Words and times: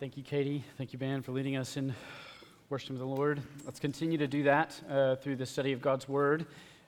Thank 0.00 0.16
you, 0.16 0.24
Katie. 0.24 0.64
Thank 0.76 0.92
you, 0.92 0.98
Ben, 0.98 1.22
for 1.22 1.30
leading 1.30 1.56
us 1.56 1.76
in 1.76 1.94
worship 2.68 2.90
of 2.90 2.98
the 2.98 3.06
Lord. 3.06 3.40
Let's 3.64 3.78
continue 3.78 4.18
to 4.18 4.26
do 4.26 4.42
that 4.42 4.74
uh, 4.90 5.14
through 5.14 5.36
the 5.36 5.46
study 5.46 5.72
of 5.72 5.80
God's 5.80 6.08
Word. 6.08 6.46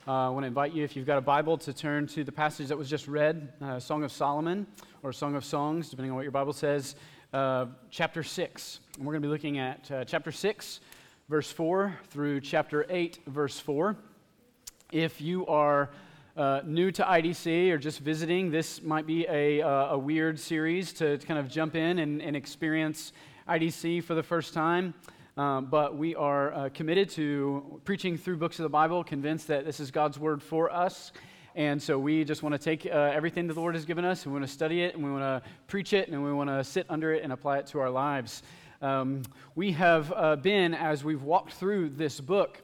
Uh, 0.09 0.27
I 0.27 0.29
want 0.31 0.43
to 0.43 0.49
invite 0.49 0.73
you, 0.73 0.83
if 0.83 0.97
you've 0.97 1.07
got 1.07 1.17
a 1.17 1.21
Bible, 1.23 1.57
to 1.59 1.73
turn 1.73 2.09
to 2.09 2.25
the 2.25 2.33
passage 2.33 2.67
that 2.67 2.77
was 2.77 2.91
just 2.91 3.07
read, 3.07 3.53
uh, 3.63 3.79
Song 3.79 4.03
of 4.03 4.11
Solomon, 4.11 4.67
or 5.05 5.13
Song 5.13 5.37
of 5.37 5.45
Songs, 5.45 5.89
depending 5.89 6.11
on 6.11 6.17
what 6.17 6.23
your 6.23 6.33
Bible 6.33 6.53
says, 6.53 6.97
uh, 7.33 7.67
chapter 7.93 8.25
6. 8.25 8.81
And 8.97 9.07
we're 9.07 9.13
going 9.13 9.23
to 9.23 9.29
be 9.29 9.33
looking 9.33 9.59
at 9.59 9.89
uh, 9.89 10.05
chapter 10.05 10.33
6, 10.33 10.81
verse 11.29 11.53
4, 11.53 11.97
through 12.11 12.41
chapter 12.41 12.87
8, 12.91 13.21
verse 13.29 13.61
4. 13.61 13.97
If 14.91 15.21
you 15.21 15.47
are 15.47 15.91
uh, 16.37 16.61
new 16.67 16.91
to 16.93 17.03
IDC 17.03 17.71
or 17.71 17.79
just 17.79 18.01
visiting, 18.01 18.51
this 18.51 18.83
might 18.83 19.07
be 19.07 19.27
a, 19.27 19.63
uh, 19.63 19.95
a 19.95 19.99
weird 19.99 20.39
series 20.39 20.93
to, 20.93 21.17
kind 21.19 21.41
of 21.41 21.49
jump 21.49 21.75
in 21.75 21.99
and, 21.99 22.21
and, 22.21 22.37
experience 22.37 23.13
IDC 23.49 24.05
for 24.05 24.15
the 24.15 24.23
first 24.23 24.53
time. 24.53 24.93
Um, 25.39 25.67
but 25.67 25.97
we 25.97 26.15
are 26.15 26.53
uh, 26.53 26.69
committed 26.75 27.09
to 27.11 27.81
preaching 27.85 28.19
through 28.19 28.37
books 28.37 28.59
of 28.59 28.65
the 28.65 28.69
Bible, 28.69 29.03
convinced 29.03 29.49
that 29.49 29.65
this 29.65 29.81
is 29.81 29.91
God's 29.91 30.19
word 30.19 30.43
for 30.43 30.71
us. 30.71 31.13
And 31.55 31.83
so 31.83 31.99
we 31.99 32.23
just 32.23 32.43
want 32.43 32.53
to 32.53 32.59
take 32.59 32.85
uh, 32.85 33.13
everything 33.15 33.47
that 33.47 33.55
the 33.55 33.61
Lord 33.61 33.75
has 33.75 33.87
given 33.87 34.05
us, 34.05 34.25
and 34.25 34.33
we 34.33 34.39
want 34.39 34.47
to 34.47 34.55
study 34.55 34.83
it, 34.83 34.95
and 34.95 35.03
we 35.03 35.11
want 35.11 35.23
to 35.23 35.51
preach 35.69 35.95
it, 35.95 36.09
and 36.09 36.23
we 36.23 36.35
want 36.35 36.51
to 36.51 36.63
sit 36.63 36.85
under 36.91 37.15
it 37.15 37.23
and 37.23 37.33
apply 37.33 37.59
it 37.59 37.67
to 37.69 37.81
our 37.81 37.89
lives. 37.89 38.43
Um, 38.83 39.23
we 39.55 39.73
have 39.73 40.13
uh, 40.15 40.37
been, 40.37 40.75
as 40.75 41.03
we've 41.03 41.23
walked 41.23 41.55
through 41.55 41.91
this 41.91 42.21
book, 42.21 42.61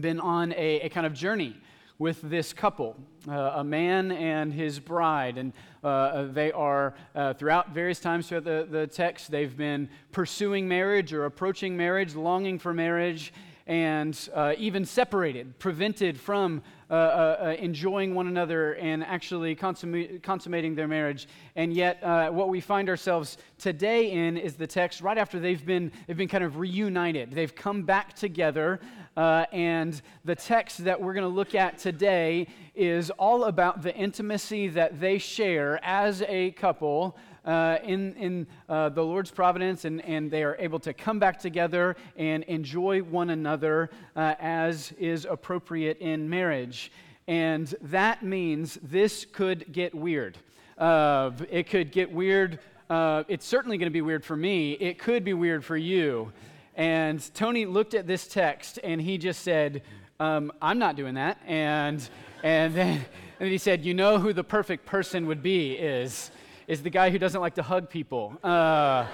been 0.00 0.20
on 0.20 0.52
a, 0.52 0.80
a 0.80 0.88
kind 0.88 1.06
of 1.06 1.12
journey 1.12 1.54
with 1.98 2.20
this 2.22 2.52
couple, 2.52 2.96
uh, 3.28 3.52
a 3.56 3.64
man 3.64 4.12
and 4.12 4.52
his 4.52 4.78
bride. 4.78 5.36
And 5.36 5.52
uh, 5.82 6.26
they 6.30 6.52
are, 6.52 6.94
uh, 7.14 7.34
throughout 7.34 7.70
various 7.70 7.98
times 7.98 8.28
throughout 8.28 8.44
the, 8.44 8.68
the 8.70 8.86
text, 8.86 9.30
they've 9.30 9.56
been 9.56 9.88
pursuing 10.12 10.68
marriage 10.68 11.12
or 11.12 11.24
approaching 11.24 11.76
marriage, 11.76 12.14
longing 12.14 12.58
for 12.58 12.72
marriage, 12.72 13.32
and 13.66 14.28
uh, 14.32 14.54
even 14.58 14.84
separated, 14.84 15.58
prevented 15.58 16.18
from 16.18 16.62
uh, 16.90 16.94
uh, 16.94 17.36
uh, 17.40 17.56
enjoying 17.58 18.14
one 18.14 18.28
another 18.28 18.72
and 18.76 19.04
actually 19.04 19.54
consummating 19.54 20.74
their 20.74 20.88
marriage. 20.88 21.28
And 21.54 21.70
yet, 21.72 22.02
uh, 22.02 22.30
what 22.30 22.48
we 22.48 22.60
find 22.60 22.88
ourselves 22.88 23.36
today 23.58 24.10
in 24.10 24.38
is 24.38 24.54
the 24.54 24.66
text 24.66 25.02
right 25.02 25.18
after 25.18 25.38
they've 25.38 25.64
been, 25.66 25.92
they've 26.06 26.16
been 26.16 26.28
kind 26.28 26.44
of 26.44 26.56
reunited. 26.56 27.32
They've 27.32 27.54
come 27.54 27.82
back 27.82 28.14
together. 28.14 28.80
Uh, 29.18 29.44
and 29.52 30.00
the 30.24 30.34
text 30.34 30.84
that 30.84 30.98
we're 30.98 31.12
going 31.12 31.28
to 31.28 31.36
look 31.36 31.54
at 31.54 31.76
today 31.76 32.46
is 32.74 33.10
all 33.10 33.44
about 33.44 33.82
the 33.82 33.94
intimacy 33.94 34.68
that 34.68 34.98
they 34.98 35.18
share 35.18 35.84
as 35.84 36.22
a 36.22 36.52
couple 36.52 37.18
uh, 37.48 37.78
in, 37.82 38.14
in 38.14 38.46
uh, 38.68 38.90
the 38.90 39.02
Lord's 39.02 39.30
providence, 39.30 39.84
and, 39.84 40.04
and 40.04 40.30
they 40.30 40.44
are 40.44 40.54
able 40.58 40.78
to 40.80 40.92
come 40.92 41.18
back 41.18 41.38
together 41.38 41.96
and 42.16 42.44
enjoy 42.44 43.00
one 43.02 43.30
another 43.30 43.88
uh, 44.14 44.34
as 44.38 44.92
is 44.92 45.24
appropriate 45.24 45.98
in 45.98 46.28
marriage. 46.28 46.92
And 47.26 47.74
that 47.82 48.22
means 48.22 48.78
this 48.82 49.24
could 49.24 49.72
get 49.72 49.94
weird. 49.94 50.36
It 50.78 51.68
could 51.68 51.90
get 51.90 52.12
weird. 52.12 52.60
Uh, 52.90 53.24
it's 53.28 53.46
certainly 53.46 53.78
going 53.78 53.86
to 53.86 53.92
be 53.92 54.02
weird 54.02 54.24
for 54.24 54.36
me. 54.36 54.72
It 54.72 54.98
could 54.98 55.24
be 55.24 55.34
weird 55.34 55.64
for 55.64 55.76
you. 55.76 56.32
And 56.74 57.22
Tony 57.34 57.66
looked 57.66 57.94
at 57.94 58.06
this 58.06 58.26
text 58.28 58.78
and 58.84 59.00
he 59.00 59.18
just 59.18 59.42
said, 59.42 59.82
um, 60.20 60.52
I'm 60.60 60.78
not 60.78 60.96
doing 60.96 61.14
that. 61.14 61.38
And, 61.46 62.06
and, 62.42 62.74
then, 62.74 63.04
and 63.40 63.48
he 63.48 63.58
said, 63.58 63.84
You 63.84 63.94
know 63.94 64.18
who 64.18 64.32
the 64.32 64.44
perfect 64.44 64.86
person 64.86 65.26
would 65.26 65.42
be 65.42 65.72
is 65.72 66.30
is 66.68 66.82
the 66.82 66.90
guy 66.90 67.08
who 67.08 67.18
doesn't 67.18 67.40
like 67.40 67.54
to 67.54 67.62
hug 67.62 67.88
people. 67.88 68.38
Uh, 68.44 69.06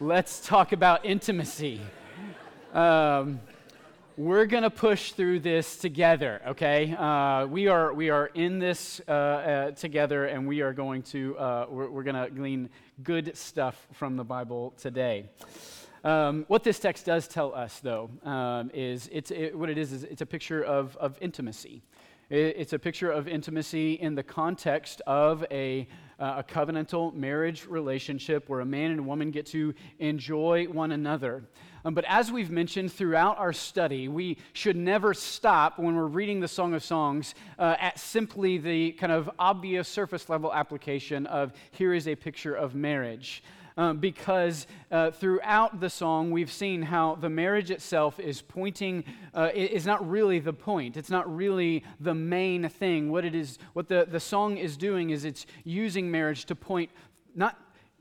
let's 0.00 0.44
talk 0.44 0.72
about 0.72 1.04
intimacy. 1.04 1.80
Um, 2.74 3.40
we're 4.16 4.46
going 4.46 4.64
to 4.64 4.70
push 4.70 5.12
through 5.12 5.38
this 5.38 5.76
together, 5.76 6.42
okay? 6.48 6.92
Uh, 6.92 7.46
we, 7.46 7.68
are, 7.68 7.94
we 7.94 8.10
are 8.10 8.26
in 8.34 8.58
this 8.58 9.00
uh, 9.06 9.12
uh, 9.12 9.70
together, 9.70 10.24
and 10.24 10.48
we 10.48 10.60
are 10.60 10.72
going 10.72 11.02
to, 11.02 11.38
uh, 11.38 11.66
we're, 11.70 11.88
we're 11.88 12.02
going 12.02 12.16
to 12.16 12.28
glean 12.34 12.68
good 13.04 13.36
stuff 13.36 13.86
from 13.92 14.16
the 14.16 14.24
Bible 14.24 14.74
today. 14.76 15.30
Um, 16.02 16.46
what 16.48 16.64
this 16.64 16.80
text 16.80 17.06
does 17.06 17.28
tell 17.28 17.54
us, 17.54 17.78
though, 17.78 18.10
um, 18.24 18.72
is 18.74 19.08
it's, 19.12 19.30
it, 19.30 19.56
what 19.56 19.70
it 19.70 19.78
is 19.78 19.92
is 19.92 20.02
it's 20.02 20.20
a 20.20 20.26
picture 20.26 20.64
of, 20.64 20.96
of 20.96 21.16
intimacy. 21.20 21.80
It, 22.30 22.56
it's 22.58 22.72
a 22.72 22.78
picture 22.78 23.10
of 23.10 23.28
intimacy 23.28 23.94
in 23.94 24.14
the 24.14 24.22
context 24.22 25.00
of 25.06 25.44
a 25.50 25.88
uh, 26.18 26.34
a 26.38 26.42
covenantal 26.42 27.14
marriage 27.14 27.66
relationship 27.66 28.48
where 28.48 28.60
a 28.60 28.66
man 28.66 28.90
and 28.90 29.00
a 29.00 29.02
woman 29.02 29.30
get 29.30 29.46
to 29.46 29.72
enjoy 29.98 30.66
one 30.66 30.92
another. 30.92 31.44
Um, 31.84 31.94
but 31.94 32.04
as 32.08 32.32
we've 32.32 32.50
mentioned 32.50 32.92
throughout 32.92 33.38
our 33.38 33.52
study, 33.52 34.08
we 34.08 34.38
should 34.52 34.76
never 34.76 35.14
stop 35.14 35.78
when 35.78 35.94
we're 35.94 36.06
reading 36.06 36.40
the 36.40 36.48
Song 36.48 36.74
of 36.74 36.82
Songs 36.82 37.34
uh, 37.58 37.76
at 37.78 38.00
simply 38.00 38.58
the 38.58 38.92
kind 38.92 39.12
of 39.12 39.30
obvious 39.38 39.88
surface 39.88 40.28
level 40.28 40.52
application 40.52 41.26
of 41.26 41.52
here 41.70 41.94
is 41.94 42.08
a 42.08 42.16
picture 42.16 42.54
of 42.54 42.74
marriage. 42.74 43.42
Um, 43.78 43.98
because 43.98 44.66
uh, 44.90 45.12
throughout 45.12 45.78
the 45.78 45.88
song, 45.88 46.32
we've 46.32 46.50
seen 46.50 46.82
how 46.82 47.14
the 47.14 47.30
marriage 47.30 47.70
itself 47.70 48.18
is 48.18 48.42
pointing, 48.42 49.04
uh, 49.32 49.50
is 49.54 49.86
not 49.86 50.06
really 50.10 50.40
the 50.40 50.52
point. 50.52 50.96
It's 50.96 51.10
not 51.10 51.32
really 51.32 51.84
the 52.00 52.12
main 52.12 52.68
thing. 52.68 53.08
What 53.12 53.24
it 53.24 53.36
is, 53.36 53.56
what 53.74 53.86
the, 53.86 54.04
the 54.10 54.18
song 54.18 54.56
is 54.56 54.76
doing 54.76 55.10
is 55.10 55.24
it's 55.24 55.46
using 55.62 56.10
marriage 56.10 56.44
to 56.46 56.56
point 56.56 56.90
not 57.36 57.56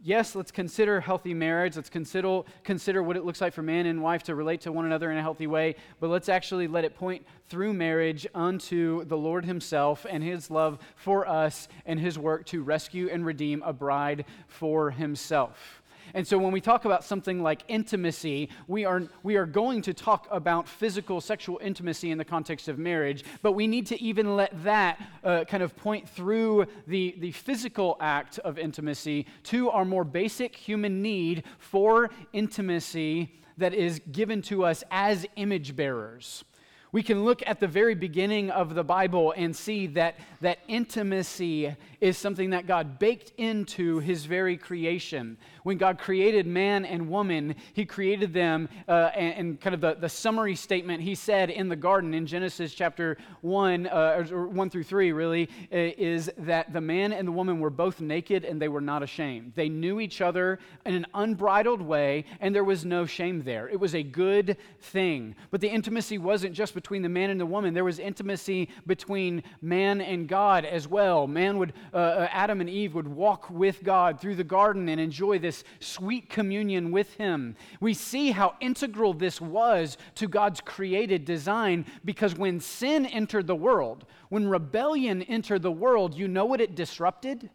yes, 0.08 0.36
let's 0.36 0.52
consider 0.52 1.02
healthy 1.02 1.34
marriage. 1.34 1.76
Let's 1.76 1.90
consider, 1.90 2.42
consider 2.64 3.04
what 3.04 3.18
it 3.18 3.26
looks 3.26 3.42
like 3.42 3.52
for 3.52 3.62
man 3.62 3.86
and 3.86 4.02
wife 4.02 4.24
to 4.24 4.36
relate 4.36 4.62
to 4.62 4.72
one 4.72 4.86
another 4.86 5.12
in 5.12 5.18
a 5.18 5.22
healthy 5.22 5.48
way. 5.48 5.76
But 6.00 6.10
let's 6.10 6.30
actually 6.30 6.68
let 6.68 6.86
it 6.86 6.96
point 6.96 7.26
through 7.50 7.74
marriage 7.74 8.26
unto 8.34 9.04
the 9.04 9.18
Lord 9.18 9.44
Himself 9.44 10.06
and 10.10 10.24
His 10.24 10.50
love 10.50 10.80
for 10.96 11.28
us 11.28 11.68
and 11.86 12.00
His 12.00 12.18
work 12.18 12.46
to 12.48 12.64
rescue 12.64 13.10
and 13.12 13.26
redeem 13.26 13.62
a 13.64 13.74
bride 13.74 14.24
for 14.48 14.92
Himself. 14.92 15.84
And 16.18 16.28
so 16.28 16.40
when 16.40 16.52
we 16.52 16.62
talk 16.62 16.86
about 16.86 17.04
something 17.04 17.44
like 17.44 17.62
intimacy, 17.68 18.50
we 18.68 18.86
are, 18.86 19.04
we 19.22 19.36
are 19.36 19.46
going 19.46 19.84
to 19.84 19.94
talk 19.94 20.28
about 20.32 20.68
physical 20.68 21.22
sexual 21.22 21.60
intimacy 21.62 22.10
in 22.10 22.18
the 22.18 22.26
context 22.26 22.68
of 22.68 22.80
marriage, 22.80 23.24
but 23.44 23.52
we 23.52 23.68
need 23.68 23.86
to 23.86 24.02
even 24.02 24.36
let 24.36 24.52
that 24.64 25.00
uh, 25.24 25.44
kind 25.44 25.62
of 25.62 25.78
point 25.78 26.10
through 26.10 26.66
the, 26.88 27.14
the 27.20 27.32
physical 27.34 27.98
act 28.00 28.40
of 28.40 28.58
intimacy 28.58 29.28
to 29.44 29.70
our 29.70 29.86
more 29.86 30.04
basic 30.04 30.56
human 30.56 31.04
need 31.04 31.44
for 31.60 32.10
intimacy 32.34 33.40
that 33.60 33.76
is 33.76 34.02
given 34.12 34.42
to 34.42 34.66
us 34.66 34.84
as 34.90 35.24
image 35.36 35.76
bearers. 35.76 36.44
We 36.92 37.04
can 37.04 37.26
look 37.26 37.44
at 37.46 37.60
the 37.60 37.68
very 37.68 37.94
beginning 37.94 38.50
of 38.50 38.74
the 38.74 38.84
Bible 38.84 39.34
and 39.38 39.56
see 39.56 39.86
that, 39.88 40.16
that 40.42 40.60
intimacy 40.68 41.76
is 42.00 42.18
something 42.18 42.52
that 42.52 42.68
God 42.68 43.00
baked 43.00 43.34
into 43.38 44.00
his 44.00 44.26
very 44.26 44.58
creation. 44.58 45.38
When 45.64 45.78
God 45.78 45.98
created 45.98 46.46
man 46.46 46.86
and 46.86 47.10
woman, 47.10 47.56
he 47.74 47.86
created 47.86 48.34
them, 48.34 48.70
uh, 48.88 49.12
and, 49.16 49.34
and, 49.36 49.62
kind 49.62 49.74
of 49.74 49.82
the, 49.82 49.96
the 49.96 50.10
summary 50.10 50.56
statement 50.56 51.02
he 51.02 51.16
said 51.16 51.50
in 51.50 51.70
the 51.70 51.76
garden 51.76 52.14
in 52.14 52.28
Genesis 52.28 52.74
chapter 52.74 53.18
1, 53.42 53.88
uh, 53.88 54.28
or 54.32 54.48
1 54.48 54.70
through 54.70 54.84
3, 54.84 55.12
really, 55.12 55.50
is 55.72 56.30
that 56.38 56.72
the 56.72 56.82
man 56.82 57.12
and 57.12 57.28
the 57.28 57.32
woman 57.32 57.60
were 57.60 57.70
both 57.70 58.00
naked 58.00 58.46
and 58.46 58.62
they 58.62 58.68
were 58.68 58.82
not 58.82 59.02
ashamed. 59.02 59.54
They 59.56 59.70
knew 59.70 60.00
each 60.00 60.22
other 60.22 60.60
in 60.86 60.94
an 60.94 61.08
unbridled 61.14 61.82
way, 61.82 62.26
and 62.40 62.54
there 62.54 62.64
was 62.64 62.86
no 62.86 63.06
shame 63.06 63.44
there. 63.44 63.68
It 63.68 63.80
was 63.80 63.96
a 63.96 64.04
good 64.04 64.58
thing. 64.80 65.36
But 65.50 65.62
the 65.62 65.70
intimacy 65.70 66.18
wasn't 66.18 66.54
just 66.54 66.74
between 66.74 67.02
the 67.02 67.10
man 67.10 67.30
and 67.30 67.40
the 67.40 67.46
woman, 67.46 67.74
there 67.74 67.84
was 67.84 68.00
intimacy 68.00 68.70
between 68.86 69.44
man 69.62 70.02
and 70.02 70.28
God 70.28 70.64
as 70.64 70.88
well. 70.88 71.28
Man 71.28 71.58
would 71.58 71.74
uh, 71.94 71.98
uh, 71.98 72.28
Adam 72.32 72.62
and 72.62 72.70
Eve 72.70 72.96
would 72.96 73.08
walk 73.08 73.50
with 73.50 73.84
God 73.84 74.20
through 74.20 74.36
the 74.36 74.44
garden 74.44 74.90
and 74.90 75.00
enjoy 75.00 75.40
this 75.40 75.64
sweet 75.80 76.30
communion 76.30 76.92
with 76.92 77.14
Him. 77.16 77.56
We 77.80 77.94
see 77.94 78.32
how 78.32 78.56
integral 78.60 79.14
this 79.14 79.40
was 79.42 79.98
to 80.16 80.28
God's 80.28 80.62
created 80.62 81.26
design 81.26 81.86
because 82.06 82.36
when 82.36 82.60
sin 82.60 83.06
entered 83.06 83.48
the 83.48 83.56
world, 83.56 84.06
when 84.30 84.48
rebellion 84.48 85.22
entered 85.24 85.62
the 85.62 85.72
world, 85.72 86.16
you 86.16 86.28
know 86.28 86.46
what 86.46 86.62
it 86.62 86.76
disrupted? 86.76 87.50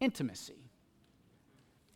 Intimacy 0.00 0.64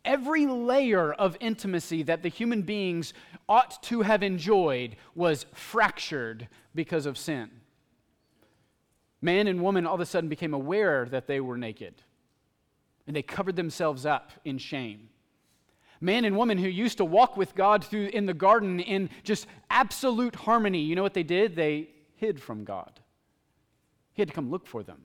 every 0.05 0.47
layer 0.47 1.13
of 1.13 1.37
intimacy 1.39 2.01
that 2.03 2.23
the 2.23 2.29
human 2.29 2.63
beings 2.63 3.13
ought 3.47 3.81
to 3.83 4.01
have 4.01 4.23
enjoyed 4.23 4.95
was 5.13 5.45
fractured 5.53 6.47
because 6.73 7.05
of 7.05 7.17
sin. 7.17 7.49
Man 9.21 9.47
and 9.47 9.61
woman 9.61 9.85
all 9.85 9.95
of 9.95 9.99
a 9.99 10.05
sudden 10.05 10.29
became 10.29 10.53
aware 10.53 11.05
that 11.05 11.27
they 11.27 11.39
were 11.39 11.57
naked, 11.57 11.95
and 13.05 13.15
they 13.15 13.21
covered 13.21 13.55
themselves 13.55 14.05
up 14.05 14.31
in 14.45 14.57
shame. 14.57 15.09
Man 16.01 16.23
and 16.23 16.37
woman 16.37 16.57
who 16.57 16.69
used 16.69 16.97
to 16.99 17.05
walk 17.05 17.35
with 17.35 17.55
God 17.55 17.83
through 17.83 18.07
in 18.07 18.25
the 18.25 18.33
garden 18.33 18.79
in 18.79 19.09
just 19.23 19.47
absolute 19.69 20.35
harmony, 20.35 20.79
you 20.79 20.95
know 20.95 21.03
what 21.03 21.13
they 21.13 21.23
did? 21.23 21.55
They 21.55 21.89
hid 22.15 22.41
from 22.41 22.63
God. 22.63 22.99
He 24.13 24.21
had 24.21 24.29
to 24.29 24.33
come 24.33 24.49
look 24.49 24.65
for 24.65 24.83
them. 24.83 25.01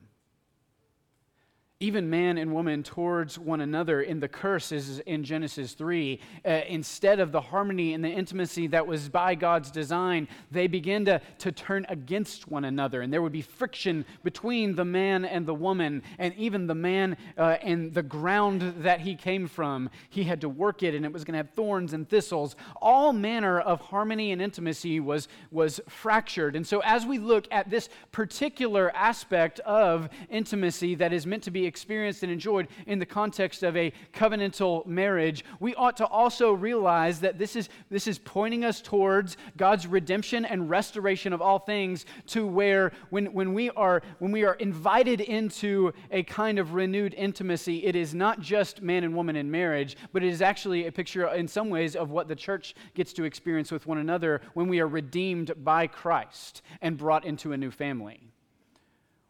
Even 1.79 2.09
man 2.09 2.37
and 2.37 2.53
woman 2.53 2.83
towards 2.83 3.37
one 3.37 3.61
another 3.61 4.01
in 4.01 4.19
the 4.19 4.27
curse 4.27 4.71
is 4.71 4.99
in 4.99 5.23
genesis 5.23 5.73
3 5.73 6.19
uh, 6.45 6.61
instead 6.67 7.19
of 7.19 7.31
the 7.31 7.41
harmony 7.41 7.93
and 7.93 8.03
the 8.03 8.09
intimacy 8.09 8.67
that 8.67 8.85
was 8.87 9.09
by 9.09 9.35
god's 9.35 9.69
design 9.71 10.27
they 10.51 10.67
begin 10.67 11.03
to, 11.03 11.19
to 11.37 11.51
turn 11.51 11.85
against 11.89 12.47
one 12.47 12.65
another 12.65 13.01
and 13.01 13.11
there 13.11 13.21
would 13.21 13.31
be 13.31 13.41
friction 13.41 14.05
between 14.23 14.75
the 14.75 14.85
man 14.85 15.25
and 15.25 15.45
the 15.45 15.53
woman 15.53 16.01
and 16.17 16.33
even 16.35 16.65
the 16.67 16.75
man 16.75 17.17
uh, 17.37 17.57
and 17.61 17.93
the 17.93 18.03
ground 18.03 18.61
that 18.77 19.01
he 19.01 19.15
came 19.15 19.47
from 19.47 19.89
he 20.09 20.23
had 20.23 20.41
to 20.41 20.49
work 20.49 20.83
it 20.83 20.95
and 20.95 21.05
it 21.05 21.11
was 21.11 21.23
going 21.23 21.33
to 21.33 21.37
have 21.37 21.49
thorns 21.51 21.93
and 21.93 22.09
thistles. 22.09 22.55
All 22.81 23.13
manner 23.13 23.59
of 23.59 23.81
harmony 23.81 24.31
and 24.31 24.41
intimacy 24.41 24.99
was 24.99 25.27
was 25.51 25.79
fractured 25.89 26.55
and 26.55 26.65
so 26.65 26.79
as 26.81 27.05
we 27.05 27.17
look 27.17 27.47
at 27.51 27.69
this 27.69 27.89
particular 28.11 28.95
aspect 28.95 29.59
of 29.61 30.09
intimacy 30.29 30.95
that 30.95 31.13
is 31.13 31.25
meant 31.25 31.43
to 31.43 31.51
be 31.51 31.64
experienced 31.65 32.23
and 32.23 32.31
enjoyed 32.31 32.67
in 32.87 32.99
the 32.99 33.05
context 33.05 33.63
of 33.63 33.75
a 33.77 33.91
covenantal 34.13 34.85
marriage, 34.85 35.43
we 35.59 35.75
ought 35.75 35.97
to 35.97 36.05
also 36.05 36.53
realize 36.53 37.19
that 37.21 37.37
this 37.37 37.55
is, 37.55 37.69
this 37.89 38.07
is 38.07 38.19
pointing 38.19 38.63
us 38.63 38.81
towards 38.81 39.37
God's 39.57 39.87
redemption 39.87 40.45
and 40.45 40.69
restoration 40.69 41.33
of 41.33 41.41
all 41.41 41.59
things 41.59 42.05
to 42.27 42.45
where 42.45 42.91
when, 43.09 43.27
when, 43.33 43.53
we 43.53 43.69
are, 43.71 44.01
when 44.19 44.31
we 44.31 44.43
are 44.43 44.55
invited 44.55 45.21
into 45.21 45.93
a 46.11 46.23
kind 46.23 46.59
of 46.59 46.73
renewed 46.73 47.13
intimacy, 47.13 47.85
it 47.85 47.95
is 47.95 48.13
not 48.13 48.39
just 48.39 48.81
man 48.81 49.03
and 49.03 49.15
woman 49.15 49.35
in 49.35 49.49
marriage, 49.49 49.97
but 50.13 50.23
it 50.23 50.29
is 50.29 50.41
actually 50.41 50.87
a 50.87 50.91
picture 50.91 51.27
in 51.33 51.47
some 51.47 51.69
ways 51.69 51.95
of 51.95 52.09
what 52.09 52.27
the 52.27 52.35
church 52.35 52.75
gets 52.93 53.13
to 53.13 53.23
experience 53.23 53.71
with 53.71 53.87
one 53.87 53.97
another 53.97 54.41
when 54.53 54.67
we 54.67 54.79
are 54.79 54.87
redeemed 54.87 55.51
by 55.63 55.87
Christ 55.87 56.61
and 56.81 56.97
brought 56.97 57.25
into 57.25 57.53
a 57.53 57.57
new 57.57 57.71
family. 57.71 58.34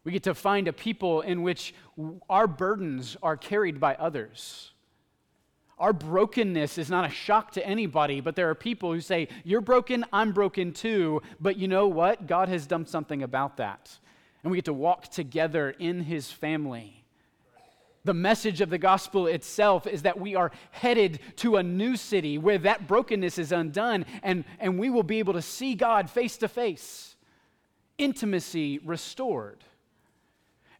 We 0.06 0.12
get 0.12 0.22
to 0.22 0.36
find 0.36 0.68
a 0.68 0.72
people 0.72 1.22
in 1.22 1.42
which 1.42 1.74
our 2.30 2.46
burdens 2.46 3.16
are 3.24 3.36
carried 3.36 3.80
by 3.80 3.96
others. 3.96 4.70
Our 5.80 5.92
brokenness 5.92 6.78
is 6.78 6.88
not 6.88 7.06
a 7.06 7.12
shock 7.12 7.50
to 7.52 7.66
anybody, 7.66 8.20
but 8.20 8.36
there 8.36 8.48
are 8.48 8.54
people 8.54 8.92
who 8.92 9.00
say, 9.00 9.26
You're 9.42 9.60
broken, 9.60 10.04
I'm 10.12 10.30
broken 10.30 10.72
too. 10.72 11.22
But 11.40 11.56
you 11.56 11.66
know 11.66 11.88
what? 11.88 12.28
God 12.28 12.48
has 12.48 12.68
done 12.68 12.86
something 12.86 13.24
about 13.24 13.56
that. 13.56 13.98
And 14.44 14.52
we 14.52 14.58
get 14.58 14.66
to 14.66 14.72
walk 14.72 15.08
together 15.08 15.70
in 15.70 16.02
his 16.02 16.30
family. 16.30 17.04
The 18.04 18.14
message 18.14 18.60
of 18.60 18.70
the 18.70 18.78
gospel 18.78 19.26
itself 19.26 19.88
is 19.88 20.02
that 20.02 20.20
we 20.20 20.36
are 20.36 20.52
headed 20.70 21.18
to 21.38 21.56
a 21.56 21.64
new 21.64 21.96
city 21.96 22.38
where 22.38 22.58
that 22.58 22.86
brokenness 22.86 23.38
is 23.38 23.50
undone 23.50 24.06
and, 24.22 24.44
and 24.60 24.78
we 24.78 24.88
will 24.88 25.02
be 25.02 25.18
able 25.18 25.32
to 25.32 25.42
see 25.42 25.74
God 25.74 26.08
face 26.08 26.36
to 26.36 26.46
face, 26.46 27.16
intimacy 27.98 28.78
restored. 28.78 29.64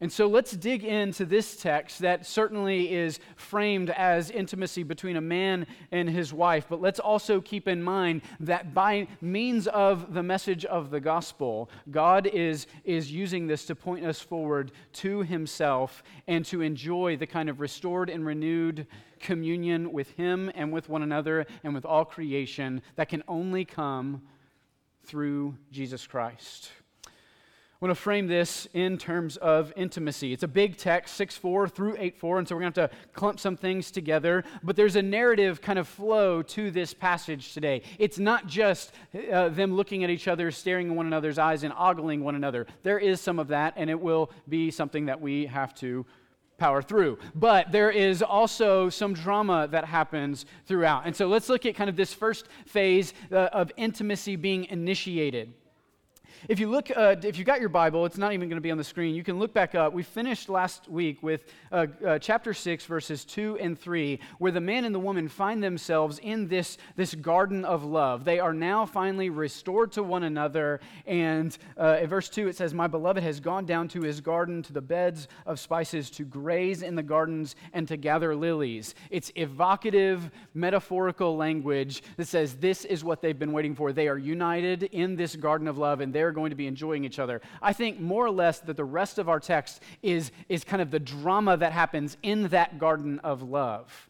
And 0.00 0.12
so 0.12 0.26
let's 0.26 0.52
dig 0.52 0.84
into 0.84 1.24
this 1.24 1.56
text 1.56 2.00
that 2.00 2.26
certainly 2.26 2.92
is 2.92 3.18
framed 3.36 3.90
as 3.90 4.30
intimacy 4.30 4.82
between 4.82 5.16
a 5.16 5.20
man 5.22 5.66
and 5.90 6.08
his 6.08 6.32
wife. 6.32 6.66
But 6.68 6.82
let's 6.82 7.00
also 7.00 7.40
keep 7.40 7.66
in 7.66 7.82
mind 7.82 8.22
that 8.40 8.74
by 8.74 9.08
means 9.20 9.66
of 9.68 10.12
the 10.12 10.22
message 10.22 10.64
of 10.66 10.90
the 10.90 11.00
gospel, 11.00 11.70
God 11.90 12.26
is, 12.26 12.66
is 12.84 13.10
using 13.10 13.46
this 13.46 13.64
to 13.66 13.74
point 13.74 14.04
us 14.04 14.20
forward 14.20 14.72
to 14.94 15.22
himself 15.22 16.02
and 16.26 16.44
to 16.46 16.60
enjoy 16.60 17.16
the 17.16 17.26
kind 17.26 17.48
of 17.48 17.60
restored 17.60 18.10
and 18.10 18.26
renewed 18.26 18.86
communion 19.18 19.92
with 19.92 20.10
him 20.12 20.50
and 20.54 20.72
with 20.72 20.90
one 20.90 21.02
another 21.02 21.46
and 21.64 21.74
with 21.74 21.86
all 21.86 22.04
creation 22.04 22.82
that 22.96 23.08
can 23.08 23.22
only 23.28 23.64
come 23.64 24.22
through 25.04 25.56
Jesus 25.70 26.06
Christ. 26.06 26.70
I 27.76 27.84
want 27.84 27.94
to 27.94 28.02
frame 28.02 28.26
this 28.26 28.66
in 28.72 28.96
terms 28.96 29.36
of 29.36 29.70
intimacy. 29.76 30.32
It's 30.32 30.42
a 30.42 30.48
big 30.48 30.78
text, 30.78 31.14
6 31.16 31.36
4 31.36 31.68
through 31.68 31.96
8 31.98 32.16
4, 32.16 32.38
and 32.38 32.48
so 32.48 32.54
we're 32.54 32.62
going 32.62 32.72
to 32.72 32.80
have 32.80 32.90
to 32.90 32.96
clump 33.12 33.38
some 33.38 33.54
things 33.54 33.90
together. 33.90 34.44
But 34.62 34.76
there's 34.76 34.96
a 34.96 35.02
narrative 35.02 35.60
kind 35.60 35.78
of 35.78 35.86
flow 35.86 36.40
to 36.40 36.70
this 36.70 36.94
passage 36.94 37.52
today. 37.52 37.82
It's 37.98 38.18
not 38.18 38.46
just 38.46 38.92
uh, 39.30 39.50
them 39.50 39.74
looking 39.74 40.04
at 40.04 40.08
each 40.08 40.26
other, 40.26 40.50
staring 40.50 40.86
in 40.86 40.96
one 40.96 41.04
another's 41.04 41.36
eyes, 41.36 41.64
and 41.64 41.74
ogling 41.76 42.24
one 42.24 42.34
another. 42.34 42.66
There 42.82 42.98
is 42.98 43.20
some 43.20 43.38
of 43.38 43.48
that, 43.48 43.74
and 43.76 43.90
it 43.90 44.00
will 44.00 44.30
be 44.48 44.70
something 44.70 45.04
that 45.06 45.20
we 45.20 45.44
have 45.44 45.74
to 45.74 46.06
power 46.56 46.80
through. 46.80 47.18
But 47.34 47.72
there 47.72 47.90
is 47.90 48.22
also 48.22 48.88
some 48.88 49.12
drama 49.12 49.68
that 49.70 49.84
happens 49.84 50.46
throughout. 50.64 51.02
And 51.04 51.14
so 51.14 51.26
let's 51.26 51.50
look 51.50 51.66
at 51.66 51.74
kind 51.74 51.90
of 51.90 51.96
this 51.96 52.14
first 52.14 52.46
phase 52.64 53.12
uh, 53.30 53.50
of 53.52 53.70
intimacy 53.76 54.36
being 54.36 54.64
initiated. 54.64 55.52
If 56.48 56.60
you 56.60 56.68
look, 56.68 56.90
uh, 56.94 57.16
if 57.22 57.38
you 57.38 57.44
got 57.44 57.60
your 57.60 57.68
Bible, 57.68 58.06
it's 58.06 58.18
not 58.18 58.32
even 58.32 58.48
going 58.48 58.56
to 58.56 58.62
be 58.62 58.70
on 58.70 58.78
the 58.78 58.84
screen. 58.84 59.14
You 59.14 59.24
can 59.24 59.38
look 59.38 59.52
back 59.52 59.74
up. 59.74 59.92
We 59.92 60.02
finished 60.02 60.48
last 60.48 60.88
week 60.88 61.22
with 61.22 61.44
uh, 61.72 61.86
uh, 62.04 62.18
chapter 62.18 62.54
6, 62.54 62.84
verses 62.84 63.24
2 63.24 63.58
and 63.58 63.78
3, 63.78 64.20
where 64.38 64.52
the 64.52 64.60
man 64.60 64.84
and 64.84 64.94
the 64.94 65.00
woman 65.00 65.28
find 65.28 65.62
themselves 65.62 66.18
in 66.18 66.48
this, 66.48 66.78
this 66.94 67.14
garden 67.14 67.64
of 67.64 67.84
love. 67.84 68.24
They 68.24 68.38
are 68.38 68.54
now 68.54 68.86
finally 68.86 69.30
restored 69.30 69.92
to 69.92 70.02
one 70.02 70.22
another. 70.22 70.80
And 71.06 71.56
uh, 71.76 71.98
in 72.02 72.08
verse 72.08 72.28
2, 72.28 72.48
it 72.48 72.56
says, 72.56 72.74
My 72.74 72.86
beloved 72.86 73.22
has 73.22 73.40
gone 73.40 73.66
down 73.66 73.88
to 73.88 74.02
his 74.02 74.20
garden, 74.20 74.62
to 74.64 74.72
the 74.72 74.80
beds 74.80 75.28
of 75.46 75.58
spices, 75.58 76.10
to 76.10 76.24
graze 76.24 76.82
in 76.82 76.94
the 76.94 77.02
gardens 77.02 77.56
and 77.72 77.88
to 77.88 77.96
gather 77.96 78.36
lilies. 78.36 78.94
It's 79.10 79.32
evocative, 79.34 80.30
metaphorical 80.54 81.36
language 81.36 82.02
that 82.16 82.28
says 82.28 82.56
this 82.56 82.84
is 82.84 83.04
what 83.04 83.20
they've 83.20 83.38
been 83.38 83.52
waiting 83.52 83.74
for. 83.74 83.92
They 83.92 84.08
are 84.08 84.18
united 84.18 84.84
in 84.84 85.16
this 85.16 85.36
garden 85.36 85.68
of 85.68 85.78
love, 85.78 86.00
and 86.00 86.12
they're 86.12 86.25
going 86.32 86.50
to 86.50 86.56
be 86.56 86.66
enjoying 86.66 87.04
each 87.04 87.18
other. 87.18 87.40
I 87.62 87.72
think 87.72 88.00
more 88.00 88.24
or 88.24 88.30
less 88.30 88.60
that 88.60 88.76
the 88.76 88.84
rest 88.84 89.18
of 89.18 89.28
our 89.28 89.40
text 89.40 89.82
is, 90.02 90.30
is 90.48 90.64
kind 90.64 90.82
of 90.82 90.90
the 90.90 91.00
drama 91.00 91.56
that 91.56 91.72
happens 91.72 92.16
in 92.22 92.48
that 92.48 92.78
garden 92.78 93.18
of 93.20 93.42
love. 93.42 94.08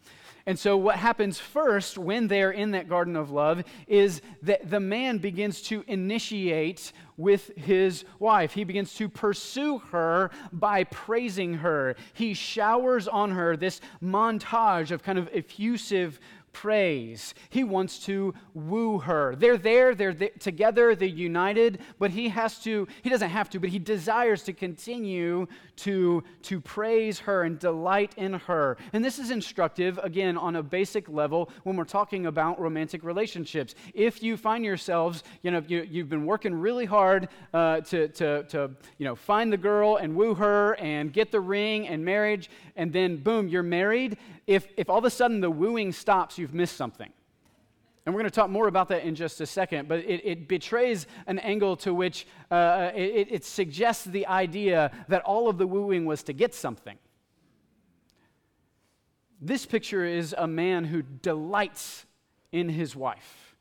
And 0.48 0.56
so, 0.56 0.76
what 0.76 0.94
happens 0.94 1.40
first 1.40 1.98
when 1.98 2.28
they're 2.28 2.52
in 2.52 2.70
that 2.70 2.88
garden 2.88 3.16
of 3.16 3.32
love 3.32 3.64
is 3.88 4.22
that 4.42 4.70
the 4.70 4.78
man 4.78 5.18
begins 5.18 5.60
to 5.62 5.82
initiate 5.88 6.92
with 7.16 7.50
his 7.56 8.04
wife. 8.20 8.52
He 8.52 8.62
begins 8.62 8.94
to 8.94 9.08
pursue 9.08 9.78
her 9.90 10.30
by 10.52 10.84
praising 10.84 11.54
her. 11.54 11.96
He 12.14 12.32
showers 12.32 13.08
on 13.08 13.32
her 13.32 13.56
this 13.56 13.80
montage 14.00 14.92
of 14.92 15.02
kind 15.02 15.18
of 15.18 15.28
effusive 15.32 16.20
praise. 16.62 17.34
He 17.50 17.64
wants 17.64 17.98
to 18.06 18.32
woo 18.54 18.98
her. 19.00 19.36
They're 19.36 19.58
there, 19.58 19.94
they're 19.94 20.14
th- 20.14 20.32
together, 20.40 20.94
they're 20.94 21.06
united, 21.06 21.80
but 21.98 22.10
he 22.10 22.30
has 22.30 22.58
to, 22.60 22.88
he 23.02 23.10
doesn't 23.10 23.28
have 23.28 23.50
to, 23.50 23.60
but 23.60 23.68
he 23.68 23.78
desires 23.78 24.42
to 24.44 24.54
continue 24.54 25.46
to, 25.76 26.24
to 26.44 26.60
praise 26.62 27.18
her 27.18 27.42
and 27.42 27.58
delight 27.58 28.14
in 28.16 28.32
her. 28.32 28.78
And 28.94 29.04
this 29.04 29.18
is 29.18 29.30
instructive, 29.30 29.98
again, 30.02 30.38
on 30.38 30.56
a 30.56 30.62
basic 30.62 31.10
level 31.10 31.50
when 31.64 31.76
we're 31.76 31.84
talking 31.84 32.24
about 32.24 32.58
romantic 32.58 33.04
relationships. 33.04 33.74
If 33.92 34.22
you 34.22 34.38
find 34.38 34.64
yourselves, 34.64 35.24
you 35.42 35.50
know, 35.50 35.62
you, 35.68 35.86
you've 35.90 36.08
been 36.08 36.24
working 36.24 36.54
really 36.54 36.86
hard 36.86 37.28
uh, 37.52 37.82
to, 37.82 38.08
to, 38.08 38.44
to, 38.44 38.70
you 38.96 39.04
know, 39.04 39.14
find 39.14 39.52
the 39.52 39.58
girl 39.58 39.96
and 39.96 40.16
woo 40.16 40.34
her 40.34 40.74
and 40.80 41.12
get 41.12 41.30
the 41.30 41.40
ring 41.40 41.86
and 41.86 42.02
marriage, 42.02 42.48
and 42.76 42.94
then 42.94 43.18
boom, 43.18 43.46
you're 43.46 43.62
married. 43.62 44.16
If, 44.46 44.68
if 44.76 44.88
all 44.88 44.98
of 44.98 45.04
a 45.04 45.10
sudden 45.10 45.40
the 45.40 45.50
wooing 45.50 45.92
stops, 45.92 46.38
you've 46.46 46.54
missed 46.54 46.76
something. 46.76 47.10
And 48.04 48.14
we're 48.14 48.20
going 48.20 48.30
to 48.30 48.34
talk 48.34 48.50
more 48.50 48.68
about 48.68 48.86
that 48.90 49.02
in 49.02 49.16
just 49.16 49.40
a 49.40 49.46
second, 49.46 49.88
but 49.88 49.98
it, 49.98 50.24
it 50.24 50.46
betrays 50.46 51.08
an 51.26 51.40
angle 51.40 51.74
to 51.78 51.92
which 51.92 52.24
uh, 52.52 52.92
it, 52.94 53.26
it 53.32 53.44
suggests 53.44 54.04
the 54.04 54.28
idea 54.28 54.92
that 55.08 55.22
all 55.22 55.48
of 55.48 55.58
the 55.58 55.66
wooing 55.66 56.04
was 56.04 56.22
to 56.22 56.32
get 56.32 56.54
something. 56.54 56.96
This 59.40 59.66
picture 59.66 60.04
is 60.04 60.36
a 60.38 60.46
man 60.46 60.84
who 60.84 61.02
delights 61.02 62.06
in 62.52 62.68
his 62.68 62.94
wife, 62.94 63.56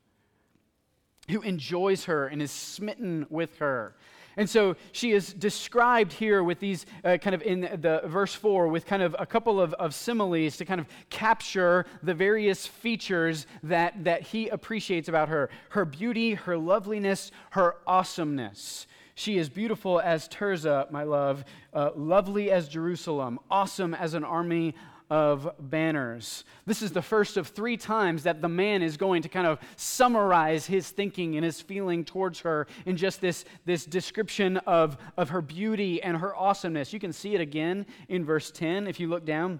who 1.27 1.41
enjoys 1.41 2.05
her 2.05 2.27
and 2.27 2.39
is 2.39 2.51
smitten 2.51 3.25
with 3.31 3.57
her. 3.57 3.95
And 4.37 4.49
so 4.49 4.75
she 4.91 5.11
is 5.11 5.33
described 5.33 6.13
here 6.13 6.43
with 6.43 6.59
these 6.59 6.85
uh, 7.03 7.17
kind 7.17 7.33
of 7.33 7.41
in 7.41 7.61
the 7.61 8.01
verse 8.05 8.33
4 8.33 8.67
with 8.67 8.85
kind 8.85 9.01
of 9.01 9.15
a 9.17 9.25
couple 9.25 9.61
of, 9.61 9.73
of 9.75 9.93
similes 9.93 10.57
to 10.57 10.65
kind 10.65 10.81
of 10.81 10.87
capture 11.09 11.85
the 12.03 12.13
various 12.13 12.67
features 12.67 13.47
that, 13.63 14.03
that 14.03 14.21
he 14.21 14.49
appreciates 14.49 15.07
about 15.07 15.29
her 15.29 15.49
her 15.69 15.85
beauty, 15.85 16.33
her 16.33 16.57
loveliness, 16.57 17.31
her 17.51 17.75
awesomeness. 17.87 18.87
She 19.15 19.37
is 19.37 19.47
beautiful 19.47 19.99
as 20.01 20.27
Tirzah, 20.27 20.91
my 20.91 21.03
love, 21.03 21.45
uh, 21.73 21.91
lovely 21.95 22.51
as 22.51 22.67
Jerusalem, 22.67 23.39
awesome 23.49 23.93
as 23.93 24.13
an 24.13 24.25
army 24.25 24.75
of 25.09 25.49
banners. 25.59 26.43
This 26.65 26.81
is 26.81 26.91
the 26.91 27.01
first 27.01 27.37
of 27.37 27.47
three 27.47 27.77
times 27.77 28.23
that 28.23 28.41
the 28.41 28.49
man 28.49 28.81
is 28.81 28.97
going 28.97 29.21
to 29.21 29.29
kind 29.29 29.45
of 29.45 29.59
summarize 29.75 30.65
his 30.65 30.89
thinking 30.89 31.35
and 31.35 31.45
his 31.45 31.61
feeling 31.61 32.03
towards 32.03 32.39
her 32.41 32.67
in 32.85 32.97
just 32.97 33.21
this, 33.21 33.45
this 33.65 33.85
description 33.85 34.57
of, 34.57 34.97
of 35.17 35.29
her 35.29 35.41
beauty 35.41 36.01
and 36.01 36.17
her 36.17 36.35
awesomeness. 36.35 36.93
You 36.93 36.99
can 36.99 37.13
see 37.13 37.35
it 37.35 37.41
again 37.41 37.85
in 38.09 38.25
verse 38.25 38.51
10 38.51 38.87
if 38.87 38.99
you 38.99 39.07
look 39.07 39.25
down. 39.25 39.59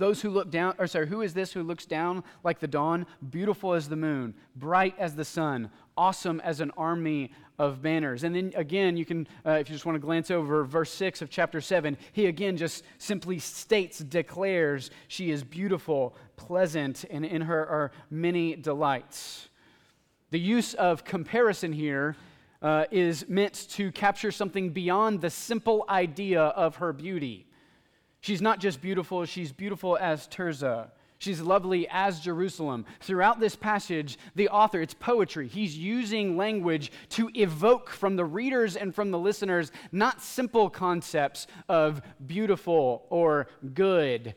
Those 0.00 0.22
who 0.22 0.30
look 0.30 0.50
down, 0.50 0.74
or 0.78 0.86
sorry, 0.86 1.06
who 1.06 1.20
is 1.20 1.34
this 1.34 1.52
who 1.52 1.62
looks 1.62 1.84
down 1.84 2.24
like 2.42 2.58
the 2.58 2.66
dawn, 2.66 3.06
beautiful 3.28 3.74
as 3.74 3.86
the 3.86 3.96
moon, 3.96 4.34
bright 4.56 4.94
as 4.98 5.14
the 5.14 5.26
sun, 5.26 5.70
awesome 6.00 6.40
as 6.40 6.60
an 6.60 6.70
army 6.78 7.30
of 7.58 7.82
banners. 7.82 8.24
And 8.24 8.34
then 8.34 8.54
again, 8.56 8.96
you 8.96 9.04
can, 9.04 9.28
uh, 9.44 9.50
if 9.50 9.68
you 9.68 9.74
just 9.74 9.84
want 9.84 9.96
to 9.96 10.00
glance 10.00 10.30
over 10.30 10.64
verse 10.64 10.90
6 10.94 11.20
of 11.20 11.28
chapter 11.28 11.60
7, 11.60 11.98
he 12.12 12.24
again 12.24 12.56
just 12.56 12.84
simply 12.96 13.38
states, 13.38 13.98
declares, 13.98 14.90
she 15.08 15.30
is 15.30 15.44
beautiful, 15.44 16.16
pleasant, 16.36 17.04
and 17.10 17.26
in 17.26 17.42
her 17.42 17.68
are 17.68 17.92
many 18.10 18.56
delights. 18.56 19.50
The 20.30 20.40
use 20.40 20.72
of 20.72 21.04
comparison 21.04 21.70
here 21.70 22.16
uh, 22.62 22.86
is 22.90 23.28
meant 23.28 23.68
to 23.72 23.92
capture 23.92 24.30
something 24.30 24.70
beyond 24.70 25.20
the 25.20 25.28
simple 25.28 25.84
idea 25.86 26.40
of 26.40 26.76
her 26.76 26.94
beauty. 26.94 27.46
She's 28.22 28.40
not 28.40 28.58
just 28.58 28.80
beautiful, 28.80 29.26
she's 29.26 29.52
beautiful 29.52 29.98
as 29.98 30.26
Tirzah. 30.28 30.92
She's 31.20 31.42
lovely 31.42 31.86
as 31.90 32.18
Jerusalem. 32.18 32.86
Throughout 33.00 33.40
this 33.40 33.54
passage, 33.54 34.18
the 34.34 34.48
author, 34.48 34.80
it's 34.80 34.94
poetry. 34.94 35.48
He's 35.48 35.76
using 35.76 36.38
language 36.38 36.90
to 37.10 37.30
evoke 37.34 37.90
from 37.90 38.16
the 38.16 38.24
readers 38.24 38.74
and 38.74 38.94
from 38.94 39.10
the 39.10 39.18
listeners 39.18 39.70
not 39.92 40.22
simple 40.22 40.70
concepts 40.70 41.46
of 41.68 42.00
beautiful 42.26 43.04
or 43.10 43.48
good, 43.74 44.34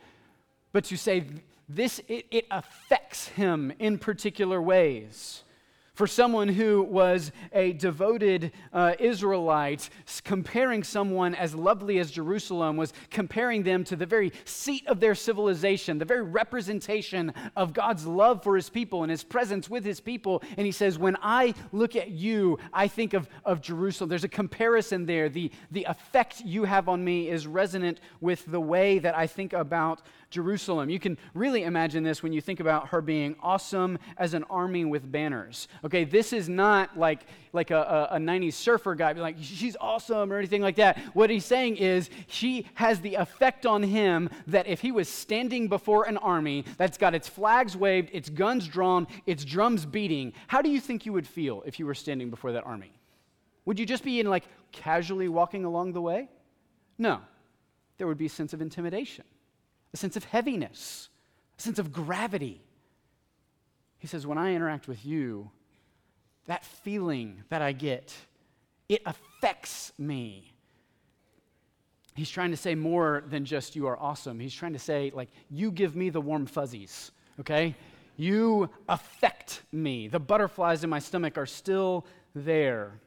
but 0.73 0.83
to 0.85 0.97
say 0.97 1.25
this, 1.69 2.01
it, 2.09 2.25
it 2.31 2.47
affects 2.51 3.29
him 3.29 3.71
in 3.79 3.97
particular 3.97 4.61
ways. 4.61 5.43
For 5.93 6.07
someone 6.07 6.47
who 6.47 6.81
was 6.81 7.31
a 7.51 7.73
devoted 7.73 8.51
uh, 8.73 8.95
Israelite, 8.97 9.91
comparing 10.23 10.81
someone 10.81 11.35
as 11.35 11.53
lovely 11.53 11.99
as 11.99 12.09
Jerusalem 12.09 12.77
was 12.77 12.93
comparing 13.11 13.61
them 13.61 13.83
to 13.83 13.95
the 13.95 14.07
very 14.07 14.31
seat 14.43 14.87
of 14.87 14.99
their 14.99 15.13
civilization, 15.13 15.99
the 15.99 16.05
very 16.05 16.23
representation 16.23 17.31
of 17.55 17.73
God's 17.73 18.07
love 18.07 18.41
for 18.41 18.55
his 18.55 18.71
people 18.71 19.03
and 19.03 19.11
his 19.11 19.23
presence 19.23 19.69
with 19.69 19.85
his 19.85 19.99
people. 19.99 20.41
And 20.57 20.65
he 20.65 20.71
says, 20.71 20.97
When 20.97 21.15
I 21.21 21.53
look 21.71 21.95
at 21.95 22.09
you, 22.09 22.57
I 22.73 22.87
think 22.87 23.13
of, 23.13 23.29
of 23.45 23.61
Jerusalem. 23.61 24.09
There's 24.09 24.23
a 24.23 24.29
comparison 24.29 25.05
there. 25.05 25.29
The, 25.29 25.51
the 25.69 25.83
effect 25.83 26.41
you 26.43 26.63
have 26.63 26.89
on 26.89 27.05
me 27.05 27.29
is 27.29 27.45
resonant 27.45 27.99
with 28.19 28.43
the 28.47 28.59
way 28.59 28.97
that 28.97 29.15
I 29.15 29.27
think 29.27 29.53
about 29.53 30.01
Jerusalem. 30.33 30.89
You 30.89 30.99
can 30.99 31.17
really 31.33 31.63
imagine 31.63 32.03
this 32.03 32.23
when 32.23 32.33
you 32.33 32.41
think 32.41 32.59
about 32.59 32.89
her 32.89 33.01
being 33.01 33.35
awesome 33.41 33.99
as 34.17 34.33
an 34.33 34.43
army 34.49 34.83
with 34.83 35.09
banners. 35.09 35.67
Okay, 35.85 36.03
this 36.03 36.33
is 36.33 36.49
not 36.49 36.97
like, 36.97 37.27
like 37.53 37.69
a, 37.69 38.09
a, 38.11 38.15
a 38.15 38.17
90s 38.17 38.53
surfer 38.53 38.95
guy, 38.95 39.13
being 39.13 39.21
like, 39.21 39.37
she's 39.39 39.77
awesome 39.79 40.33
or 40.33 40.37
anything 40.39 40.63
like 40.63 40.75
that. 40.77 40.97
What 41.13 41.29
he's 41.29 41.45
saying 41.45 41.77
is 41.77 42.09
she 42.27 42.65
has 42.73 42.99
the 42.99 43.15
effect 43.15 43.65
on 43.65 43.83
him 43.83 44.29
that 44.47 44.67
if 44.67 44.81
he 44.81 44.91
was 44.91 45.07
standing 45.07 45.67
before 45.67 46.05
an 46.05 46.17
army 46.17 46.65
that's 46.77 46.97
got 46.97 47.13
its 47.13 47.29
flags 47.29 47.77
waved, 47.77 48.09
its 48.11 48.29
guns 48.29 48.67
drawn, 48.67 49.07
its 49.27 49.45
drums 49.45 49.85
beating, 49.85 50.33
how 50.47 50.63
do 50.63 50.69
you 50.69 50.81
think 50.81 51.05
you 51.05 51.13
would 51.13 51.27
feel 51.27 51.63
if 51.65 51.79
you 51.79 51.85
were 51.85 51.95
standing 51.95 52.31
before 52.31 52.51
that 52.53 52.65
army? 52.65 52.91
Would 53.65 53.77
you 53.77 53.85
just 53.85 54.03
be 54.03 54.19
in 54.19 54.27
like 54.27 54.45
casually 54.71 55.29
walking 55.29 55.63
along 55.63 55.93
the 55.93 56.01
way? 56.01 56.27
No. 56.97 57.21
There 57.99 58.07
would 58.07 58.17
be 58.17 58.25
a 58.25 58.29
sense 58.29 58.53
of 58.53 58.61
intimidation 58.61 59.25
a 59.93 59.97
sense 59.97 60.15
of 60.15 60.23
heaviness, 60.25 61.09
a 61.57 61.61
sense 61.61 61.79
of 61.79 61.91
gravity. 61.91 62.61
He 63.99 64.07
says, 64.07 64.25
When 64.27 64.37
I 64.37 64.53
interact 64.53 64.87
with 64.87 65.05
you, 65.05 65.51
that 66.45 66.65
feeling 66.65 67.43
that 67.49 67.61
I 67.61 67.71
get, 67.71 68.13
it 68.89 69.01
affects 69.05 69.93
me. 69.97 70.53
He's 72.15 72.29
trying 72.29 72.51
to 72.51 72.57
say 72.57 72.75
more 72.75 73.23
than 73.27 73.45
just 73.45 73.75
you 73.75 73.87
are 73.87 73.97
awesome. 73.99 74.39
He's 74.39 74.53
trying 74.53 74.73
to 74.73 74.79
say, 74.79 75.11
like, 75.15 75.29
you 75.49 75.71
give 75.71 75.95
me 75.95 76.09
the 76.09 76.21
warm 76.21 76.45
fuzzies, 76.45 77.11
okay? 77.39 77.75
You 78.17 78.69
affect 78.87 79.63
me. 79.71 80.07
The 80.07 80.19
butterflies 80.19 80.83
in 80.83 80.89
my 80.89 80.99
stomach 80.99 81.37
are 81.37 81.47
still 81.47 82.05
there. 82.35 82.99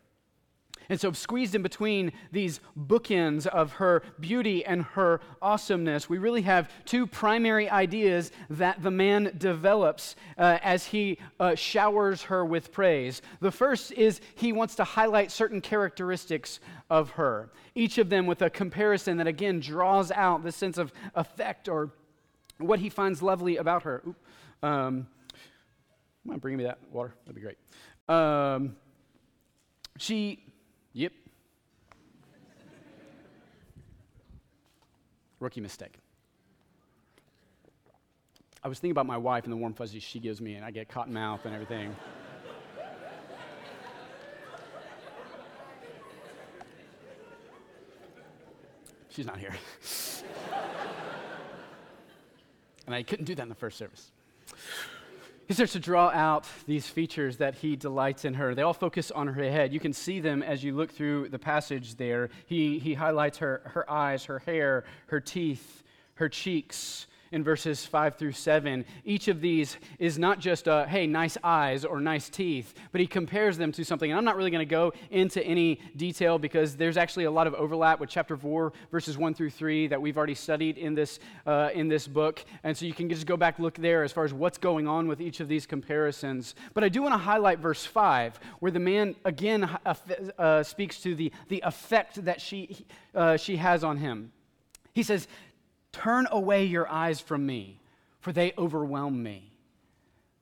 And 0.88 1.00
so, 1.00 1.12
squeezed 1.12 1.54
in 1.54 1.62
between 1.62 2.12
these 2.32 2.60
bookends 2.78 3.46
of 3.46 3.72
her 3.72 4.02
beauty 4.20 4.64
and 4.64 4.82
her 4.82 5.20
awesomeness, 5.42 6.08
we 6.08 6.18
really 6.18 6.42
have 6.42 6.70
two 6.84 7.06
primary 7.06 7.68
ideas 7.68 8.30
that 8.50 8.82
the 8.82 8.90
man 8.90 9.34
develops 9.38 10.16
uh, 10.38 10.58
as 10.62 10.86
he 10.86 11.18
uh, 11.40 11.54
showers 11.54 12.22
her 12.22 12.44
with 12.44 12.72
praise. 12.72 13.22
The 13.40 13.50
first 13.50 13.92
is 13.92 14.20
he 14.34 14.52
wants 14.52 14.74
to 14.76 14.84
highlight 14.84 15.30
certain 15.32 15.60
characteristics 15.60 16.60
of 16.90 17.10
her, 17.10 17.50
each 17.74 17.98
of 17.98 18.08
them 18.08 18.26
with 18.26 18.42
a 18.42 18.50
comparison 18.50 19.16
that 19.16 19.26
again 19.26 19.60
draws 19.60 20.10
out 20.12 20.44
the 20.44 20.52
sense 20.52 20.78
of 20.78 20.92
effect 21.14 21.68
or 21.68 21.90
what 22.58 22.78
he 22.78 22.88
finds 22.88 23.22
lovely 23.22 23.56
about 23.56 23.82
her. 23.82 24.02
Oop, 24.06 24.16
um, 24.62 25.06
bringing 26.24 26.58
me 26.58 26.64
that 26.64 26.78
water? 26.92 27.14
That'd 27.24 27.34
be 27.34 27.42
great. 27.42 27.58
Um, 28.08 28.76
she 29.98 30.45
Yep. 30.96 31.12
Rookie 35.40 35.60
mistake. 35.60 35.92
I 38.64 38.68
was 38.68 38.78
thinking 38.78 38.92
about 38.92 39.04
my 39.04 39.18
wife 39.18 39.44
and 39.44 39.52
the 39.52 39.58
warm 39.58 39.74
fuzzies 39.74 40.02
she 40.02 40.18
gives 40.20 40.40
me, 40.40 40.54
and 40.54 40.64
I 40.64 40.70
get 40.70 40.88
cotton 40.88 41.12
mouth 41.12 41.44
and 41.44 41.52
everything. 41.52 41.94
She's 49.10 49.26
not 49.26 49.38
here. 49.38 49.54
and 52.86 52.94
I 52.94 53.02
couldn't 53.02 53.26
do 53.26 53.34
that 53.34 53.42
in 53.42 53.50
the 53.50 53.54
first 53.54 53.76
service. 53.76 54.12
He 55.46 55.54
starts 55.54 55.74
to 55.74 55.78
draw 55.78 56.08
out 56.08 56.44
these 56.66 56.88
features 56.88 57.36
that 57.36 57.54
he 57.54 57.76
delights 57.76 58.24
in 58.24 58.34
her. 58.34 58.54
They 58.54 58.62
all 58.62 58.72
focus 58.72 59.12
on 59.12 59.28
her 59.28 59.44
head. 59.44 59.72
You 59.72 59.78
can 59.78 59.92
see 59.92 60.18
them 60.18 60.42
as 60.42 60.64
you 60.64 60.74
look 60.74 60.90
through 60.90 61.28
the 61.28 61.38
passage 61.38 61.94
there. 61.94 62.30
He, 62.46 62.80
he 62.80 62.94
highlights 62.94 63.38
her, 63.38 63.62
her 63.74 63.88
eyes, 63.88 64.24
her 64.24 64.40
hair, 64.40 64.84
her 65.06 65.20
teeth, 65.20 65.84
her 66.14 66.28
cheeks, 66.28 67.06
in 67.36 67.44
verses 67.44 67.84
5 67.84 68.16
through 68.16 68.32
7. 68.32 68.84
Each 69.04 69.28
of 69.28 69.42
these 69.42 69.76
is 69.98 70.18
not 70.18 70.40
just 70.40 70.66
a, 70.66 70.86
hey, 70.88 71.06
nice 71.06 71.36
eyes 71.44 71.84
or 71.84 72.00
nice 72.00 72.30
teeth, 72.30 72.72
but 72.92 73.00
he 73.00 73.06
compares 73.06 73.58
them 73.58 73.70
to 73.72 73.84
something. 73.84 74.10
And 74.10 74.16
I'm 74.16 74.24
not 74.24 74.36
really 74.36 74.50
going 74.50 74.66
to 74.66 74.70
go 74.70 74.94
into 75.10 75.44
any 75.44 75.78
detail 75.96 76.38
because 76.38 76.76
there's 76.76 76.96
actually 76.96 77.24
a 77.24 77.30
lot 77.30 77.46
of 77.46 77.52
overlap 77.52 78.00
with 78.00 78.08
chapter 78.08 78.38
4, 78.38 78.72
verses 78.90 79.18
1 79.18 79.34
through 79.34 79.50
3 79.50 79.86
that 79.88 80.00
we've 80.00 80.16
already 80.16 80.34
studied 80.34 80.78
in 80.78 80.94
this, 80.94 81.20
uh, 81.46 81.68
in 81.74 81.88
this 81.88 82.08
book. 82.08 82.42
And 82.64 82.74
so 82.74 82.86
you 82.86 82.94
can 82.94 83.10
just 83.10 83.26
go 83.26 83.36
back, 83.36 83.58
look 83.58 83.74
there 83.74 84.02
as 84.02 84.12
far 84.12 84.24
as 84.24 84.32
what's 84.32 84.56
going 84.56 84.88
on 84.88 85.06
with 85.06 85.20
each 85.20 85.40
of 85.40 85.46
these 85.46 85.66
comparisons. 85.66 86.54
But 86.72 86.84
I 86.84 86.88
do 86.88 87.02
want 87.02 87.12
to 87.12 87.18
highlight 87.18 87.58
verse 87.58 87.84
5, 87.84 88.40
where 88.60 88.72
the 88.72 88.80
man 88.80 89.14
again 89.26 89.64
uh, 89.84 89.94
uh, 90.38 90.62
speaks 90.62 91.00
to 91.02 91.14
the, 91.14 91.30
the 91.48 91.62
effect 91.66 92.24
that 92.24 92.40
she, 92.40 92.86
uh, 93.14 93.36
she 93.36 93.58
has 93.58 93.84
on 93.84 93.98
him. 93.98 94.32
He 94.96 95.02
says, 95.02 95.28
Turn 95.96 96.28
away 96.30 96.64
your 96.66 96.86
eyes 96.90 97.20
from 97.22 97.46
me, 97.46 97.80
for 98.20 98.30
they 98.30 98.52
overwhelm 98.58 99.22
me. 99.22 99.50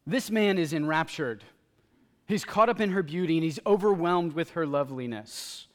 This 0.04 0.28
man 0.28 0.58
is 0.58 0.72
enraptured. 0.72 1.44
He's 2.26 2.44
caught 2.44 2.68
up 2.68 2.80
in 2.80 2.90
her 2.90 3.04
beauty 3.04 3.36
and 3.36 3.44
he's 3.44 3.60
overwhelmed 3.64 4.32
with 4.32 4.50
her 4.50 4.66
loveliness. 4.66 5.68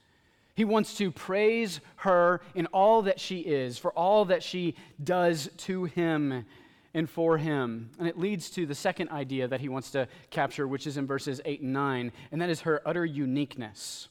He 0.53 0.65
wants 0.65 0.97
to 0.97 1.11
praise 1.11 1.79
her 1.95 2.41
in 2.55 2.65
all 2.67 3.03
that 3.03 3.21
she 3.21 3.39
is, 3.39 3.77
for 3.77 3.93
all 3.93 4.25
that 4.25 4.43
she 4.43 4.75
does 5.01 5.49
to 5.59 5.85
him 5.85 6.45
and 6.93 7.09
for 7.09 7.37
him. 7.37 7.91
And 7.97 8.05
it 8.05 8.19
leads 8.19 8.49
to 8.51 8.65
the 8.65 8.75
second 8.75 9.09
idea 9.11 9.47
that 9.47 9.61
he 9.61 9.69
wants 9.69 9.91
to 9.91 10.09
capture, 10.29 10.67
which 10.67 10.87
is 10.87 10.97
in 10.97 11.07
verses 11.07 11.39
8 11.45 11.61
and 11.61 11.71
9, 11.71 12.11
and 12.33 12.41
that 12.41 12.49
is 12.49 12.61
her 12.61 12.81
utter 12.85 13.05
uniqueness 13.05 14.09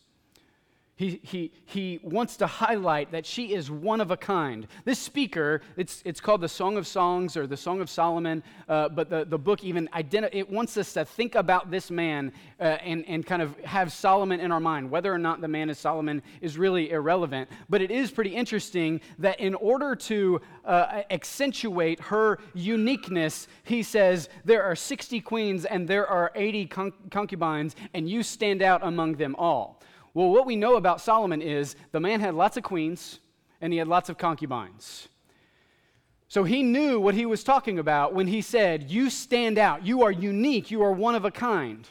he, 0.99 1.21
he, 1.23 1.53
he 1.65 2.01
wants 2.03 2.37
to 2.39 2.49
highlight 2.49 3.13
that 3.13 3.25
she 3.25 3.55
is 3.55 3.71
one 3.71 4.01
of 4.01 4.11
a 4.11 4.17
kind. 4.17 4.67
This 4.85 4.99
speaker, 4.99 5.63
it's, 5.77 6.03
it's 6.05 6.21
called 6.21 6.41
the 6.41 6.49
Song 6.49 6.77
of 6.77 6.89
Songs 6.89 7.37
or 7.37 7.47
the 7.47 7.57
Song 7.57 7.81
of 7.81 7.89
Solomon, 7.89 8.43
uh, 8.69 8.89
but 8.89 9.09
the, 9.09 9.25
the 9.25 9.39
book 9.39 9.63
even 9.63 9.89
identi- 9.95 10.31
it 10.33 10.51
wants 10.51 10.77
us 10.77 10.93
to 10.95 11.05
think 11.05 11.37
about 11.37 11.71
this 11.71 11.93
man 11.93 12.33
uh, 12.59 12.65
and, 12.65 13.05
and 13.07 13.25
kind 13.25 13.41
of 13.41 13.57
have 13.61 13.93
Solomon 13.93 14.41
in 14.41 14.51
our 14.51 14.59
mind. 14.59 14.91
Whether 14.91 15.15
or 15.15 15.19
not 15.19 15.41
the 15.41 15.47
man 15.47 15.71
is 15.71 15.79
Solomon 15.79 16.21
is 16.41 16.59
really 16.59 16.91
irrelevant. 16.91 17.49
But 17.69 17.81
it 17.81 17.93
is 17.93 18.11
pretty 18.11 18.35
interesting 18.35 19.01
that 19.21 19.39
in 19.39 19.55
order 19.55 19.95
to 19.95 20.41
uh, 20.65 21.03
accentuate 21.13 22.01
her 22.01 22.41
uniqueness, 22.55 23.47
he 23.63 23.85
says, 23.85 24.29
There 24.45 24.65
are 24.65 24.75
60 24.75 25.21
queens 25.21 25.65
and 25.65 25.87
there 25.87 26.09
are 26.09 26.33
80 26.35 26.67
concubines, 27.11 27.77
and 27.95 28.11
you 28.11 28.25
stand 28.25 28.63
out 28.63 28.81
among 28.83 29.13
them 29.13 29.37
all. 29.39 29.79
Well, 30.19 30.31
what 30.31 30.47
we 30.47 30.57
know 30.57 30.75
about 30.75 31.01
Solomon 31.01 31.41
is 31.41 31.77
the 31.93 32.01
man 32.01 32.19
had 32.19 32.35
lots 32.35 32.57
of 32.57 32.65
queens 32.65 33.21
and 33.61 33.73
he 33.73 33.79
had 33.79 33.87
lots 33.87 34.09
of 34.09 34.19
concubines. 34.19 35.07
So 36.27 36.43
he 36.43 36.65
knew 36.65 36.99
what 36.99 37.15
he 37.15 37.25
was 37.25 37.45
talking 37.45 37.79
about 37.79 38.15
when 38.15 38.27
he 38.27 38.43
said, 38.43 38.91
You 38.91 39.11
stand 39.11 39.59
out, 39.59 39.87
you 39.87 40.03
are 40.03 40.11
unique, 40.11 40.73
you 40.73 40.83
are 40.83 40.91
one 40.91 41.15
of 41.15 41.25
a 41.25 41.31
kind. 41.31 41.89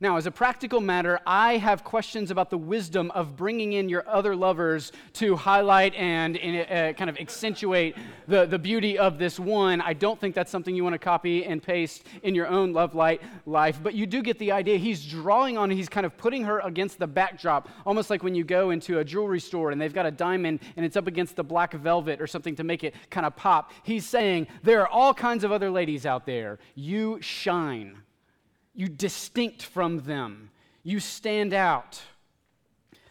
Now, 0.00 0.16
as 0.16 0.26
a 0.26 0.30
practical 0.32 0.80
matter, 0.80 1.20
I 1.24 1.56
have 1.56 1.84
questions 1.84 2.32
about 2.32 2.50
the 2.50 2.58
wisdom 2.58 3.12
of 3.12 3.36
bringing 3.36 3.74
in 3.74 3.88
your 3.88 4.06
other 4.08 4.34
lovers 4.34 4.90
to 5.14 5.36
highlight 5.36 5.94
and 5.94 6.36
uh, 6.36 6.92
kind 6.94 7.08
of 7.08 7.16
accentuate 7.18 7.96
the, 8.26 8.44
the 8.44 8.58
beauty 8.58 8.98
of 8.98 9.18
this 9.18 9.38
one. 9.38 9.80
I 9.80 9.92
don't 9.92 10.20
think 10.20 10.34
that's 10.34 10.50
something 10.50 10.74
you 10.74 10.82
want 10.82 10.94
to 10.94 10.98
copy 10.98 11.44
and 11.44 11.62
paste 11.62 12.06
in 12.24 12.34
your 12.34 12.48
own 12.48 12.72
love 12.72 12.96
light 12.96 13.22
life, 13.46 13.78
but 13.80 13.94
you 13.94 14.04
do 14.04 14.20
get 14.20 14.36
the 14.40 14.50
idea. 14.50 14.78
He's 14.78 15.06
drawing 15.06 15.56
on, 15.56 15.70
he's 15.70 15.88
kind 15.88 16.04
of 16.04 16.16
putting 16.16 16.42
her 16.42 16.58
against 16.60 16.98
the 16.98 17.06
backdrop, 17.06 17.68
almost 17.86 18.10
like 18.10 18.24
when 18.24 18.34
you 18.34 18.42
go 18.42 18.70
into 18.70 18.98
a 18.98 19.04
jewelry 19.04 19.40
store 19.40 19.70
and 19.70 19.80
they've 19.80 19.94
got 19.94 20.06
a 20.06 20.10
diamond 20.10 20.58
and 20.76 20.84
it's 20.84 20.96
up 20.96 21.06
against 21.06 21.36
the 21.36 21.44
black 21.44 21.72
velvet 21.72 22.20
or 22.20 22.26
something 22.26 22.56
to 22.56 22.64
make 22.64 22.82
it 22.82 22.94
kind 23.10 23.24
of 23.24 23.36
pop. 23.36 23.70
He's 23.84 24.04
saying, 24.04 24.48
There 24.64 24.80
are 24.80 24.88
all 24.88 25.14
kinds 25.14 25.44
of 25.44 25.52
other 25.52 25.70
ladies 25.70 26.04
out 26.04 26.26
there. 26.26 26.58
You 26.74 27.18
shine. 27.20 28.03
You 28.74 28.88
distinct 28.88 29.62
from 29.62 30.00
them. 30.00 30.50
You 30.82 31.00
stand 31.00 31.54
out. 31.54 32.02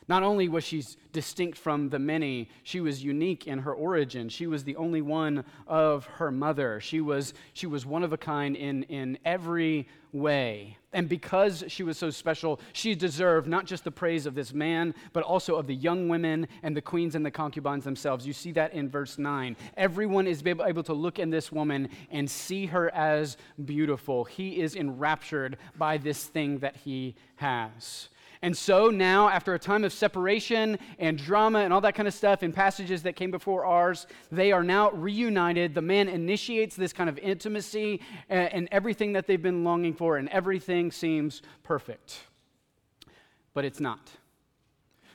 Not 0.07 0.23
only 0.23 0.47
was 0.47 0.63
she 0.63 0.83
distinct 1.11 1.57
from 1.57 1.89
the 1.89 1.99
many, 1.99 2.49
she 2.63 2.81
was 2.81 3.03
unique 3.03 3.47
in 3.47 3.59
her 3.59 3.73
origin. 3.73 4.29
She 4.29 4.47
was 4.47 4.63
the 4.63 4.75
only 4.75 5.01
one 5.01 5.45
of 5.67 6.05
her 6.05 6.31
mother. 6.31 6.79
She 6.79 7.01
was, 7.01 7.33
she 7.53 7.67
was 7.67 7.85
one 7.85 8.03
of 8.03 8.11
a 8.13 8.17
kind 8.17 8.55
in, 8.55 8.83
in 8.83 9.17
every 9.23 9.87
way. 10.11 10.77
And 10.93 11.09
because 11.09 11.63
she 11.67 11.83
was 11.83 11.97
so 11.97 12.09
special, 12.11 12.59
she 12.71 12.93
deserved 12.93 13.47
not 13.47 13.65
just 13.65 13.83
the 13.83 13.91
praise 13.91 14.25
of 14.25 14.35
this 14.35 14.53
man, 14.53 14.93
but 15.11 15.23
also 15.23 15.55
of 15.55 15.67
the 15.67 15.75
young 15.75 16.07
women 16.07 16.47
and 16.61 16.77
the 16.77 16.81
queens 16.81 17.15
and 17.15 17.25
the 17.25 17.31
concubines 17.31 17.83
themselves. 17.83 18.27
You 18.27 18.33
see 18.33 18.51
that 18.51 18.73
in 18.73 18.89
verse 18.89 19.17
9. 19.17 19.55
Everyone 19.75 20.27
is 20.27 20.43
able 20.45 20.83
to 20.83 20.93
look 20.93 21.17
in 21.17 21.31
this 21.31 21.51
woman 21.51 21.89
and 22.11 22.29
see 22.29 22.67
her 22.67 22.93
as 22.93 23.37
beautiful. 23.65 24.23
He 24.25 24.61
is 24.61 24.75
enraptured 24.75 25.57
by 25.77 25.97
this 25.97 26.25
thing 26.25 26.59
that 26.59 26.75
he 26.75 27.15
has. 27.37 28.09
And 28.43 28.57
so 28.57 28.89
now, 28.89 29.29
after 29.29 29.53
a 29.53 29.59
time 29.59 29.85
of 29.85 29.93
separation 29.93 30.77
and 30.99 31.17
drama 31.17 31.59
and 31.59 31.71
all 31.71 31.79
that 31.79 31.95
kind 31.95 32.09
of 32.09 32.13
stuff 32.13 32.43
in 32.43 32.51
passages 32.51 33.01
that 33.03 33.15
came 33.15 33.31
before 33.31 33.63
ours, 33.63 34.05
they 34.33 34.51
are 34.51 34.65
now 34.65 34.91
reunited. 34.91 35.73
The 35.73 35.81
man 35.81 36.09
initiates 36.09 36.75
this 36.75 36.91
kind 36.91 37.09
of 37.09 37.17
intimacy 37.19 38.01
and, 38.27 38.51
and 38.51 38.69
everything 38.69 39.13
that 39.13 39.27
they've 39.27 39.41
been 39.41 39.63
longing 39.63 39.93
for, 39.93 40.17
and 40.17 40.27
everything 40.27 40.91
seems 40.91 41.41
perfect. 41.63 42.19
But 43.53 43.63
it's 43.63 43.79
not. 43.79 44.11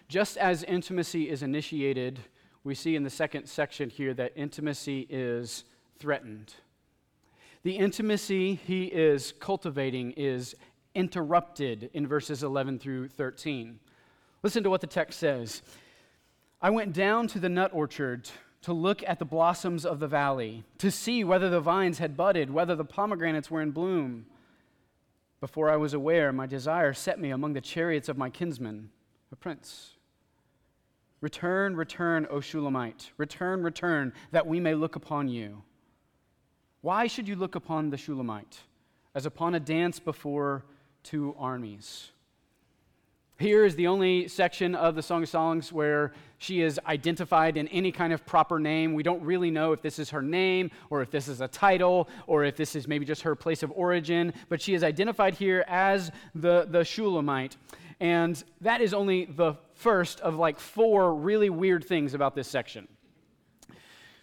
Just 0.08 0.38
as 0.38 0.62
intimacy 0.62 1.28
is 1.28 1.42
initiated, 1.42 2.20
we 2.64 2.74
see 2.74 2.96
in 2.96 3.02
the 3.02 3.10
second 3.10 3.46
section 3.46 3.90
here 3.90 4.14
that 4.14 4.32
intimacy 4.36 5.06
is 5.10 5.64
threatened. 5.98 6.54
The 7.62 7.76
intimacy 7.76 8.54
he 8.54 8.84
is 8.84 9.34
cultivating 9.38 10.12
is 10.12 10.54
interrupted 10.98 11.90
in 11.94 12.08
verses 12.08 12.42
11 12.42 12.80
through 12.80 13.06
13. 13.08 13.78
Listen 14.42 14.64
to 14.64 14.70
what 14.70 14.80
the 14.80 14.86
text 14.88 15.20
says 15.20 15.62
I 16.60 16.70
went 16.70 16.92
down 16.92 17.28
to 17.28 17.38
the 17.38 17.48
nut 17.48 17.70
orchard 17.72 18.28
to 18.62 18.72
look 18.72 19.04
at 19.06 19.20
the 19.20 19.24
blossoms 19.24 19.86
of 19.86 20.00
the 20.00 20.08
valley, 20.08 20.64
to 20.78 20.90
see 20.90 21.22
whether 21.22 21.48
the 21.48 21.60
vines 21.60 22.00
had 22.00 22.16
budded, 22.16 22.50
whether 22.50 22.74
the 22.74 22.84
pomegranates 22.84 23.48
were 23.48 23.62
in 23.62 23.70
bloom. 23.70 24.26
Before 25.40 25.70
I 25.70 25.76
was 25.76 25.94
aware, 25.94 26.32
my 26.32 26.46
desire 26.46 26.92
set 26.92 27.20
me 27.20 27.30
among 27.30 27.52
the 27.52 27.60
chariots 27.60 28.08
of 28.08 28.18
my 28.18 28.28
kinsman, 28.28 28.90
a 29.30 29.36
prince. 29.36 29.94
Return, 31.20 31.76
return, 31.76 32.26
O 32.28 32.40
Shulamite. 32.40 33.12
Return, 33.16 33.62
return, 33.62 34.12
that 34.32 34.48
we 34.48 34.58
may 34.58 34.74
look 34.74 34.96
upon 34.96 35.28
you. 35.28 35.62
Why 36.80 37.06
should 37.06 37.28
you 37.28 37.36
look 37.36 37.54
upon 37.54 37.90
the 37.90 37.96
Shulamite? 37.96 38.58
As 39.14 39.26
upon 39.26 39.54
a 39.54 39.60
dance 39.60 40.00
before 40.00 40.64
two 41.02 41.34
armies. 41.38 42.10
Here 43.38 43.64
is 43.64 43.76
the 43.76 43.86
only 43.86 44.26
section 44.26 44.74
of 44.74 44.96
the 44.96 45.02
Song 45.02 45.22
of 45.22 45.28
Songs 45.28 45.72
where 45.72 46.12
she 46.38 46.60
is 46.60 46.80
identified 46.88 47.56
in 47.56 47.68
any 47.68 47.92
kind 47.92 48.12
of 48.12 48.26
proper 48.26 48.58
name. 48.58 48.94
We 48.94 49.04
don't 49.04 49.22
really 49.22 49.50
know 49.50 49.70
if 49.70 49.80
this 49.80 50.00
is 50.00 50.10
her 50.10 50.22
name 50.22 50.72
or 50.90 51.02
if 51.02 51.10
this 51.12 51.28
is 51.28 51.40
a 51.40 51.46
title 51.46 52.08
or 52.26 52.42
if 52.42 52.56
this 52.56 52.74
is 52.74 52.88
maybe 52.88 53.04
just 53.04 53.22
her 53.22 53.36
place 53.36 53.62
of 53.62 53.70
origin, 53.76 54.32
but 54.48 54.60
she 54.60 54.74
is 54.74 54.82
identified 54.82 55.34
here 55.34 55.64
as 55.68 56.10
the, 56.34 56.66
the 56.68 56.84
Shulamite. 56.84 57.56
And 58.00 58.42
that 58.60 58.80
is 58.80 58.92
only 58.92 59.26
the 59.26 59.54
first 59.74 60.18
of 60.20 60.34
like 60.34 60.58
four 60.58 61.14
really 61.14 61.48
weird 61.48 61.84
things 61.84 62.14
about 62.14 62.34
this 62.34 62.48
section. 62.48 62.88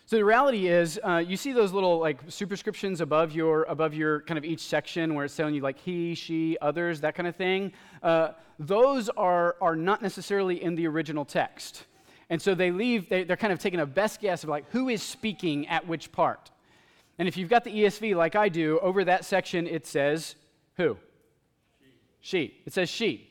So 0.07 0.17
the 0.17 0.25
reality 0.25 0.67
is, 0.67 0.99
uh, 1.03 1.17
you 1.17 1.35
see 1.35 1.51
those 1.51 1.71
little 1.71 1.97
like 1.97 2.19
superscriptions 2.27 3.01
above 3.01 3.31
your 3.31 3.63
above 3.63 3.95
your 3.95 4.21
kind 4.21 4.37
of 4.37 4.45
each 4.45 4.59
section 4.59 5.15
where 5.15 5.25
it's 5.25 5.35
telling 5.35 5.55
you 5.55 5.61
like 5.61 5.79
he, 5.79 6.13
she, 6.13 6.59
others, 6.61 7.01
that 7.01 7.15
kind 7.15 7.25
of 7.25 7.35
thing. 7.35 7.71
Uh, 8.03 8.33
those 8.59 9.09
are 9.09 9.55
are 9.61 9.75
not 9.75 10.03
necessarily 10.03 10.61
in 10.61 10.75
the 10.75 10.85
original 10.85 11.25
text, 11.25 11.85
and 12.29 12.39
so 12.39 12.53
they 12.53 12.69
leave. 12.69 13.09
They, 13.09 13.23
they're 13.23 13.35
kind 13.35 13.51
of 13.51 13.57
taking 13.57 13.79
a 13.79 13.85
best 13.87 14.21
guess 14.21 14.43
of 14.43 14.49
like 14.51 14.69
who 14.69 14.89
is 14.89 15.01
speaking 15.01 15.67
at 15.69 15.87
which 15.87 16.11
part. 16.11 16.51
And 17.17 17.27
if 17.27 17.35
you've 17.35 17.49
got 17.49 17.63
the 17.63 17.71
ESV 17.71 18.15
like 18.15 18.35
I 18.35 18.47
do, 18.47 18.77
over 18.81 19.05
that 19.05 19.25
section 19.25 19.65
it 19.65 19.87
says 19.87 20.35
who? 20.77 20.97
She. 22.19 22.37
she. 22.37 22.61
It 22.67 22.73
says 22.73 22.89
she. 22.89 23.27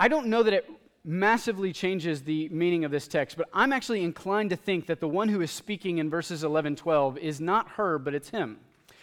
I 0.00 0.08
don't 0.08 0.26
know 0.26 0.42
that 0.42 0.52
it 0.52 0.68
massively 1.04 1.72
changes 1.72 2.22
the 2.22 2.48
meaning 2.50 2.84
of 2.84 2.90
this 2.90 3.08
text, 3.08 3.36
but 3.36 3.48
I'm 3.52 3.72
actually 3.72 4.04
inclined 4.04 4.50
to 4.50 4.56
think 4.56 4.86
that 4.86 5.00
the 5.00 5.08
one 5.08 5.28
who 5.28 5.40
is 5.40 5.50
speaking 5.50 5.98
in 5.98 6.08
verses 6.08 6.44
11, 6.44 6.76
12 6.76 7.18
is 7.18 7.40
not 7.40 7.68
her, 7.70 7.98
but 7.98 8.14
it's 8.14 8.30
him. 8.30 8.58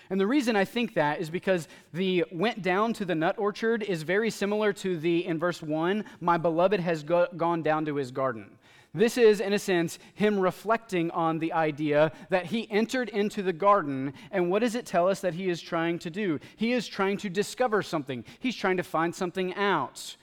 And 0.09 0.19
the 0.19 0.27
reason 0.27 0.55
I 0.55 0.65
think 0.65 0.95
that 0.95 1.19
is 1.19 1.29
because 1.29 1.67
the 1.93 2.25
went 2.31 2.63
down 2.63 2.93
to 2.93 3.05
the 3.05 3.13
nut 3.13 3.38
orchard 3.38 3.83
is 3.83 4.01
very 4.01 4.31
similar 4.31 4.73
to 4.73 4.97
the, 4.97 5.25
in 5.25 5.38
verse 5.38 5.62
1, 5.62 6.03
my 6.19 6.38
beloved 6.38 6.79
has 6.79 7.03
go, 7.03 7.27
gone 7.38 7.62
down 7.62 7.85
to 7.85 7.95
his 7.95 8.09
garden. 8.09 8.57
This 8.91 9.19
is, 9.19 9.39
in 9.39 9.53
a 9.53 9.59
sense, 9.59 9.99
him 10.15 10.39
reflecting 10.39 11.12
on 11.12 11.38
the 11.38 11.53
idea 11.53 12.12
that 12.29 12.47
he 12.47 12.69
entered 12.71 13.09
into 13.09 13.43
the 13.43 13.53
garden, 13.53 14.13
and 14.31 14.49
what 14.49 14.59
does 14.59 14.73
it 14.73 14.88
tell 14.88 15.07
us 15.07 15.19
that 15.19 15.35
he 15.35 15.47
is 15.47 15.62
trying 15.62 15.99
to 15.99 16.09
do? 16.09 16.39
He 16.55 16.71
is 16.73 16.88
trying 16.88 17.17
to 17.17 17.29
discover 17.29 17.83
something, 17.83 18.25
he's 18.39 18.55
trying 18.55 18.77
to 18.77 18.83
find 18.83 19.13
something 19.13 19.53
out. 19.53 20.15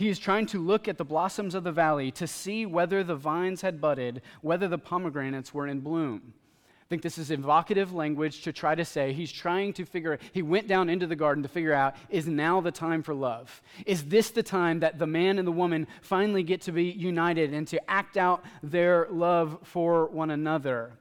He 0.00 0.08
is 0.08 0.18
trying 0.18 0.46
to 0.46 0.58
look 0.58 0.88
at 0.88 0.96
the 0.96 1.04
blossoms 1.04 1.54
of 1.54 1.62
the 1.62 1.72
valley 1.72 2.10
to 2.12 2.26
see 2.26 2.64
whether 2.64 3.04
the 3.04 3.14
vines 3.14 3.60
had 3.60 3.82
budded, 3.82 4.22
whether 4.40 4.66
the 4.66 4.78
pomegranates 4.78 5.52
were 5.52 5.66
in 5.66 5.80
bloom. 5.80 6.32
I 6.64 6.86
think 6.88 7.02
this 7.02 7.18
is 7.18 7.30
evocative 7.30 7.92
language 7.92 8.40
to 8.44 8.52
try 8.54 8.74
to 8.74 8.84
say 8.86 9.12
he's 9.12 9.30
trying 9.30 9.74
to 9.74 9.84
figure 9.84 10.18
he 10.32 10.40
went 10.40 10.68
down 10.68 10.88
into 10.88 11.06
the 11.06 11.16
garden 11.16 11.42
to 11.42 11.50
figure 11.50 11.74
out 11.74 11.96
is 12.08 12.26
now 12.26 12.62
the 12.62 12.70
time 12.70 13.02
for 13.02 13.12
love? 13.12 13.60
Is 13.84 14.04
this 14.04 14.30
the 14.30 14.42
time 14.42 14.80
that 14.80 14.98
the 14.98 15.06
man 15.06 15.38
and 15.38 15.46
the 15.46 15.52
woman 15.52 15.86
finally 16.00 16.44
get 16.44 16.62
to 16.62 16.72
be 16.72 16.84
united 16.84 17.52
and 17.52 17.68
to 17.68 17.90
act 17.90 18.16
out 18.16 18.42
their 18.62 19.06
love 19.10 19.58
for 19.64 20.06
one 20.06 20.30
another? 20.30 20.92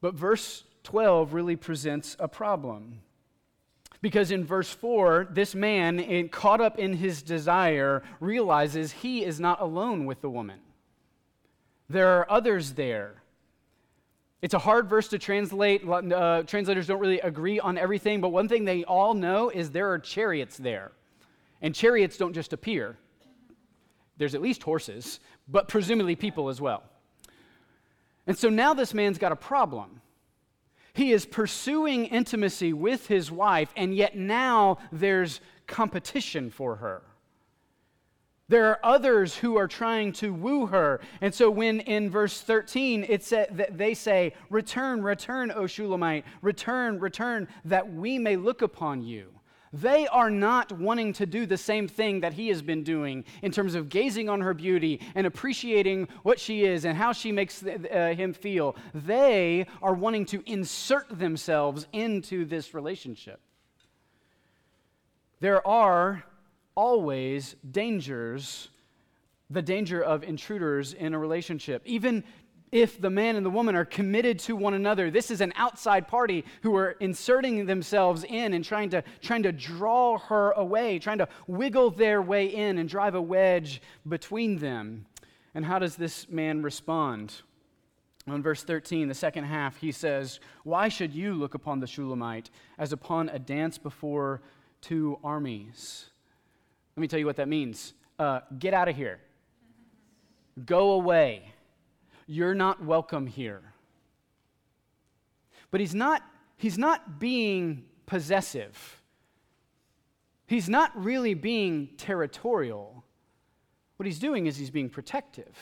But 0.00 0.14
verse 0.14 0.64
12 0.84 1.34
really 1.34 1.56
presents 1.56 2.16
a 2.18 2.26
problem. 2.26 3.02
Because 4.02 4.32
in 4.32 4.44
verse 4.44 4.68
4, 4.68 5.28
this 5.30 5.54
man, 5.54 6.28
caught 6.28 6.60
up 6.60 6.78
in 6.78 6.92
his 6.92 7.22
desire, 7.22 8.02
realizes 8.18 8.90
he 8.90 9.24
is 9.24 9.38
not 9.38 9.60
alone 9.60 10.04
with 10.04 10.20
the 10.20 10.28
woman. 10.28 10.58
There 11.88 12.18
are 12.18 12.30
others 12.30 12.72
there. 12.72 13.22
It's 14.42 14.54
a 14.54 14.58
hard 14.58 14.88
verse 14.88 15.06
to 15.08 15.20
translate. 15.20 15.88
Uh, 15.88 16.42
translators 16.42 16.88
don't 16.88 16.98
really 16.98 17.20
agree 17.20 17.60
on 17.60 17.78
everything, 17.78 18.20
but 18.20 18.30
one 18.30 18.48
thing 18.48 18.64
they 18.64 18.82
all 18.82 19.14
know 19.14 19.50
is 19.50 19.70
there 19.70 19.92
are 19.92 20.00
chariots 20.00 20.56
there. 20.56 20.90
And 21.60 21.72
chariots 21.72 22.16
don't 22.16 22.32
just 22.32 22.52
appear, 22.52 22.98
there's 24.16 24.34
at 24.34 24.42
least 24.42 24.64
horses, 24.64 25.20
but 25.46 25.68
presumably 25.68 26.16
people 26.16 26.48
as 26.48 26.60
well. 26.60 26.82
And 28.26 28.36
so 28.36 28.48
now 28.48 28.74
this 28.74 28.94
man's 28.94 29.18
got 29.18 29.30
a 29.30 29.36
problem. 29.36 30.00
He 30.94 31.12
is 31.12 31.24
pursuing 31.24 32.06
intimacy 32.06 32.72
with 32.72 33.06
his 33.06 33.30
wife, 33.30 33.72
and 33.76 33.94
yet 33.94 34.16
now 34.16 34.78
there's 34.90 35.40
competition 35.66 36.50
for 36.50 36.76
her. 36.76 37.02
There 38.48 38.68
are 38.68 38.80
others 38.82 39.34
who 39.36 39.56
are 39.56 39.68
trying 39.68 40.12
to 40.14 40.34
woo 40.34 40.66
her. 40.66 41.00
And 41.22 41.34
so 41.34 41.50
when 41.50 41.80
in 41.80 42.10
verse 42.10 42.42
13 42.42 43.06
it 43.08 43.22
that 43.30 43.78
they 43.78 43.94
say, 43.94 44.34
Return, 44.50 45.02
return, 45.02 45.50
O 45.52 45.66
Shulamite, 45.66 46.26
return, 46.42 46.98
return, 47.00 47.48
that 47.64 47.90
we 47.90 48.18
may 48.18 48.36
look 48.36 48.60
upon 48.60 49.02
you. 49.02 49.32
They 49.72 50.06
are 50.08 50.28
not 50.28 50.70
wanting 50.70 51.14
to 51.14 51.24
do 51.24 51.46
the 51.46 51.56
same 51.56 51.88
thing 51.88 52.20
that 52.20 52.34
he 52.34 52.48
has 52.48 52.60
been 52.60 52.84
doing 52.84 53.24
in 53.40 53.52
terms 53.52 53.74
of 53.74 53.88
gazing 53.88 54.28
on 54.28 54.42
her 54.42 54.52
beauty 54.52 55.00
and 55.14 55.26
appreciating 55.26 56.08
what 56.22 56.38
she 56.38 56.64
is 56.64 56.84
and 56.84 56.96
how 56.96 57.12
she 57.12 57.32
makes 57.32 57.62
uh, 57.62 58.14
him 58.14 58.34
feel. 58.34 58.76
They 58.92 59.66
are 59.80 59.94
wanting 59.94 60.26
to 60.26 60.42
insert 60.44 61.18
themselves 61.18 61.86
into 61.92 62.44
this 62.44 62.74
relationship. 62.74 63.40
There 65.40 65.66
are 65.66 66.22
always 66.74 67.56
dangers, 67.70 68.68
the 69.48 69.62
danger 69.62 70.02
of 70.02 70.22
intruders 70.22 70.92
in 70.92 71.14
a 71.14 71.18
relationship. 71.18 71.82
Even 71.86 72.24
if 72.72 72.98
the 72.98 73.10
man 73.10 73.36
and 73.36 73.44
the 73.44 73.50
woman 73.50 73.76
are 73.76 73.84
committed 73.84 74.38
to 74.38 74.56
one 74.56 74.72
another. 74.72 75.10
This 75.10 75.30
is 75.30 75.42
an 75.42 75.52
outside 75.56 76.08
party 76.08 76.44
who 76.62 76.74
are 76.74 76.92
inserting 76.92 77.66
themselves 77.66 78.24
in 78.24 78.54
and 78.54 78.64
trying 78.64 78.88
to, 78.90 79.04
trying 79.20 79.42
to 79.42 79.52
draw 79.52 80.18
her 80.18 80.52
away, 80.52 80.98
trying 80.98 81.18
to 81.18 81.28
wiggle 81.46 81.90
their 81.90 82.22
way 82.22 82.46
in 82.46 82.78
and 82.78 82.88
drive 82.88 83.14
a 83.14 83.20
wedge 83.20 83.82
between 84.08 84.58
them. 84.58 85.04
And 85.54 85.66
how 85.66 85.78
does 85.78 85.96
this 85.96 86.28
man 86.30 86.62
respond? 86.62 87.42
In 88.26 88.42
verse 88.42 88.62
13, 88.62 89.08
the 89.08 89.14
second 89.14 89.44
half, 89.44 89.76
he 89.76 89.92
says, 89.92 90.40
Why 90.64 90.88
should 90.88 91.12
you 91.12 91.34
look 91.34 91.54
upon 91.54 91.80
the 91.80 91.86
Shulamite 91.86 92.50
as 92.78 92.92
upon 92.92 93.28
a 93.28 93.38
dance 93.38 93.76
before 93.76 94.40
two 94.80 95.18
armies? 95.22 96.06
Let 96.96 97.02
me 97.02 97.08
tell 97.08 97.18
you 97.18 97.26
what 97.26 97.36
that 97.36 97.48
means. 97.48 97.92
Uh, 98.18 98.40
get 98.58 98.72
out 98.72 98.88
of 98.88 98.96
here. 98.96 99.18
Go 100.64 100.92
away. 100.92 101.52
You're 102.32 102.54
not 102.54 102.82
welcome 102.82 103.26
here. 103.26 103.60
But 105.70 105.80
he's 105.80 105.94
not, 105.94 106.22
he's 106.56 106.78
not 106.78 107.20
being 107.20 107.84
possessive. 108.06 109.02
He's 110.46 110.66
not 110.66 110.92
really 110.96 111.34
being 111.34 111.90
territorial. 111.98 113.04
What 113.98 114.06
he's 114.06 114.18
doing 114.18 114.46
is 114.46 114.56
he's 114.56 114.70
being 114.70 114.88
protective. 114.88 115.54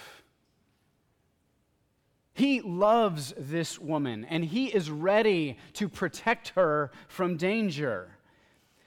He 2.35 2.61
loves 2.61 3.35
this 3.37 3.81
woman 3.81 4.25
and 4.25 4.45
he 4.45 4.67
is 4.67 4.93
ready 4.93 5.59
to 5.73 5.89
protect 5.89 6.51
her 6.51 6.93
from 7.09 7.37
danger. 7.37 8.13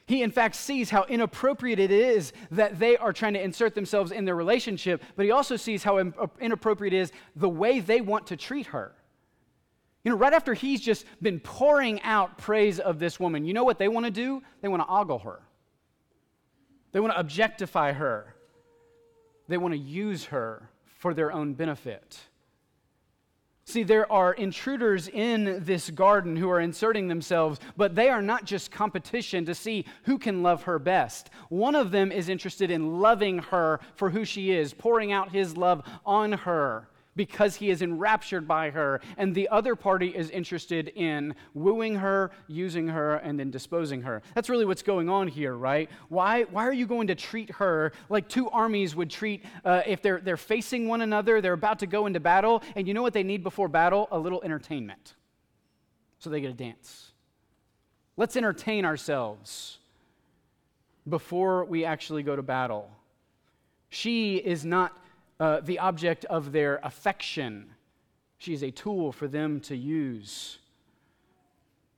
He, 0.06 0.22
in 0.22 0.32
fact, 0.32 0.56
sees 0.56 0.90
how 0.90 1.06
inappropriate 1.06 1.80
it 1.80 1.92
is 1.92 2.34
that 2.52 2.78
they 2.78 2.98
are 2.98 3.14
trying 3.14 3.34
to 3.34 3.42
insert 3.42 3.74
themselves 3.74 4.12
in 4.12 4.26
their 4.26 4.36
relationship, 4.36 5.02
but 5.16 5.26
he 5.26 5.32
also 5.32 5.56
sees 5.56 5.84
how 5.84 5.98
uh, 5.98 6.28
inappropriate 6.42 6.94
it 6.94 6.98
is 6.98 7.12
the 7.36 7.50
way 7.50 7.80
they 7.80 8.02
want 8.02 8.28
to 8.28 8.38
treat 8.38 8.68
her. 8.68 8.94
You 10.04 10.12
know, 10.12 10.18
right 10.18 10.34
after 10.34 10.54
he's 10.54 10.82
just 10.82 11.06
been 11.22 11.40
pouring 11.40 12.02
out 12.02 12.38
praise 12.38 12.80
of 12.80 13.00
this 13.00 13.20
woman, 13.20 13.46
you 13.46 13.54
know 13.54 13.64
what 13.64 13.80
they 13.80 13.88
want 13.88 14.06
to 14.06 14.12
do? 14.12 14.42
They 14.62 14.68
want 14.68 14.82
to 14.84 14.90
ogle 14.90 15.20
her, 15.20 15.40
they 16.92 17.00
want 17.00 17.14
to 17.14 17.20
objectify 17.20 17.94
her, 17.94 18.36
they 19.48 19.58
want 19.58 19.74
to 19.74 19.80
use 19.80 20.26
her 20.26 20.70
for 21.00 21.14
their 21.14 21.32
own 21.32 21.54
benefit. 21.54 22.20
See, 23.66 23.84
there 23.84 24.12
are 24.12 24.34
intruders 24.34 25.08
in 25.08 25.64
this 25.64 25.90
garden 25.90 26.36
who 26.36 26.50
are 26.50 26.60
inserting 26.60 27.08
themselves, 27.08 27.60
but 27.78 27.96
they 27.96 28.10
are 28.10 28.22
not 28.22 28.44
just 28.44 28.72
competition 28.72 29.46
to 29.46 29.56
see 29.56 29.86
who 30.04 30.18
can 30.18 30.44
love 30.44 30.64
her 30.64 30.80
best. 30.80 31.30
One 31.50 31.74
of 31.74 31.92
them 31.92 32.12
is 32.12 32.28
interested 32.28 32.70
in 32.70 33.00
loving 33.00 33.40
her 33.40 33.80
for 33.96 34.10
who 34.10 34.26
she 34.26 34.52
is, 34.52 34.74
pouring 34.74 35.14
out 35.14 35.32
his 35.32 35.56
love 35.56 35.84
on 36.06 36.34
her 36.34 36.90
because 37.16 37.56
he 37.56 37.70
is 37.70 37.82
enraptured 37.82 38.48
by 38.48 38.70
her, 38.72 39.02
and 39.18 39.36
the 39.36 39.48
other 39.50 39.76
party 39.76 40.08
is 40.08 40.30
interested 40.30 40.90
in 40.90 41.36
wooing 41.54 41.96
her, 41.96 42.32
using 42.48 42.88
her, 42.88 43.16
and 43.16 43.40
then 43.40 43.52
disposing 43.52 44.02
her. 44.02 44.22
That's 44.34 44.50
really 44.50 44.66
what's 44.66 44.82
going 44.82 45.10
on 45.10 45.28
here, 45.28 45.54
right? 45.54 45.90
Why, 46.10 46.44
why 46.44 46.66
are 46.68 46.74
you 46.74 46.88
going 46.88 47.08
to 47.08 47.16
treat 47.16 47.52
her 47.52 47.94
like 48.10 48.28
two 48.28 48.50
armies 48.50 48.96
would 48.96 49.10
treat 49.10 49.44
uh, 49.64 49.82
if 49.86 50.02
they're, 50.02 50.20
they're 50.20 50.38
facing 50.38 50.88
one 50.88 51.02
another, 51.02 51.42
they're 51.42 51.54
about 51.54 51.80
to 51.80 51.88
go 51.88 52.06
into 52.06 52.20
battle, 52.20 52.64
and 52.76 52.88
you 52.88 52.94
know 52.94 53.02
what 53.02 53.14
they 53.14 53.24
need 53.24 53.44
before 53.44 53.68
battle? 53.68 54.08
A 54.12 54.18
little 54.18 54.42
entertainment. 54.44 55.14
So 56.20 56.30
they 56.30 56.42
get 56.42 56.52
a 56.52 56.56
dance. 56.56 57.12
Let's 58.16 58.38
entertain 58.38 58.86
ourselves 58.86 59.80
before 61.08 61.66
we 61.66 61.84
actually 61.84 62.24
go 62.24 62.36
to 62.36 62.42
battle. 62.42 62.90
She 63.90 64.38
is 64.38 64.64
not 64.64 64.98
uh, 65.40 65.62
the 65.62 65.80
object 65.80 66.26
of 66.26 66.52
their 66.52 66.80
affection. 66.84 67.72
She 68.38 68.54
is 68.54 68.64
a 68.64 68.72
tool 68.72 69.12
for 69.12 69.28
them 69.28 69.60
to 69.62 69.76
use. 69.76 70.60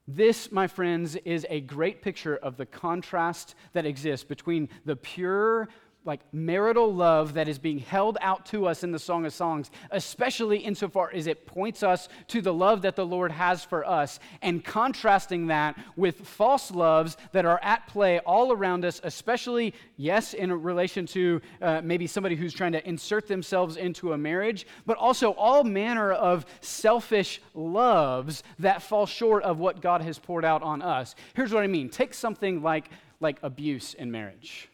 This, 0.08 0.52
my 0.52 0.68
friends, 0.68 1.16
is 1.16 1.44
a 1.50 1.60
great 1.60 2.00
picture 2.00 2.36
of 2.36 2.56
the 2.56 2.66
contrast 2.66 3.56
that 3.72 3.84
exists 3.84 4.24
between 4.24 4.68
the 4.84 4.94
pure 4.94 5.68
like 6.06 6.20
marital 6.32 6.94
love 6.94 7.34
that 7.34 7.48
is 7.48 7.58
being 7.58 7.78
held 7.78 8.16
out 8.20 8.46
to 8.46 8.66
us 8.66 8.84
in 8.84 8.92
the 8.92 8.98
Song 8.98 9.26
of 9.26 9.32
Songs, 9.32 9.70
especially 9.90 10.58
insofar 10.58 11.10
as 11.12 11.26
it 11.26 11.46
points 11.46 11.82
us 11.82 12.08
to 12.28 12.40
the 12.40 12.54
love 12.54 12.82
that 12.82 12.96
the 12.96 13.04
Lord 13.04 13.32
has 13.32 13.64
for 13.64 13.84
us, 13.84 14.20
and 14.40 14.64
contrasting 14.64 15.48
that 15.48 15.76
with 15.96 16.20
false 16.20 16.70
loves 16.70 17.16
that 17.32 17.44
are 17.44 17.60
at 17.62 17.86
play 17.88 18.20
all 18.20 18.52
around 18.52 18.84
us, 18.84 19.00
especially, 19.02 19.74
yes, 19.96 20.32
in 20.32 20.52
relation 20.52 21.06
to 21.06 21.40
uh, 21.60 21.80
maybe 21.82 22.06
somebody 22.06 22.36
who's 22.36 22.54
trying 22.54 22.72
to 22.72 22.88
insert 22.88 23.26
themselves 23.26 23.76
into 23.76 24.12
a 24.12 24.18
marriage, 24.18 24.66
but 24.86 24.96
also 24.96 25.32
all 25.32 25.64
manner 25.64 26.12
of 26.12 26.46
selfish 26.60 27.40
loves 27.54 28.42
that 28.58 28.82
fall 28.82 29.06
short 29.06 29.42
of 29.42 29.58
what 29.58 29.80
God 29.80 30.02
has 30.02 30.18
poured 30.18 30.44
out 30.44 30.62
on 30.62 30.82
us. 30.82 31.14
Here's 31.34 31.52
what 31.52 31.64
I 31.64 31.66
mean 31.66 31.88
take 31.88 32.14
something 32.14 32.62
like, 32.62 32.90
like 33.20 33.38
abuse 33.42 33.94
in 33.94 34.10
marriage 34.10 34.68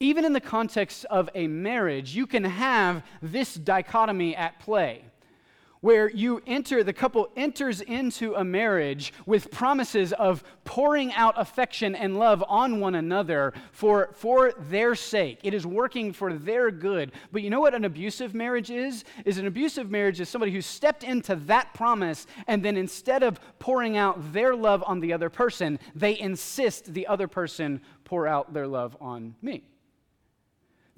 even 0.00 0.24
in 0.24 0.32
the 0.32 0.40
context 0.40 1.04
of 1.06 1.28
a 1.34 1.48
marriage, 1.48 2.14
you 2.14 2.26
can 2.26 2.44
have 2.44 3.02
this 3.20 3.54
dichotomy 3.54 4.36
at 4.36 4.58
play 4.60 5.02
where 5.80 6.10
you 6.10 6.42
enter, 6.46 6.82
the 6.82 6.92
couple 6.92 7.28
enters 7.36 7.80
into 7.80 8.34
a 8.34 8.44
marriage 8.44 9.12
with 9.26 9.50
promises 9.50 10.12
of 10.14 10.42
pouring 10.64 11.12
out 11.12 11.34
affection 11.36 11.94
and 11.94 12.18
love 12.18 12.42
on 12.48 12.80
one 12.80 12.96
another 12.96 13.52
for, 13.70 14.10
for 14.14 14.52
their 14.58 14.96
sake. 14.96 15.38
It 15.44 15.54
is 15.54 15.64
working 15.64 16.12
for 16.12 16.32
their 16.32 16.72
good. 16.72 17.12
But 17.30 17.42
you 17.42 17.50
know 17.50 17.60
what 17.60 17.74
an 17.74 17.84
abusive 17.84 18.34
marriage 18.34 18.70
is? 18.70 19.04
Is 19.24 19.38
an 19.38 19.46
abusive 19.46 19.88
marriage 19.88 20.20
is 20.20 20.28
somebody 20.28 20.50
who 20.50 20.62
stepped 20.62 21.04
into 21.04 21.36
that 21.36 21.72
promise 21.74 22.26
and 22.48 22.64
then 22.64 22.76
instead 22.76 23.22
of 23.22 23.38
pouring 23.60 23.96
out 23.96 24.32
their 24.32 24.56
love 24.56 24.82
on 24.84 24.98
the 24.98 25.12
other 25.12 25.30
person, 25.30 25.78
they 25.94 26.18
insist 26.18 26.92
the 26.92 27.06
other 27.06 27.28
person 27.28 27.80
pour 28.04 28.26
out 28.26 28.52
their 28.52 28.66
love 28.66 28.96
on 29.00 29.36
me 29.42 29.62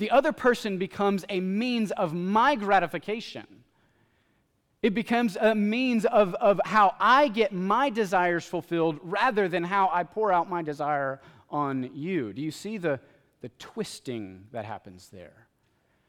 the 0.01 0.11
other 0.11 0.33
person 0.33 0.79
becomes 0.79 1.27
a 1.29 1.41
means 1.41 1.91
of 1.93 2.15
my 2.15 2.55
gratification. 2.55 3.47
It 4.83 4.95
becomes 4.95 5.37
a 5.37 5.55
means 5.55 6.07
of, 6.07 6.35
of 6.37 6.59
how 6.65 6.95
I 6.99 7.29
get 7.29 7.53
my 7.53 7.91
desires 7.91 8.47
fulfilled 8.47 8.99
rather 9.03 9.47
than 9.47 9.63
how 9.63 9.91
I 9.93 10.05
pour 10.05 10.33
out 10.33 10.49
my 10.49 10.63
desire 10.63 11.21
on 11.51 11.91
you. 11.95 12.33
Do 12.33 12.41
you 12.41 12.51
see 12.51 12.79
the, 12.79 12.99
the 13.43 13.51
twisting 13.59 14.47
that 14.53 14.65
happens 14.65 15.11
there? 15.11 15.49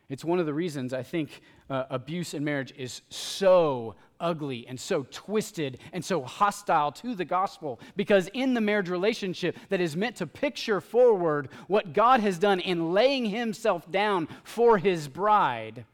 It's 0.07 0.23
one 0.23 0.39
of 0.39 0.45
the 0.45 0.53
reasons 0.53 0.93
I 0.93 1.03
think 1.03 1.41
uh, 1.69 1.83
abuse 1.89 2.33
in 2.33 2.45
marriage 2.45 2.73
is 2.77 3.01
so 3.09 3.95
ugly 4.21 4.65
and 4.67 4.79
so 4.79 5.05
twisted 5.11 5.79
and 5.91 6.05
so 6.05 6.21
hostile 6.21 6.91
to 6.93 7.15
the 7.15 7.25
gospel 7.25 7.79
because 7.95 8.29
in 8.33 8.53
the 8.53 8.61
marriage 8.61 8.89
relationship 8.89 9.57
that 9.69 9.81
is 9.81 9.97
meant 9.97 10.15
to 10.17 10.27
picture 10.27 10.79
forward 10.79 11.49
what 11.67 11.93
God 11.93 12.21
has 12.21 12.37
done 12.37 12.59
in 12.59 12.93
laying 12.93 13.25
himself 13.25 13.91
down 13.91 14.29
for 14.43 14.77
his 14.77 15.07
bride, 15.07 15.85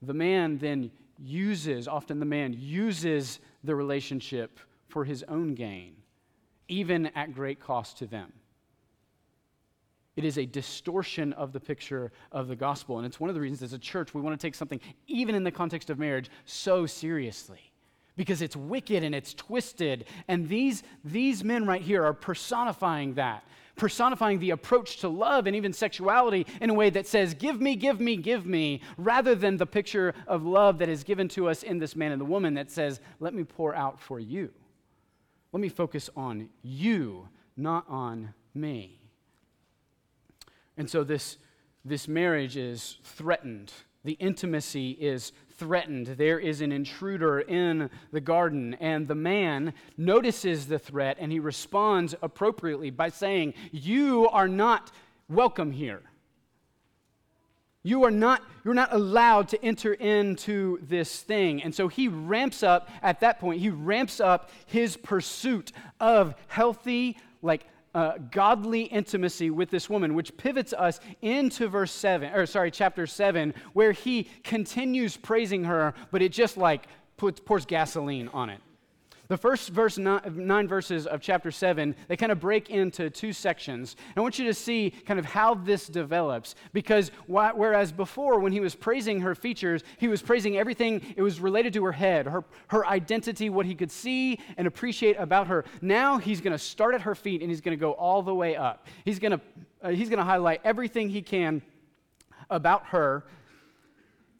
the 0.00 0.14
man 0.14 0.58
then 0.58 0.90
uses, 1.18 1.88
often 1.88 2.20
the 2.20 2.26
man 2.26 2.54
uses 2.58 3.40
the 3.64 3.74
relationship 3.74 4.58
for 4.88 5.04
his 5.04 5.24
own 5.24 5.54
gain, 5.54 5.94
even 6.68 7.06
at 7.14 7.34
great 7.34 7.60
cost 7.60 7.98
to 7.98 8.06
them. 8.06 8.32
It 10.14 10.24
is 10.24 10.36
a 10.36 10.44
distortion 10.44 11.32
of 11.32 11.52
the 11.52 11.60
picture 11.60 12.12
of 12.30 12.48
the 12.48 12.56
gospel. 12.56 12.98
And 12.98 13.06
it's 13.06 13.18
one 13.18 13.30
of 13.30 13.34
the 13.34 13.40
reasons 13.40 13.62
as 13.62 13.72
a 13.72 13.78
church 13.78 14.12
we 14.12 14.20
want 14.20 14.38
to 14.38 14.46
take 14.46 14.54
something, 14.54 14.80
even 15.06 15.34
in 15.34 15.44
the 15.44 15.50
context 15.50 15.88
of 15.88 15.98
marriage, 15.98 16.30
so 16.44 16.84
seriously. 16.84 17.72
Because 18.14 18.42
it's 18.42 18.54
wicked 18.54 19.02
and 19.02 19.14
it's 19.14 19.32
twisted. 19.32 20.04
And 20.28 20.48
these, 20.48 20.82
these 21.02 21.42
men 21.42 21.66
right 21.66 21.80
here 21.80 22.04
are 22.04 22.12
personifying 22.12 23.14
that, 23.14 23.42
personifying 23.74 24.38
the 24.38 24.50
approach 24.50 24.98
to 24.98 25.08
love 25.08 25.46
and 25.46 25.56
even 25.56 25.72
sexuality 25.72 26.46
in 26.60 26.68
a 26.68 26.74
way 26.74 26.90
that 26.90 27.06
says, 27.06 27.32
Give 27.32 27.58
me, 27.58 27.74
give 27.74 27.98
me, 27.98 28.16
give 28.16 28.44
me, 28.44 28.82
rather 28.98 29.34
than 29.34 29.56
the 29.56 29.64
picture 29.64 30.12
of 30.26 30.44
love 30.44 30.76
that 30.78 30.90
is 30.90 31.04
given 31.04 31.26
to 31.28 31.48
us 31.48 31.62
in 31.62 31.78
this 31.78 31.96
man 31.96 32.12
and 32.12 32.20
the 32.20 32.26
woman 32.26 32.52
that 32.54 32.70
says, 32.70 33.00
Let 33.18 33.32
me 33.32 33.44
pour 33.44 33.74
out 33.74 33.98
for 33.98 34.20
you. 34.20 34.50
Let 35.52 35.62
me 35.62 35.70
focus 35.70 36.10
on 36.14 36.50
you, 36.62 37.28
not 37.56 37.86
on 37.88 38.34
me. 38.54 39.01
And 40.76 40.88
so 40.88 41.04
this, 41.04 41.38
this 41.84 42.08
marriage 42.08 42.56
is 42.56 42.98
threatened. 43.04 43.72
The 44.04 44.12
intimacy 44.14 44.92
is 44.92 45.32
threatened. 45.56 46.06
There 46.06 46.38
is 46.38 46.60
an 46.60 46.72
intruder 46.72 47.40
in 47.40 47.88
the 48.10 48.20
garden, 48.20 48.74
and 48.80 49.06
the 49.06 49.14
man 49.14 49.74
notices 49.96 50.66
the 50.66 50.78
threat 50.78 51.18
and 51.20 51.30
he 51.30 51.38
responds 51.38 52.14
appropriately 52.20 52.90
by 52.90 53.10
saying, 53.10 53.54
You 53.70 54.28
are 54.30 54.48
not 54.48 54.90
welcome 55.28 55.70
here. 55.70 56.02
You 57.84 58.04
are 58.04 58.10
not, 58.12 58.42
you're 58.64 58.74
not 58.74 58.92
allowed 58.92 59.48
to 59.48 59.64
enter 59.64 59.92
into 59.94 60.78
this 60.82 61.20
thing. 61.20 61.62
And 61.62 61.74
so 61.74 61.88
he 61.88 62.06
ramps 62.06 62.62
up, 62.62 62.88
at 63.02 63.20
that 63.20 63.40
point, 63.40 63.60
he 63.60 63.70
ramps 63.70 64.20
up 64.20 64.50
his 64.66 64.96
pursuit 64.96 65.72
of 65.98 66.34
healthy, 66.46 67.16
like 67.40 67.66
uh, 67.94 68.14
godly 68.30 68.82
intimacy 68.82 69.50
with 69.50 69.70
this 69.70 69.90
woman, 69.90 70.14
which 70.14 70.36
pivots 70.36 70.72
us 70.72 71.00
into 71.20 71.68
verse 71.68 71.92
7, 71.92 72.32
or 72.32 72.46
sorry, 72.46 72.70
chapter 72.70 73.06
7, 73.06 73.52
where 73.72 73.92
he 73.92 74.24
continues 74.44 75.16
praising 75.16 75.64
her, 75.64 75.94
but 76.10 76.22
it 76.22 76.32
just 76.32 76.56
like 76.56 76.86
puts, 77.16 77.40
pours 77.40 77.66
gasoline 77.66 78.28
on 78.28 78.50
it. 78.50 78.60
The 79.32 79.38
first 79.38 79.70
verse, 79.70 79.96
nine, 79.96 80.20
nine, 80.46 80.68
verses 80.68 81.06
of 81.06 81.22
chapter 81.22 81.50
7, 81.50 81.96
they 82.06 82.18
kind 82.18 82.30
of 82.30 82.38
break 82.38 82.68
into 82.68 83.08
two 83.08 83.32
sections. 83.32 83.96
I 84.14 84.20
want 84.20 84.38
you 84.38 84.44
to 84.44 84.52
see 84.52 84.90
kind 85.06 85.18
of 85.18 85.24
how 85.24 85.54
this 85.54 85.86
develops. 85.86 86.54
Because 86.74 87.10
wh- 87.28 87.48
whereas 87.54 87.92
before, 87.92 88.40
when 88.40 88.52
he 88.52 88.60
was 88.60 88.74
praising 88.74 89.22
her 89.22 89.34
features, 89.34 89.84
he 89.96 90.06
was 90.06 90.20
praising 90.20 90.58
everything, 90.58 91.14
it 91.16 91.22
was 91.22 91.40
related 91.40 91.72
to 91.72 91.84
her 91.86 91.92
head, 91.92 92.26
her, 92.26 92.44
her 92.66 92.86
identity, 92.86 93.48
what 93.48 93.64
he 93.64 93.74
could 93.74 93.90
see 93.90 94.38
and 94.58 94.66
appreciate 94.66 95.14
about 95.14 95.46
her. 95.46 95.64
Now 95.80 96.18
he's 96.18 96.42
going 96.42 96.52
to 96.52 96.58
start 96.58 96.94
at 96.94 97.00
her 97.00 97.14
feet 97.14 97.40
and 97.40 97.50
he's 97.50 97.62
going 97.62 97.74
to 97.74 97.80
go 97.80 97.92
all 97.92 98.20
the 98.20 98.34
way 98.34 98.54
up. 98.54 98.86
He's 99.06 99.18
going 99.18 99.32
to 99.32 99.40
uh, 99.82 99.88
he's 99.92 100.10
going 100.10 100.18
to 100.18 100.24
highlight 100.24 100.60
everything 100.62 101.08
he 101.08 101.22
can 101.22 101.62
about 102.50 102.84
her 102.88 103.24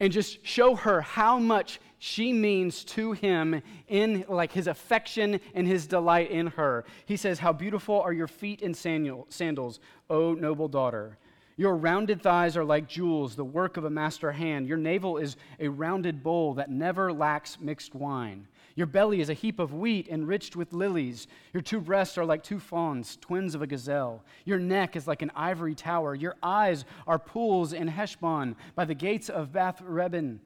and 0.02 0.12
just 0.12 0.44
show 0.44 0.74
her 0.74 1.00
how 1.00 1.38
much 1.38 1.80
she 2.00 2.32
means 2.32 2.82
to 2.82 3.12
him 3.12 3.62
in 3.86 4.24
like 4.28 4.50
his 4.50 4.66
affection 4.66 5.40
and 5.54 5.64
his 5.64 5.86
delight 5.86 6.28
in 6.32 6.48
her. 6.48 6.84
He 7.06 7.16
says, 7.16 7.38
How 7.38 7.52
beautiful 7.52 8.00
are 8.00 8.12
your 8.12 8.26
feet 8.26 8.62
in 8.62 8.74
sandals, 8.74 9.78
O 10.10 10.34
noble 10.34 10.66
daughter. 10.66 11.18
Your 11.56 11.76
rounded 11.76 12.20
thighs 12.20 12.56
are 12.56 12.64
like 12.64 12.88
jewels, 12.88 13.36
the 13.36 13.44
work 13.44 13.76
of 13.76 13.84
a 13.84 13.90
master 13.90 14.32
hand. 14.32 14.66
Your 14.66 14.76
navel 14.76 15.18
is 15.18 15.36
a 15.60 15.68
rounded 15.68 16.24
bowl 16.24 16.54
that 16.54 16.68
never 16.68 17.12
lacks 17.12 17.58
mixed 17.60 17.94
wine. 17.94 18.48
Your 18.74 18.86
belly 18.86 19.20
is 19.20 19.28
a 19.28 19.34
heap 19.34 19.58
of 19.58 19.74
wheat 19.74 20.08
enriched 20.08 20.56
with 20.56 20.72
lilies. 20.72 21.26
Your 21.52 21.62
two 21.62 21.80
breasts 21.80 22.16
are 22.16 22.24
like 22.24 22.42
two 22.42 22.58
fawns, 22.58 23.16
twins 23.20 23.54
of 23.54 23.62
a 23.62 23.66
gazelle. 23.66 24.24
Your 24.44 24.58
neck 24.58 24.96
is 24.96 25.06
like 25.06 25.22
an 25.22 25.32
ivory 25.34 25.74
tower. 25.74 26.14
Your 26.14 26.36
eyes 26.42 26.84
are 27.06 27.18
pools 27.18 27.72
in 27.72 27.88
Heshbon 27.88 28.56
by 28.74 28.84
the 28.84 28.94
gates 28.94 29.28
of 29.28 29.52
Bath-rabbim. 29.52 30.38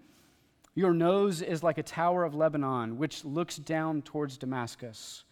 Your 0.74 0.92
nose 0.92 1.40
is 1.40 1.62
like 1.62 1.78
a 1.78 1.82
tower 1.82 2.24
of 2.24 2.34
Lebanon, 2.34 2.98
which 2.98 3.24
looks 3.24 3.56
down 3.56 4.02
towards 4.02 4.36
Damascus. 4.36 5.24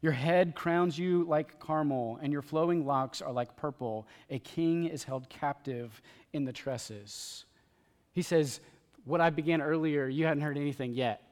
Your 0.00 0.12
head 0.12 0.56
crowns 0.56 0.98
you 0.98 1.24
like 1.24 1.60
Carmel, 1.60 2.18
and 2.20 2.32
your 2.32 2.42
flowing 2.42 2.84
locks 2.84 3.22
are 3.22 3.32
like 3.32 3.56
purple. 3.56 4.08
A 4.30 4.40
king 4.40 4.86
is 4.86 5.04
held 5.04 5.28
captive 5.28 6.02
in 6.32 6.44
the 6.44 6.52
tresses. 6.52 7.44
He 8.12 8.22
says, 8.22 8.60
What 9.04 9.20
I 9.20 9.30
began 9.30 9.62
earlier, 9.62 10.08
you 10.08 10.26
hadn't 10.26 10.42
heard 10.42 10.58
anything 10.58 10.94
yet. 10.94 11.22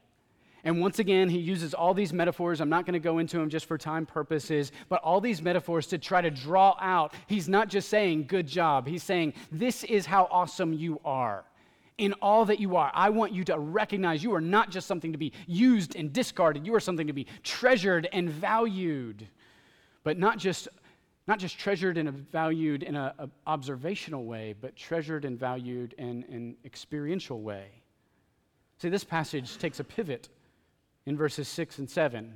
And 0.63 0.79
once 0.79 0.99
again, 0.99 1.29
he 1.29 1.39
uses 1.39 1.73
all 1.73 1.93
these 1.93 2.13
metaphors. 2.13 2.61
I'm 2.61 2.69
not 2.69 2.85
going 2.85 2.93
to 2.93 2.99
go 2.99 3.17
into 3.17 3.37
them 3.37 3.49
just 3.49 3.65
for 3.65 3.77
time 3.77 4.05
purposes, 4.05 4.71
but 4.89 5.01
all 5.01 5.19
these 5.19 5.41
metaphors 5.41 5.87
to 5.87 5.97
try 5.97 6.21
to 6.21 6.29
draw 6.29 6.75
out. 6.79 7.13
He's 7.27 7.49
not 7.49 7.67
just 7.67 7.89
saying, 7.89 8.25
Good 8.27 8.47
job. 8.47 8.87
He's 8.87 9.03
saying, 9.03 9.33
This 9.51 9.83
is 9.83 10.05
how 10.05 10.27
awesome 10.31 10.73
you 10.73 11.01
are 11.03 11.45
in 11.97 12.13
all 12.13 12.45
that 12.45 12.59
you 12.59 12.75
are. 12.75 12.91
I 12.93 13.09
want 13.09 13.33
you 13.33 13.43
to 13.45 13.57
recognize 13.57 14.23
you 14.23 14.33
are 14.33 14.41
not 14.41 14.71
just 14.71 14.87
something 14.87 15.11
to 15.11 15.17
be 15.17 15.33
used 15.47 15.95
and 15.95 16.11
discarded, 16.11 16.65
you 16.65 16.73
are 16.75 16.79
something 16.79 17.07
to 17.07 17.13
be 17.13 17.27
treasured 17.43 18.07
and 18.11 18.29
valued. 18.29 19.27
But 20.03 20.17
not 20.17 20.37
just 20.37 20.67
not 21.27 21.39
just 21.39 21.59
treasured 21.59 21.97
and 21.97 22.09
valued 22.31 22.83
in 22.83 22.95
an 22.95 23.31
observational 23.45 24.25
way, 24.25 24.55
but 24.59 24.75
treasured 24.75 25.23
and 25.23 25.39
valued 25.39 25.93
in 25.97 26.25
an 26.29 26.57
experiential 26.65 27.41
way. 27.41 27.69
See, 28.79 28.89
this 28.89 29.03
passage 29.03 29.57
takes 29.59 29.79
a 29.79 29.83
pivot 29.83 30.29
in 31.05 31.17
verses 31.17 31.47
6 31.47 31.79
and 31.79 31.89
7. 31.89 32.33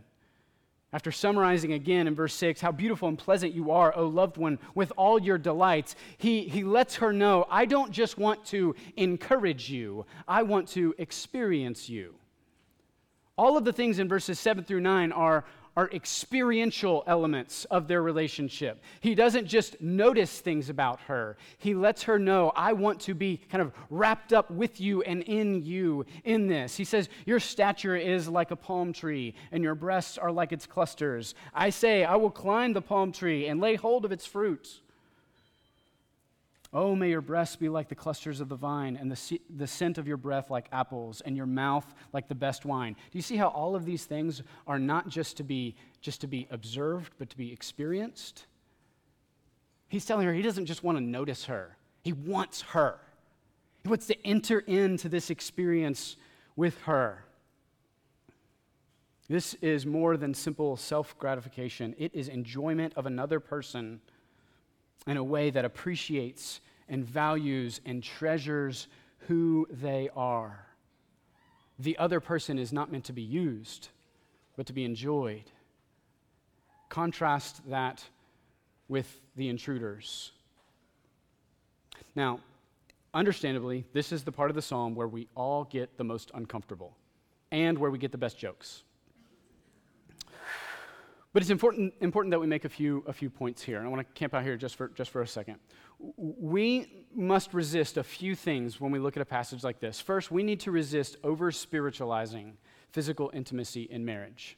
After 0.94 1.12
summarizing 1.12 1.74
again 1.74 2.08
in 2.08 2.16
verse 2.16 2.34
6 2.36 2.62
how 2.62 2.72
beautiful 2.72 3.10
and 3.10 3.18
pleasant 3.18 3.54
you 3.54 3.72
are, 3.72 3.94
O 3.98 4.08
loved 4.08 4.38
one, 4.38 4.60
with 4.76 4.94
all 4.96 5.20
your 5.20 5.38
delights, 5.38 5.96
he, 6.18 6.44
he 6.44 6.64
lets 6.64 6.96
her 6.96 7.12
know 7.12 7.46
I 7.50 7.66
don't 7.66 7.92
just 7.92 8.18
want 8.18 8.46
to 8.46 8.76
encourage 8.96 9.70
you, 9.70 10.06
I 10.28 10.44
want 10.44 10.70
to 10.70 10.96
experience 10.98 11.90
you. 11.90 12.16
All 13.38 13.58
of 13.58 13.66
the 13.66 13.74
things 13.74 14.00
in 14.00 14.08
verses 14.08 14.40
7 14.40 14.64
through 14.64 14.80
9 14.80 15.12
are, 15.12 15.44
are 15.76 15.90
experiential 15.92 17.04
elements 17.08 17.66
of 17.66 17.88
their 17.88 18.02
relationship. 18.02 18.82
He 19.02 19.16
doesn't 19.16 19.48
just 19.48 19.82
notice 19.82 20.40
things 20.40 20.70
about 20.70 21.00
her, 21.02 21.38
he 21.58 21.74
lets 21.74 22.04
her 22.04 22.18
know, 22.18 22.52
I 22.56 22.74
want 22.74 23.02
to 23.02 23.14
be 23.14 23.42
kind 23.50 23.62
of 23.62 23.74
wrapped 23.90 24.34
up 24.34 24.50
with 24.52 24.80
you 24.80 25.02
and 25.04 25.24
in 25.24 25.64
you 25.64 26.06
in 26.24 26.48
this. 26.48 26.76
He 26.76 26.84
says, 26.84 27.10
Your 27.26 27.40
stature 27.40 27.96
is 27.96 28.28
like 28.28 28.52
a 28.52 28.56
palm 28.56 28.94
tree, 28.94 29.36
and 29.52 29.64
your 29.64 29.76
breasts 29.76 30.18
are 30.18 30.32
like 30.32 30.52
its 30.52 30.66
clusters. 30.66 31.36
I 31.54 31.70
say, 31.70 32.04
I 32.04 32.16
will 32.16 32.32
climb 32.32 32.74
the 32.74 32.82
palm 32.82 33.12
tree 33.12 33.48
and 33.48 33.60
lay 33.60 33.76
hold 33.76 34.06
of 34.06 34.12
its 34.12 34.26
fruit. 34.26 34.82
Oh, 36.78 36.94
may 36.94 37.10
your 37.10 37.22
breasts 37.22 37.56
be 37.56 37.70
like 37.70 37.88
the 37.88 37.96
clusters 37.96 38.42
of 38.42 38.50
the 38.50 38.58
vine, 38.58 38.98
and 38.98 39.10
the, 39.10 39.40
the 39.56 39.66
scent 39.66 39.98
of 39.98 40.10
your 40.10 40.18
breath 40.18 40.52
like 40.52 40.68
apples, 40.74 41.22
and 41.22 41.38
your 41.38 41.46
mouth 41.46 41.86
like 42.12 42.28
the 42.28 42.36
best 42.36 42.66
wine. 42.66 42.98
Do 43.12 43.18
you 43.18 43.22
see 43.22 43.38
how 43.38 43.48
all 43.48 43.78
of 43.78 43.86
these 43.86 44.04
things 44.04 44.44
are 44.68 44.78
not 44.78 45.08
just 45.08 45.38
to 45.38 45.44
be, 45.44 45.78
just 46.02 46.20
to 46.20 46.28
be 46.28 46.50
observed, 46.52 47.14
but 47.18 47.30
to 47.30 47.38
be 47.38 47.54
experienced? 47.54 48.48
He's 49.88 50.06
telling 50.06 50.28
her 50.28 50.34
he 50.34 50.42
doesn't 50.42 50.66
just 50.66 50.84
want 50.84 50.98
to 50.98 51.04
notice 51.04 51.46
her, 51.46 51.78
he 52.04 52.12
wants 52.12 52.62
her. 52.62 53.00
He 53.84 53.90
wants 53.90 54.08
to 54.08 54.28
enter 54.28 54.60
into 54.60 55.08
this 55.08 55.30
experience 55.30 56.18
with 56.56 56.78
her. 56.82 57.24
This 59.30 59.54
is 59.62 59.86
more 59.86 60.18
than 60.18 60.34
simple 60.34 60.76
self 60.76 61.18
gratification, 61.18 61.96
it 61.98 62.14
is 62.14 62.28
enjoyment 62.28 62.92
of 62.98 63.06
another 63.06 63.40
person 63.40 64.02
in 65.08 65.18
a 65.18 65.24
way 65.24 65.50
that 65.50 65.66
appreciates 65.66 66.62
and 66.90 67.06
values 67.06 67.82
and 67.86 68.04
treasures 68.04 68.88
who 69.28 69.68
they 69.70 70.10
are. 70.16 70.66
The 71.80 71.98
other 71.98 72.20
person 72.20 72.58
is 72.58 72.72
not 72.72 72.92
meant 72.92 73.06
to 73.06 73.14
be 73.14 73.22
used, 73.22 73.90
but 74.56 74.66
to 74.68 74.74
be 74.74 74.86
enjoyed. 74.86 75.52
Contrast 76.90 77.68
that 77.70 78.04
with 78.88 79.20
the 79.36 79.50
intruders. 79.50 80.32
Now, 82.16 82.40
understandably, 83.14 83.86
this 83.94 84.12
is 84.12 84.24
the 84.24 84.32
part 84.32 84.50
of 84.50 84.56
the 84.56 84.62
psalm 84.62 84.96
where 84.96 85.08
we 85.08 85.28
all 85.36 85.66
get 85.66 85.98
the 85.98 86.04
most 86.04 86.32
uncomfortable 86.34 86.96
and 87.52 87.78
where 87.78 87.92
we 87.92 87.98
get 87.98 88.12
the 88.12 88.18
best 88.18 88.38
jokes. 88.38 88.84
But 91.36 91.42
it's 91.44 91.52
important, 91.52 91.94
important 92.00 92.32
that 92.32 92.40
we 92.40 92.48
make 92.48 92.64
a 92.64 92.70
few, 92.70 93.04
a 93.06 93.12
few 93.12 93.30
points 93.30 93.62
here. 93.62 93.80
And 93.80 93.86
I 93.86 93.90
want 93.90 94.08
to 94.08 94.14
camp 94.18 94.34
out 94.34 94.44
here 94.44 94.56
just 94.56 94.78
for, 94.78 94.88
just 94.88 95.12
for 95.12 95.22
a 95.22 95.28
second. 95.28 95.58
We 96.18 97.04
must 97.14 97.54
resist 97.54 97.98
a 97.98 98.04
few 98.04 98.36
things 98.36 98.80
when 98.80 98.90
we 98.90 99.00
look 99.00 99.18
at 99.18 99.22
a 99.22 99.26
passage 99.26 99.62
like 99.62 99.82
this. 99.82 100.00
First, 100.00 100.32
we 100.32 100.44
need 100.44 100.62
to 100.62 100.72
resist 100.72 101.18
over 101.26 101.52
spiritualizing 101.52 102.56
physical 102.94 103.32
intimacy 103.34 103.82
in 103.82 104.06
marriage. 104.06 104.58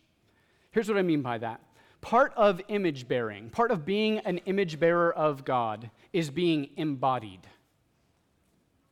Here's 0.69 0.87
what 0.87 0.99
I 0.99 1.01
mean 1.01 1.23
by 1.23 1.39
that 1.39 1.61
part 2.01 2.31
of 2.37 2.61
image 2.67 3.07
bearing, 3.07 3.49
part 3.49 3.71
of 3.71 3.83
being 3.83 4.19
an 4.19 4.37
image 4.45 4.79
bearer 4.79 5.11
of 5.11 5.43
God, 5.43 5.89
is 6.13 6.29
being 6.29 6.69
embodied. 6.77 7.47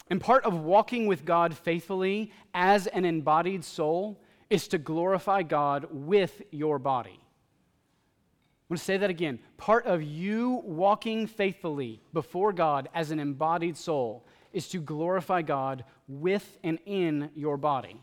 And 0.10 0.20
part 0.20 0.44
of 0.44 0.56
walking 0.56 1.06
with 1.06 1.24
God 1.24 1.56
faithfully 1.56 2.32
as 2.52 2.88
an 2.88 3.06
embodied 3.06 3.64
soul 3.64 4.20
is 4.50 4.68
to 4.70 4.80
glorify 4.80 5.44
God 5.44 5.86
with 5.92 6.42
your 6.50 6.80
body. 6.80 7.20
I'm 8.66 8.74
going 8.74 8.80
to 8.80 8.84
say 8.84 8.98
that 8.98 9.12
again. 9.12 9.38
Part 9.58 9.86
of 9.86 10.02
you 10.02 10.64
walking 10.66 11.28
faithfully 11.28 12.02
before 12.14 12.52
God 12.52 12.90
as 12.96 13.12
an 13.12 13.20
embodied 13.20 13.78
soul 13.78 14.26
is 14.54 14.68
to 14.70 14.80
glorify 14.80 15.44
God 15.44 15.84
with 16.08 16.58
and 16.64 16.80
in 16.88 17.30
your 17.36 17.58
body. 17.58 18.02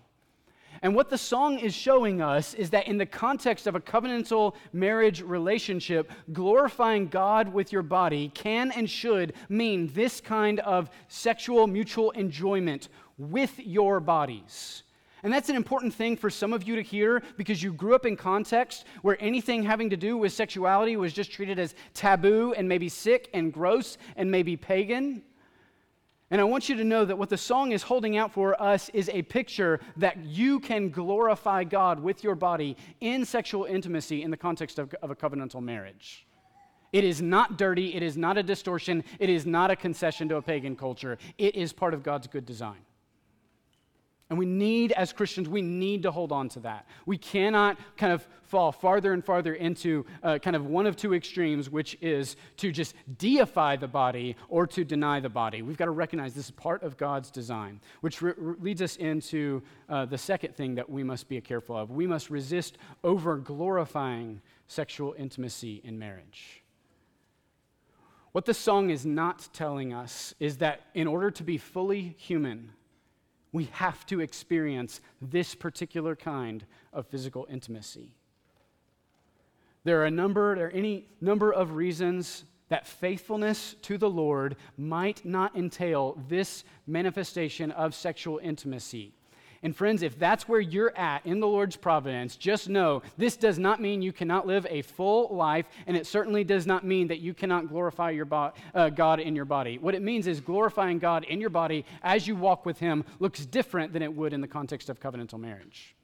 And 0.80 0.94
what 0.94 1.10
the 1.10 1.18
song 1.18 1.58
is 1.58 1.74
showing 1.74 2.22
us 2.22 2.54
is 2.54 2.70
that 2.70 2.86
in 2.86 2.96
the 2.96 3.06
context 3.06 3.66
of 3.66 3.74
a 3.74 3.80
covenantal 3.80 4.54
marriage 4.72 5.20
relationship, 5.20 6.12
glorifying 6.32 7.08
God 7.08 7.52
with 7.52 7.72
your 7.72 7.82
body 7.82 8.30
can 8.32 8.70
and 8.70 8.88
should 8.88 9.32
mean 9.48 9.90
this 9.94 10.20
kind 10.20 10.60
of 10.60 10.90
sexual 11.08 11.66
mutual 11.66 12.12
enjoyment 12.12 12.88
with 13.18 13.58
your 13.58 13.98
bodies. 13.98 14.84
And 15.22 15.32
that's 15.32 15.48
an 15.48 15.56
important 15.56 15.94
thing 15.94 16.16
for 16.16 16.30
some 16.30 16.52
of 16.52 16.64
you 16.64 16.74
to 16.76 16.82
hear 16.82 17.22
because 17.36 17.62
you 17.62 17.72
grew 17.72 17.94
up 17.94 18.06
in 18.06 18.16
context 18.16 18.84
where 19.02 19.16
anything 19.20 19.62
having 19.62 19.90
to 19.90 19.96
do 19.96 20.16
with 20.16 20.32
sexuality 20.32 20.96
was 20.96 21.12
just 21.12 21.30
treated 21.30 21.60
as 21.60 21.74
taboo 21.94 22.54
and 22.56 22.68
maybe 22.68 22.88
sick 22.88 23.30
and 23.32 23.52
gross 23.52 23.98
and 24.16 24.30
maybe 24.30 24.56
pagan. 24.56 25.22
And 26.32 26.40
I 26.40 26.44
want 26.44 26.68
you 26.68 26.74
to 26.76 26.84
know 26.84 27.04
that 27.04 27.18
what 27.18 27.28
the 27.28 27.36
song 27.36 27.72
is 27.72 27.82
holding 27.82 28.16
out 28.16 28.32
for 28.32 28.60
us 28.60 28.88
is 28.94 29.10
a 29.10 29.22
picture 29.22 29.80
that 29.98 30.16
you 30.24 30.58
can 30.58 30.88
glorify 30.88 31.62
God 31.62 32.00
with 32.00 32.24
your 32.24 32.34
body 32.34 32.76
in 33.00 33.24
sexual 33.24 33.66
intimacy 33.66 34.22
in 34.22 34.30
the 34.30 34.36
context 34.36 34.78
of, 34.78 34.92
of 35.02 35.10
a 35.10 35.14
covenantal 35.14 35.62
marriage. 35.62 36.26
It 36.92 37.04
is 37.04 37.22
not 37.22 37.58
dirty, 37.58 37.94
it 37.94 38.02
is 38.02 38.16
not 38.16 38.38
a 38.38 38.42
distortion, 38.42 39.04
it 39.18 39.30
is 39.30 39.46
not 39.46 39.70
a 39.70 39.76
concession 39.76 40.28
to 40.30 40.36
a 40.36 40.42
pagan 40.42 40.74
culture. 40.74 41.16
It 41.38 41.54
is 41.54 41.72
part 41.72 41.94
of 41.94 42.02
God's 42.02 42.26
good 42.26 42.44
design. 42.44 42.80
And 44.32 44.38
we 44.38 44.46
need, 44.46 44.92
as 44.92 45.12
Christians, 45.12 45.46
we 45.46 45.60
need 45.60 46.04
to 46.04 46.10
hold 46.10 46.32
on 46.32 46.48
to 46.48 46.60
that. 46.60 46.86
We 47.04 47.18
cannot 47.18 47.76
kind 47.98 48.14
of 48.14 48.26
fall 48.44 48.72
farther 48.72 49.12
and 49.12 49.22
farther 49.22 49.52
into 49.52 50.06
uh, 50.22 50.38
kind 50.38 50.56
of 50.56 50.64
one 50.64 50.86
of 50.86 50.96
two 50.96 51.12
extremes, 51.12 51.68
which 51.68 51.98
is 52.00 52.36
to 52.56 52.72
just 52.72 52.94
deify 53.18 53.76
the 53.76 53.88
body 53.88 54.36
or 54.48 54.66
to 54.68 54.84
deny 54.84 55.20
the 55.20 55.28
body. 55.28 55.60
We've 55.60 55.76
got 55.76 55.84
to 55.84 55.90
recognize 55.90 56.32
this 56.32 56.46
is 56.46 56.50
part 56.50 56.82
of 56.82 56.96
God's 56.96 57.30
design, 57.30 57.78
which 58.00 58.22
re- 58.22 58.32
leads 58.58 58.80
us 58.80 58.96
into 58.96 59.62
uh, 59.90 60.06
the 60.06 60.16
second 60.16 60.56
thing 60.56 60.76
that 60.76 60.88
we 60.88 61.02
must 61.04 61.28
be 61.28 61.38
careful 61.42 61.76
of. 61.76 61.90
We 61.90 62.06
must 62.06 62.30
resist 62.30 62.78
over 63.04 63.36
glorifying 63.36 64.40
sexual 64.66 65.14
intimacy 65.18 65.82
in 65.84 65.98
marriage. 65.98 66.62
What 68.32 68.46
the 68.46 68.54
song 68.54 68.88
is 68.88 69.04
not 69.04 69.50
telling 69.52 69.92
us 69.92 70.34
is 70.40 70.56
that 70.56 70.80
in 70.94 71.06
order 71.06 71.30
to 71.32 71.42
be 71.42 71.58
fully 71.58 72.14
human, 72.16 72.70
we 73.52 73.64
have 73.72 74.06
to 74.06 74.20
experience 74.20 75.00
this 75.20 75.54
particular 75.54 76.16
kind 76.16 76.64
of 76.92 77.06
physical 77.06 77.46
intimacy. 77.50 78.14
There 79.84 80.00
are 80.00 80.06
a 80.06 80.10
number, 80.10 80.56
there 80.56 80.66
are 80.66 80.70
any 80.70 81.06
number 81.20 81.52
of 81.52 81.72
reasons 81.72 82.44
that 82.68 82.86
faithfulness 82.86 83.76
to 83.82 83.98
the 83.98 84.08
Lord 84.08 84.56
might 84.78 85.24
not 85.26 85.54
entail 85.54 86.18
this 86.28 86.64
manifestation 86.86 87.70
of 87.72 87.94
sexual 87.94 88.38
intimacy. 88.42 89.12
And 89.64 89.76
friends, 89.76 90.02
if 90.02 90.18
that's 90.18 90.48
where 90.48 90.60
you're 90.60 90.96
at 90.96 91.24
in 91.24 91.38
the 91.38 91.46
Lord's 91.46 91.76
providence, 91.76 92.36
just 92.36 92.68
know 92.68 93.02
this 93.16 93.36
does 93.36 93.60
not 93.60 93.80
mean 93.80 94.02
you 94.02 94.12
cannot 94.12 94.44
live 94.44 94.66
a 94.68 94.82
full 94.82 95.34
life, 95.34 95.66
and 95.86 95.96
it 95.96 96.06
certainly 96.06 96.42
does 96.42 96.66
not 96.66 96.84
mean 96.84 97.06
that 97.08 97.20
you 97.20 97.32
cannot 97.32 97.68
glorify 97.68 98.10
your 98.10 98.24
bo- 98.24 98.52
uh, 98.74 98.90
God 98.90 99.20
in 99.20 99.36
your 99.36 99.44
body. 99.44 99.78
What 99.78 99.94
it 99.94 100.02
means 100.02 100.26
is 100.26 100.40
glorifying 100.40 100.98
God 100.98 101.22
in 101.24 101.40
your 101.40 101.50
body 101.50 101.84
as 102.02 102.26
you 102.26 102.34
walk 102.34 102.66
with 102.66 102.80
Him 102.80 103.04
looks 103.20 103.46
different 103.46 103.92
than 103.92 104.02
it 104.02 104.12
would 104.12 104.32
in 104.32 104.40
the 104.40 104.48
context 104.48 104.88
of 104.88 104.98
covenantal 104.98 105.38
marriage. 105.38 105.94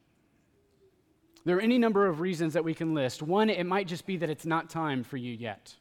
There 1.44 1.56
are 1.56 1.60
any 1.60 1.78
number 1.78 2.06
of 2.06 2.20
reasons 2.20 2.52
that 2.52 2.64
we 2.64 2.74
can 2.74 2.94
list. 2.94 3.22
One, 3.22 3.50
it 3.50 3.66
might 3.66 3.88
just 3.88 4.06
be 4.06 4.18
that 4.18 4.30
it's 4.30 4.46
not 4.46 4.70
time 4.70 5.02
for 5.02 5.16
you 5.16 5.32
yet. 5.32 5.74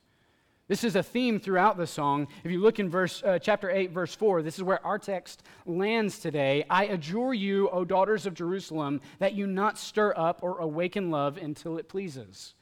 This 0.67 0.83
is 0.83 0.97
a 0.97 1.03
theme 1.03 1.39
throughout 1.39 1.77
the 1.77 1.87
song. 1.87 2.27
If 2.43 2.51
you 2.51 2.59
look 2.59 2.77
in 2.77 2.89
verse, 2.89 3.23
uh, 3.23 3.39
chapter 3.39 3.69
8, 3.69 3.91
verse 3.91 4.13
4, 4.13 4.41
this 4.41 4.57
is 4.57 4.63
where 4.63 4.85
our 4.85 4.99
text 4.99 5.43
lands 5.65 6.19
today. 6.19 6.65
I 6.69 6.85
adjure 6.85 7.33
you, 7.33 7.69
O 7.69 7.85
daughters 7.85 8.25
of 8.25 8.33
Jerusalem, 8.33 8.99
that 9.19 9.33
you 9.33 9.47
not 9.47 9.77
stir 9.77 10.13
up 10.17 10.39
or 10.43 10.59
awaken 10.59 11.09
love 11.09 11.37
until 11.37 11.77
it 11.77 11.87
pleases. 11.87 12.53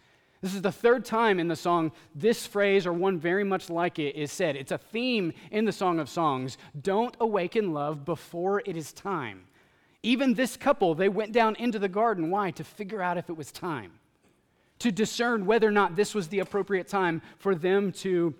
This 0.41 0.53
is 0.53 0.61
the 0.61 0.71
third 0.71 1.03
time 1.03 1.39
in 1.39 1.47
the 1.47 1.55
song 1.55 1.91
this 2.13 2.45
phrase, 2.45 2.85
or 2.85 2.93
one 2.93 3.17
very 3.17 3.43
much 3.43 3.71
like 3.71 3.97
it, 3.97 4.15
is 4.15 4.31
said. 4.31 4.55
It's 4.55 4.71
a 4.71 4.77
theme 4.77 5.33
in 5.49 5.65
the 5.65 5.71
Song 5.71 5.99
of 5.99 6.07
Songs. 6.07 6.59
Don't 6.79 7.17
awaken 7.19 7.73
love 7.73 8.05
before 8.05 8.61
it 8.67 8.77
is 8.77 8.93
time. 8.93 9.45
Even 10.03 10.35
this 10.35 10.55
couple, 10.55 10.93
they 10.93 11.09
went 11.09 11.31
down 11.31 11.55
into 11.55 11.79
the 11.79 11.89
garden. 11.89 12.29
Why? 12.29 12.51
To 12.51 12.63
figure 12.63 13.01
out 13.01 13.17
if 13.17 13.31
it 13.31 13.37
was 13.37 13.51
time 13.51 13.93
to 14.79 14.91
discern 14.91 15.45
whether 15.45 15.67
or 15.67 15.71
not 15.71 15.95
this 15.95 16.13
was 16.13 16.27
the 16.27 16.39
appropriate 16.39 16.87
time 16.87 17.21
for 17.37 17.55
them 17.55 17.91
to 17.91 18.33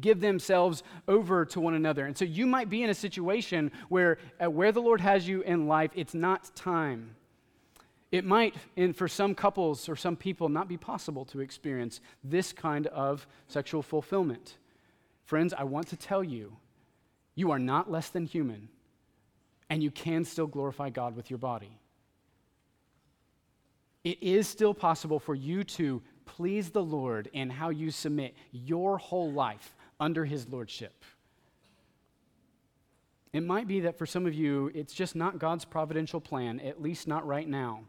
give 0.00 0.20
themselves 0.20 0.82
over 1.06 1.44
to 1.46 1.60
one 1.60 1.74
another. 1.74 2.06
And 2.06 2.16
so 2.16 2.24
you 2.24 2.46
might 2.46 2.68
be 2.68 2.82
in 2.82 2.90
a 2.90 2.94
situation 2.94 3.72
where 3.88 4.18
uh, 4.42 4.50
where 4.50 4.72
the 4.72 4.82
Lord 4.82 5.00
has 5.00 5.26
you 5.26 5.42
in 5.42 5.66
life, 5.66 5.90
it's 5.94 6.14
not 6.14 6.54
time. 6.54 7.14
It 8.10 8.24
might, 8.24 8.54
in, 8.76 8.94
for 8.94 9.06
some 9.06 9.34
couples 9.34 9.86
or 9.88 9.94
some 9.94 10.16
people, 10.16 10.48
not 10.48 10.66
be 10.66 10.78
possible 10.78 11.26
to 11.26 11.40
experience 11.40 12.00
this 12.24 12.54
kind 12.54 12.86
of 12.86 13.26
sexual 13.48 13.82
fulfillment. 13.82 14.56
Friends, 15.24 15.52
I 15.52 15.64
want 15.64 15.88
to 15.88 15.96
tell 15.96 16.24
you, 16.24 16.56
you 17.34 17.50
are 17.50 17.58
not 17.58 17.90
less 17.90 18.08
than 18.08 18.24
human, 18.24 18.70
and 19.68 19.82
you 19.82 19.90
can 19.90 20.24
still 20.24 20.46
glorify 20.46 20.88
God 20.88 21.16
with 21.16 21.28
your 21.28 21.38
body 21.38 21.78
it 24.08 24.22
is 24.22 24.48
still 24.48 24.72
possible 24.72 25.18
for 25.18 25.34
you 25.34 25.62
to 25.62 26.00
please 26.24 26.70
the 26.70 26.82
Lord 26.82 27.28
in 27.34 27.50
how 27.50 27.68
you 27.68 27.90
submit 27.90 28.34
your 28.52 28.96
whole 28.96 29.30
life 29.30 29.74
under 30.00 30.24
His 30.24 30.48
Lordship. 30.48 31.04
It 33.34 33.42
might 33.42 33.68
be 33.68 33.80
that 33.80 33.98
for 33.98 34.06
some 34.06 34.24
of 34.24 34.32
you, 34.32 34.70
it's 34.74 34.94
just 34.94 35.14
not 35.14 35.38
God's 35.38 35.66
providential 35.66 36.22
plan, 36.22 36.58
at 36.60 36.80
least 36.80 37.06
not 37.06 37.26
right 37.26 37.46
now, 37.46 37.82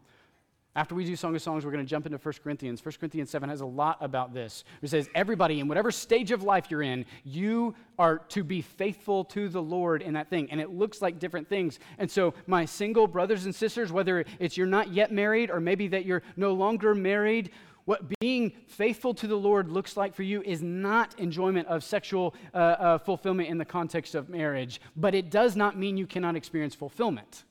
after 0.76 0.94
we 0.94 1.04
do 1.04 1.16
Song 1.16 1.34
of 1.34 1.42
Songs, 1.42 1.64
we're 1.64 1.72
going 1.72 1.84
to 1.84 1.88
jump 1.88 2.06
into 2.06 2.16
1 2.16 2.34
Corinthians. 2.44 2.84
1 2.84 2.94
Corinthians 3.00 3.28
7 3.30 3.48
has 3.48 3.60
a 3.60 3.66
lot 3.66 3.98
about 4.00 4.32
this. 4.32 4.62
It 4.82 4.88
says, 4.88 5.08
Everybody, 5.16 5.58
in 5.58 5.66
whatever 5.66 5.90
stage 5.90 6.30
of 6.30 6.44
life 6.44 6.70
you're 6.70 6.82
in, 6.82 7.06
you 7.24 7.74
are 7.98 8.18
to 8.28 8.44
be 8.44 8.62
faithful 8.62 9.24
to 9.24 9.48
the 9.48 9.60
Lord 9.60 10.00
in 10.00 10.14
that 10.14 10.30
thing. 10.30 10.48
And 10.50 10.60
it 10.60 10.70
looks 10.70 11.02
like 11.02 11.18
different 11.18 11.48
things. 11.48 11.80
And 11.98 12.08
so, 12.08 12.34
my 12.46 12.64
single 12.64 13.08
brothers 13.08 13.46
and 13.46 13.54
sisters, 13.54 13.90
whether 13.90 14.24
it's 14.38 14.56
you're 14.56 14.66
not 14.68 14.92
yet 14.92 15.10
married 15.10 15.50
or 15.50 15.58
maybe 15.58 15.88
that 15.88 16.04
you're 16.04 16.22
no 16.36 16.52
longer 16.52 16.94
married, 16.94 17.50
what 17.84 18.08
being 18.20 18.52
faithful 18.68 19.12
to 19.14 19.26
the 19.26 19.36
Lord 19.36 19.72
looks 19.72 19.96
like 19.96 20.14
for 20.14 20.22
you 20.22 20.40
is 20.42 20.62
not 20.62 21.18
enjoyment 21.18 21.66
of 21.66 21.82
sexual 21.82 22.36
uh, 22.54 22.58
uh, 22.58 22.98
fulfillment 22.98 23.48
in 23.48 23.58
the 23.58 23.64
context 23.64 24.14
of 24.14 24.28
marriage, 24.28 24.80
but 24.94 25.16
it 25.16 25.30
does 25.30 25.56
not 25.56 25.76
mean 25.76 25.96
you 25.96 26.06
cannot 26.06 26.36
experience 26.36 26.76
fulfillment. 26.76 27.42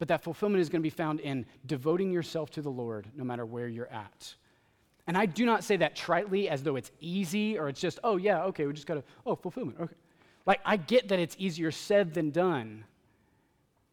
But 0.00 0.08
that 0.08 0.24
fulfillment 0.24 0.62
is 0.62 0.70
going 0.70 0.80
to 0.80 0.82
be 0.82 0.90
found 0.90 1.20
in 1.20 1.46
devoting 1.66 2.10
yourself 2.10 2.50
to 2.52 2.62
the 2.62 2.70
Lord 2.70 3.06
no 3.14 3.22
matter 3.22 3.44
where 3.44 3.68
you're 3.68 3.92
at. 3.92 4.34
And 5.06 5.16
I 5.16 5.26
do 5.26 5.44
not 5.44 5.62
say 5.62 5.76
that 5.76 5.94
tritely 5.94 6.48
as 6.48 6.62
though 6.62 6.76
it's 6.76 6.90
easy 7.00 7.58
or 7.58 7.68
it's 7.68 7.80
just, 7.80 7.98
oh, 8.02 8.16
yeah, 8.16 8.44
okay, 8.44 8.66
we 8.66 8.72
just 8.72 8.86
got 8.86 8.94
to, 8.94 9.04
oh, 9.26 9.36
fulfillment, 9.36 9.78
okay. 9.78 9.94
Like, 10.46 10.60
I 10.64 10.78
get 10.78 11.08
that 11.08 11.18
it's 11.18 11.36
easier 11.38 11.70
said 11.70 12.14
than 12.14 12.30
done. 12.30 12.84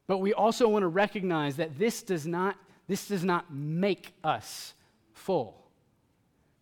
But 0.07 0.19
we 0.19 0.33
also 0.33 0.69
want 0.69 0.83
to 0.83 0.87
recognize 0.87 1.57
that 1.57 1.77
this 1.77 2.01
does 2.01 2.25
not, 2.25 2.55
this 2.87 3.09
does 3.09 3.25
not 3.25 3.53
make 3.53 4.13
us 4.23 4.73
full. 5.11 5.61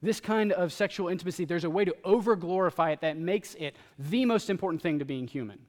This 0.01 0.19
kind 0.19 0.53
of 0.53 0.73
sexual 0.73 1.07
intimacy, 1.07 1.45
there's 1.45 1.65
a 1.65 1.69
way 1.69 1.85
to 1.85 1.95
over 2.03 2.35
glorify 2.35 2.91
it 2.91 3.01
that 3.01 3.17
makes 3.17 3.53
it 3.55 3.75
the 3.99 4.25
most 4.25 4.49
important 4.49 4.81
thing 4.81 4.97
to 4.99 5.05
being 5.05 5.27
human. 5.27 5.59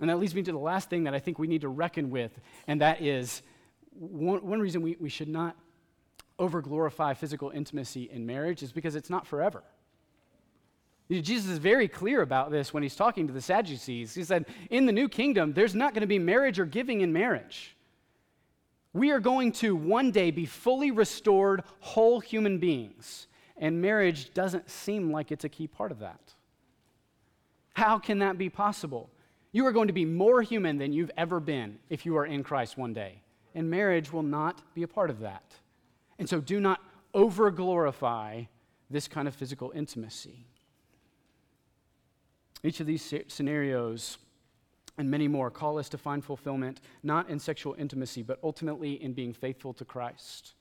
And 0.00 0.10
that 0.10 0.18
leads 0.18 0.34
me 0.34 0.42
to 0.42 0.52
the 0.52 0.58
last 0.58 0.90
thing 0.90 1.04
that 1.04 1.14
I 1.14 1.18
think 1.18 1.38
we 1.38 1.46
need 1.46 1.60
to 1.60 1.68
reckon 1.68 2.10
with, 2.10 2.32
and 2.66 2.80
that 2.80 3.00
is 3.00 3.42
one, 3.92 4.44
one 4.44 4.60
reason 4.60 4.82
we, 4.82 4.96
we 4.98 5.08
should 5.08 5.28
not 5.28 5.56
over 6.38 6.60
glorify 6.60 7.14
physical 7.14 7.50
intimacy 7.50 8.10
in 8.12 8.26
marriage 8.26 8.62
is 8.62 8.72
because 8.72 8.96
it's 8.96 9.10
not 9.10 9.26
forever. 9.26 9.62
Jesus 11.10 11.50
is 11.50 11.58
very 11.58 11.86
clear 11.86 12.22
about 12.22 12.50
this 12.50 12.72
when 12.72 12.82
he's 12.82 12.96
talking 12.96 13.26
to 13.26 13.32
the 13.32 13.40
Sadducees. 13.40 14.14
He 14.14 14.24
said, 14.24 14.46
In 14.70 14.86
the 14.86 14.92
new 14.92 15.08
kingdom, 15.08 15.52
there's 15.52 15.74
not 15.74 15.92
going 15.92 16.00
to 16.00 16.06
be 16.06 16.18
marriage 16.18 16.58
or 16.58 16.64
giving 16.64 17.02
in 17.02 17.12
marriage. 17.12 17.76
We 18.94 19.10
are 19.10 19.20
going 19.20 19.52
to 19.52 19.76
one 19.76 20.10
day 20.10 20.30
be 20.30 20.46
fully 20.46 20.90
restored, 20.90 21.62
whole 21.80 22.20
human 22.20 22.58
beings. 22.58 23.26
And 23.56 23.82
marriage 23.82 24.32
doesn't 24.32 24.70
seem 24.70 25.12
like 25.12 25.30
it's 25.30 25.44
a 25.44 25.48
key 25.48 25.66
part 25.66 25.92
of 25.92 25.98
that. 25.98 26.34
How 27.74 27.98
can 27.98 28.20
that 28.20 28.38
be 28.38 28.48
possible? 28.48 29.10
You 29.54 29.64
are 29.66 29.72
going 29.72 29.86
to 29.86 29.94
be 29.94 30.04
more 30.04 30.42
human 30.42 30.78
than 30.78 30.92
you've 30.92 31.12
ever 31.16 31.38
been 31.38 31.78
if 31.88 32.04
you 32.04 32.16
are 32.16 32.26
in 32.26 32.42
Christ 32.42 32.76
one 32.76 32.92
day. 32.92 33.22
And 33.54 33.70
marriage 33.70 34.12
will 34.12 34.24
not 34.24 34.74
be 34.74 34.82
a 34.82 34.88
part 34.88 35.10
of 35.10 35.20
that. 35.20 35.44
And 36.18 36.28
so 36.28 36.40
do 36.40 36.58
not 36.58 36.80
over 37.14 37.52
glorify 37.52 38.42
this 38.90 39.06
kind 39.06 39.28
of 39.28 39.34
physical 39.36 39.70
intimacy. 39.72 40.44
Each 42.64 42.80
of 42.80 42.88
these 42.88 43.14
scenarios 43.28 44.18
and 44.98 45.08
many 45.08 45.28
more 45.28 45.52
call 45.52 45.78
us 45.78 45.88
to 45.90 45.98
find 45.98 46.24
fulfillment 46.24 46.80
not 47.04 47.30
in 47.30 47.38
sexual 47.38 47.76
intimacy, 47.78 48.22
but 48.22 48.40
ultimately 48.42 49.00
in 49.00 49.12
being 49.12 49.32
faithful 49.32 49.72
to 49.74 49.84
Christ. 49.84 50.54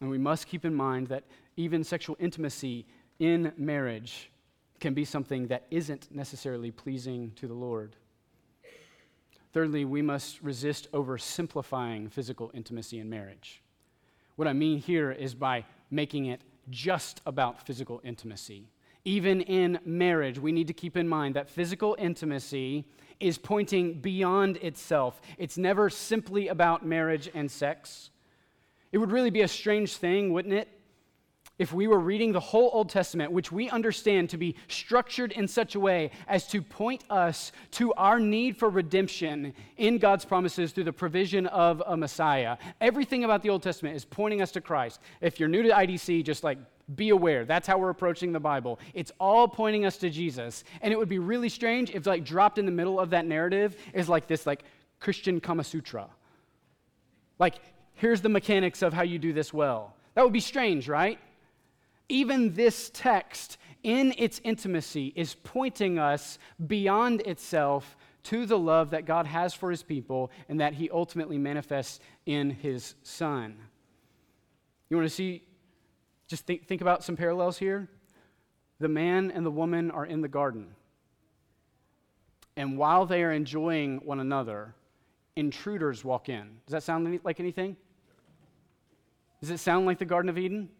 And 0.00 0.08
we 0.08 0.18
must 0.18 0.46
keep 0.46 0.64
in 0.64 0.76
mind 0.76 1.08
that 1.08 1.24
even 1.56 1.82
sexual 1.82 2.16
intimacy 2.20 2.86
in 3.18 3.52
marriage 3.56 4.30
can 4.80 4.94
be 4.94 5.04
something 5.04 5.46
that 5.48 5.66
isn't 5.70 6.14
necessarily 6.14 6.70
pleasing 6.70 7.32
to 7.36 7.46
the 7.46 7.54
Lord. 7.54 7.96
Thirdly, 9.52 9.84
we 9.84 10.02
must 10.02 10.42
resist 10.42 10.90
oversimplifying 10.92 12.10
physical 12.10 12.50
intimacy 12.54 12.98
in 12.98 13.08
marriage. 13.08 13.62
What 14.36 14.48
I 14.48 14.52
mean 14.52 14.78
here 14.78 15.12
is 15.12 15.34
by 15.34 15.64
making 15.90 16.26
it 16.26 16.40
just 16.70 17.20
about 17.24 17.64
physical 17.64 18.00
intimacy. 18.02 18.68
Even 19.04 19.42
in 19.42 19.78
marriage, 19.84 20.38
we 20.38 20.50
need 20.50 20.66
to 20.66 20.72
keep 20.72 20.96
in 20.96 21.08
mind 21.08 21.36
that 21.36 21.48
physical 21.48 21.94
intimacy 22.00 22.84
is 23.20 23.38
pointing 23.38 24.00
beyond 24.00 24.56
itself. 24.56 25.20
It's 25.38 25.56
never 25.56 25.88
simply 25.88 26.48
about 26.48 26.84
marriage 26.84 27.30
and 27.32 27.50
sex. 27.50 28.10
It 28.92 28.98
would 28.98 29.12
really 29.12 29.30
be 29.30 29.42
a 29.42 29.48
strange 29.48 29.96
thing, 29.96 30.32
wouldn't 30.32 30.54
it, 30.54 30.68
if 31.58 31.72
we 31.72 31.86
were 31.86 31.98
reading 31.98 32.32
the 32.32 32.40
whole 32.40 32.70
Old 32.72 32.88
Testament, 32.88 33.30
which 33.30 33.52
we 33.52 33.70
understand 33.70 34.30
to 34.30 34.36
be 34.36 34.56
structured 34.66 35.30
in 35.32 35.46
such 35.46 35.76
a 35.76 35.80
way 35.80 36.10
as 36.26 36.48
to 36.48 36.60
point 36.60 37.04
us 37.08 37.52
to 37.72 37.92
our 37.94 38.18
need 38.18 38.56
for 38.56 38.68
redemption 38.68 39.54
in 39.76 39.98
God's 39.98 40.24
promises 40.24 40.72
through 40.72 40.84
the 40.84 40.92
provision 40.92 41.46
of 41.46 41.82
a 41.86 41.96
Messiah. 41.96 42.56
Everything 42.80 43.24
about 43.24 43.42
the 43.42 43.50
Old 43.50 43.62
Testament 43.62 43.94
is 43.94 44.04
pointing 44.04 44.42
us 44.42 44.50
to 44.52 44.60
Christ. 44.60 45.00
If 45.20 45.38
you're 45.38 45.48
new 45.48 45.62
to 45.62 45.70
IDC, 45.70 46.24
just 46.24 46.42
like 46.42 46.58
be 46.96 47.10
aware. 47.10 47.44
That's 47.44 47.66
how 47.66 47.78
we're 47.78 47.90
approaching 47.90 48.32
the 48.32 48.40
Bible. 48.40 48.80
It's 48.92 49.12
all 49.20 49.46
pointing 49.46 49.86
us 49.86 49.96
to 49.98 50.10
Jesus. 50.10 50.64
And 50.82 50.92
it 50.92 50.98
would 50.98 51.08
be 51.08 51.20
really 51.20 51.48
strange 51.48 51.90
if 51.90 52.04
like 52.06 52.24
dropped 52.24 52.58
in 52.58 52.66
the 52.66 52.72
middle 52.72 52.98
of 52.98 53.10
that 53.10 53.26
narrative 53.26 53.76
is 53.92 54.08
like 54.08 54.26
this 54.26 54.44
like 54.44 54.64
Christian 54.98 55.40
Kama 55.40 55.64
Sutra. 55.64 56.08
Like, 57.38 57.56
here's 57.94 58.20
the 58.20 58.28
mechanics 58.28 58.82
of 58.82 58.92
how 58.92 59.02
you 59.02 59.18
do 59.18 59.32
this 59.32 59.52
well. 59.52 59.94
That 60.14 60.24
would 60.24 60.32
be 60.32 60.40
strange, 60.40 60.88
right? 60.88 61.18
Even 62.08 62.54
this 62.54 62.90
text, 62.92 63.58
in 63.82 64.14
its 64.18 64.40
intimacy, 64.44 65.12
is 65.16 65.36
pointing 65.42 65.98
us 65.98 66.38
beyond 66.66 67.20
itself 67.22 67.96
to 68.24 68.46
the 68.46 68.58
love 68.58 68.90
that 68.90 69.04
God 69.04 69.26
has 69.26 69.54
for 69.54 69.70
his 69.70 69.82
people 69.82 70.30
and 70.48 70.60
that 70.60 70.74
he 70.74 70.90
ultimately 70.90 71.38
manifests 71.38 72.00
in 72.26 72.50
his 72.50 72.94
Son. 73.02 73.56
You 74.88 74.96
want 74.96 75.08
to 75.08 75.14
see, 75.14 75.44
just 76.26 76.46
think, 76.46 76.66
think 76.66 76.80
about 76.80 77.04
some 77.04 77.16
parallels 77.16 77.58
here? 77.58 77.88
The 78.80 78.88
man 78.88 79.30
and 79.30 79.44
the 79.44 79.50
woman 79.50 79.90
are 79.90 80.06
in 80.06 80.20
the 80.20 80.28
garden. 80.28 80.74
And 82.56 82.78
while 82.78 83.04
they 83.04 83.22
are 83.22 83.32
enjoying 83.32 83.98
one 84.04 84.20
another, 84.20 84.74
intruders 85.36 86.04
walk 86.04 86.28
in. 86.28 86.60
Does 86.66 86.72
that 86.72 86.82
sound 86.82 87.20
like 87.24 87.40
anything? 87.40 87.76
Does 89.40 89.50
it 89.50 89.58
sound 89.58 89.84
like 89.84 89.98
the 89.98 90.04
Garden 90.04 90.28
of 90.30 90.38
Eden? 90.38 90.70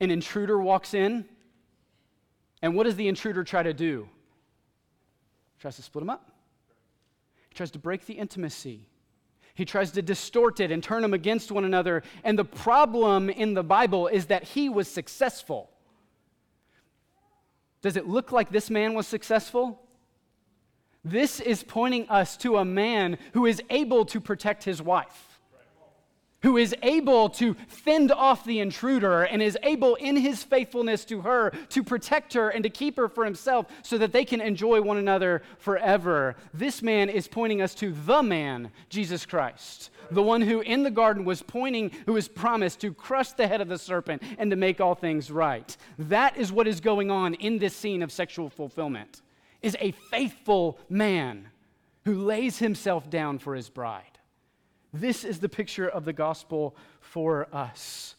An 0.00 0.10
intruder 0.10 0.58
walks 0.58 0.94
in, 0.94 1.24
and 2.62 2.74
what 2.74 2.84
does 2.84 2.96
the 2.96 3.08
intruder 3.08 3.44
try 3.44 3.62
to 3.62 3.72
do? 3.72 4.08
He 5.56 5.60
tries 5.60 5.76
to 5.76 5.82
split 5.82 6.02
them 6.02 6.10
up. 6.10 6.32
He 7.48 7.54
tries 7.54 7.70
to 7.72 7.78
break 7.78 8.06
the 8.06 8.14
intimacy. 8.14 8.88
He 9.54 9.64
tries 9.64 9.90
to 9.92 10.02
distort 10.02 10.60
it 10.60 10.70
and 10.70 10.82
turn 10.82 11.00
them 11.00 11.14
against 11.14 11.50
one 11.50 11.64
another. 11.64 12.02
And 12.24 12.38
the 12.38 12.44
problem 12.44 13.30
in 13.30 13.54
the 13.54 13.62
Bible 13.62 14.06
is 14.06 14.26
that 14.26 14.44
he 14.44 14.68
was 14.68 14.86
successful. 14.86 15.70
Does 17.80 17.96
it 17.96 18.06
look 18.06 18.32
like 18.32 18.50
this 18.50 18.68
man 18.68 18.92
was 18.92 19.06
successful? 19.06 19.80
This 21.04 21.40
is 21.40 21.62
pointing 21.62 22.08
us 22.08 22.36
to 22.38 22.58
a 22.58 22.64
man 22.64 23.16
who 23.32 23.46
is 23.46 23.62
able 23.70 24.04
to 24.06 24.20
protect 24.20 24.64
his 24.64 24.82
wife, 24.82 25.35
who 26.46 26.56
is 26.56 26.72
able 26.84 27.28
to 27.28 27.54
fend 27.66 28.12
off 28.12 28.44
the 28.44 28.60
intruder, 28.60 29.24
and 29.24 29.42
is 29.42 29.58
able, 29.64 29.96
in 29.96 30.14
his 30.14 30.44
faithfulness 30.44 31.04
to 31.04 31.22
her, 31.22 31.50
to 31.68 31.82
protect 31.82 32.34
her 32.34 32.50
and 32.50 32.62
to 32.62 32.70
keep 32.70 32.96
her 32.96 33.08
for 33.08 33.24
himself 33.24 33.66
so 33.82 33.98
that 33.98 34.12
they 34.12 34.24
can 34.24 34.40
enjoy 34.40 34.80
one 34.80 34.96
another 34.96 35.42
forever. 35.58 36.36
This 36.54 36.82
man 36.82 37.08
is 37.08 37.26
pointing 37.26 37.60
us 37.60 37.74
to 37.74 37.90
the 37.90 38.22
man, 38.22 38.70
Jesus 38.88 39.26
Christ, 39.26 39.90
the 40.12 40.22
one 40.22 40.40
who 40.40 40.60
in 40.60 40.84
the 40.84 40.90
garden 40.92 41.24
was 41.24 41.42
pointing, 41.42 41.90
who 42.06 42.12
was 42.12 42.28
promised 42.28 42.78
to 42.82 42.94
crush 42.94 43.32
the 43.32 43.48
head 43.48 43.60
of 43.60 43.66
the 43.66 43.76
serpent 43.76 44.22
and 44.38 44.48
to 44.52 44.56
make 44.56 44.80
all 44.80 44.94
things 44.94 45.32
right. 45.32 45.76
That 45.98 46.36
is 46.36 46.52
what 46.52 46.68
is 46.68 46.80
going 46.80 47.10
on 47.10 47.34
in 47.34 47.58
this 47.58 47.74
scene 47.74 48.04
of 48.04 48.12
sexual 48.12 48.50
fulfillment 48.50 49.20
is 49.62 49.76
a 49.80 49.90
faithful 49.90 50.78
man 50.88 51.48
who 52.04 52.14
lays 52.14 52.60
himself 52.60 53.10
down 53.10 53.40
for 53.40 53.56
his 53.56 53.68
bride. 53.68 54.15
This 55.00 55.24
is 55.24 55.38
the 55.38 55.48
picture 55.48 55.88
of 55.88 56.04
the 56.04 56.12
gospel 56.12 56.76
for 57.00 57.48
us. 57.52 58.14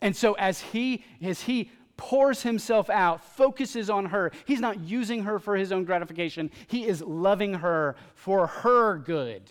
And 0.00 0.14
so 0.14 0.34
as 0.34 0.60
he 0.60 1.04
as 1.22 1.42
he 1.42 1.70
pours 1.96 2.42
himself 2.42 2.88
out, 2.88 3.24
focuses 3.24 3.90
on 3.90 4.06
her, 4.06 4.30
he's 4.46 4.60
not 4.60 4.80
using 4.80 5.24
her 5.24 5.38
for 5.38 5.56
his 5.56 5.72
own 5.72 5.84
gratification. 5.84 6.50
He 6.68 6.86
is 6.86 7.02
loving 7.02 7.54
her 7.54 7.96
for 8.14 8.46
her 8.46 8.96
good. 8.98 9.42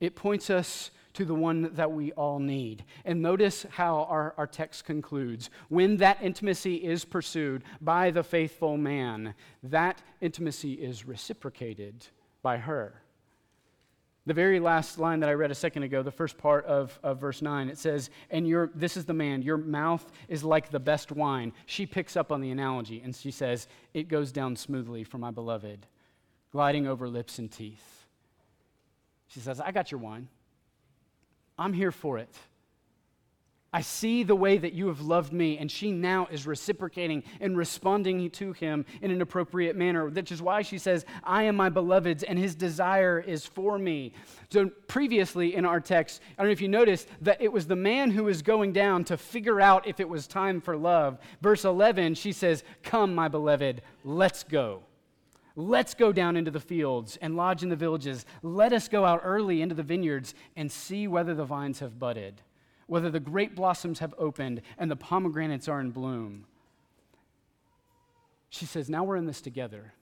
It 0.00 0.16
points 0.16 0.50
us 0.50 0.90
to 1.14 1.24
the 1.24 1.34
one 1.34 1.74
that 1.74 1.92
we 1.92 2.10
all 2.12 2.38
need. 2.38 2.84
And 3.04 3.22
notice 3.22 3.66
how 3.70 4.04
our, 4.04 4.34
our 4.36 4.46
text 4.46 4.84
concludes. 4.84 5.50
When 5.68 5.98
that 5.98 6.18
intimacy 6.22 6.76
is 6.76 7.04
pursued 7.04 7.62
by 7.80 8.10
the 8.10 8.24
faithful 8.24 8.76
man, 8.76 9.34
that 9.62 10.02
intimacy 10.20 10.72
is 10.72 11.06
reciprocated 11.06 12.06
by 12.42 12.56
her. 12.56 13.02
The 14.24 14.34
very 14.34 14.60
last 14.60 14.98
line 14.98 15.20
that 15.20 15.28
I 15.28 15.32
read 15.32 15.50
a 15.50 15.54
second 15.54 15.82
ago, 15.82 16.02
the 16.02 16.12
first 16.12 16.38
part 16.38 16.64
of, 16.66 16.96
of 17.02 17.18
verse 17.18 17.42
9, 17.42 17.68
it 17.68 17.76
says, 17.76 18.08
And 18.30 18.46
your, 18.46 18.70
this 18.74 18.96
is 18.96 19.04
the 19.04 19.12
man, 19.12 19.42
your 19.42 19.56
mouth 19.56 20.12
is 20.28 20.44
like 20.44 20.70
the 20.70 20.78
best 20.78 21.10
wine. 21.10 21.52
She 21.66 21.86
picks 21.86 22.16
up 22.16 22.30
on 22.30 22.40
the 22.40 22.50
analogy 22.50 23.00
and 23.02 23.16
she 23.16 23.32
says, 23.32 23.66
It 23.94 24.06
goes 24.06 24.30
down 24.30 24.54
smoothly 24.54 25.02
for 25.02 25.18
my 25.18 25.32
beloved, 25.32 25.86
gliding 26.52 26.86
over 26.86 27.08
lips 27.08 27.40
and 27.40 27.50
teeth. 27.50 28.06
She 29.26 29.40
says, 29.40 29.60
I 29.60 29.72
got 29.72 29.90
your 29.90 29.98
wine. 29.98 30.28
I'm 31.58 31.72
here 31.72 31.92
for 31.92 32.18
it. 32.18 32.32
I 33.74 33.80
see 33.80 34.22
the 34.22 34.36
way 34.36 34.58
that 34.58 34.74
you 34.74 34.88
have 34.88 35.00
loved 35.00 35.32
me, 35.32 35.56
and 35.56 35.70
she 35.70 35.92
now 35.92 36.28
is 36.30 36.46
reciprocating 36.46 37.22
and 37.40 37.56
responding 37.56 38.28
to 38.30 38.52
him 38.52 38.84
in 39.00 39.10
an 39.10 39.22
appropriate 39.22 39.76
manner, 39.76 40.06
which 40.06 40.30
is 40.30 40.42
why 40.42 40.60
she 40.60 40.76
says, 40.76 41.06
I 41.24 41.44
am 41.44 41.56
my 41.56 41.70
beloved's, 41.70 42.22
and 42.22 42.38
his 42.38 42.54
desire 42.54 43.18
is 43.18 43.46
for 43.46 43.78
me. 43.78 44.12
So, 44.50 44.68
previously 44.88 45.54
in 45.54 45.64
our 45.64 45.80
text, 45.80 46.20
I 46.36 46.42
don't 46.42 46.48
know 46.48 46.52
if 46.52 46.60
you 46.60 46.68
noticed 46.68 47.08
that 47.22 47.40
it 47.40 47.50
was 47.50 47.66
the 47.66 47.74
man 47.74 48.10
who 48.10 48.24
was 48.24 48.42
going 48.42 48.74
down 48.74 49.04
to 49.04 49.16
figure 49.16 49.58
out 49.58 49.86
if 49.86 50.00
it 50.00 50.08
was 50.08 50.26
time 50.26 50.60
for 50.60 50.76
love. 50.76 51.18
Verse 51.40 51.64
11, 51.64 52.14
she 52.14 52.32
says, 52.32 52.64
Come, 52.82 53.14
my 53.14 53.28
beloved, 53.28 53.80
let's 54.04 54.42
go. 54.42 54.82
Let's 55.56 55.94
go 55.94 56.12
down 56.12 56.36
into 56.36 56.50
the 56.50 56.60
fields 56.60 57.18
and 57.20 57.36
lodge 57.36 57.62
in 57.62 57.68
the 57.68 57.76
villages. 57.76 58.24
Let 58.42 58.72
us 58.72 58.88
go 58.88 59.04
out 59.04 59.20
early 59.24 59.60
into 59.62 59.74
the 59.74 59.82
vineyards 59.82 60.34
and 60.56 60.70
see 60.70 61.06
whether 61.08 61.34
the 61.34 61.44
vines 61.44 61.80
have 61.80 61.98
budded, 61.98 62.40
whether 62.86 63.10
the 63.10 63.20
grape 63.20 63.54
blossoms 63.54 63.98
have 64.00 64.14
opened 64.18 64.62
and 64.78 64.90
the 64.90 64.96
pomegranates 64.96 65.68
are 65.68 65.80
in 65.80 65.90
bloom. 65.90 66.46
She 68.48 68.66
says, 68.66 68.90
Now 68.90 69.04
we're 69.04 69.16
in 69.16 69.26
this 69.26 69.40
together. 69.40 69.94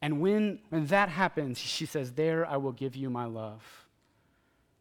And 0.00 0.20
when, 0.20 0.60
when 0.68 0.86
that 0.86 1.08
happens, 1.08 1.58
she 1.58 1.86
says, 1.86 2.12
There 2.12 2.46
I 2.46 2.56
will 2.56 2.72
give 2.72 2.94
you 2.94 3.10
my 3.10 3.24
love. 3.24 3.86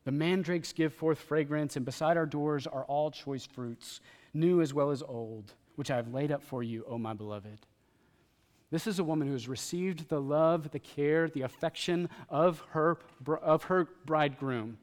The 0.03 0.11
mandrakes 0.11 0.73
give 0.73 0.93
forth 0.93 1.17
fragrance, 1.17 1.75
and 1.75 1.85
beside 1.85 2.17
our 2.17 2.25
doors 2.25 2.67
are 2.67 2.83
all 2.83 3.09
choice 3.09 3.45
fruits, 3.45 4.01
new 4.33 4.61
as 4.61 4.73
well 4.73 4.91
as 4.91 5.01
old, 5.01 5.53
which 5.75 5.89
I 5.89 5.95
have 5.95 6.13
laid 6.13 6.31
up 6.31 6.43
for 6.43 6.61
you, 6.61 6.83
O 6.87 6.97
my 6.97 7.13
beloved. 7.13 7.65
This 8.69 8.87
is 8.87 8.99
a 8.99 9.03
woman 9.03 9.27
who 9.27 9.33
has 9.33 9.47
received 9.47 10.09
the 10.09 10.19
love, 10.19 10.71
the 10.71 10.79
care, 10.79 11.29
the 11.29 11.43
affection 11.43 12.09
of 12.27 12.63
her, 12.71 12.97
of 13.41 13.63
her 13.65 13.87
bridegroom. 14.05 14.77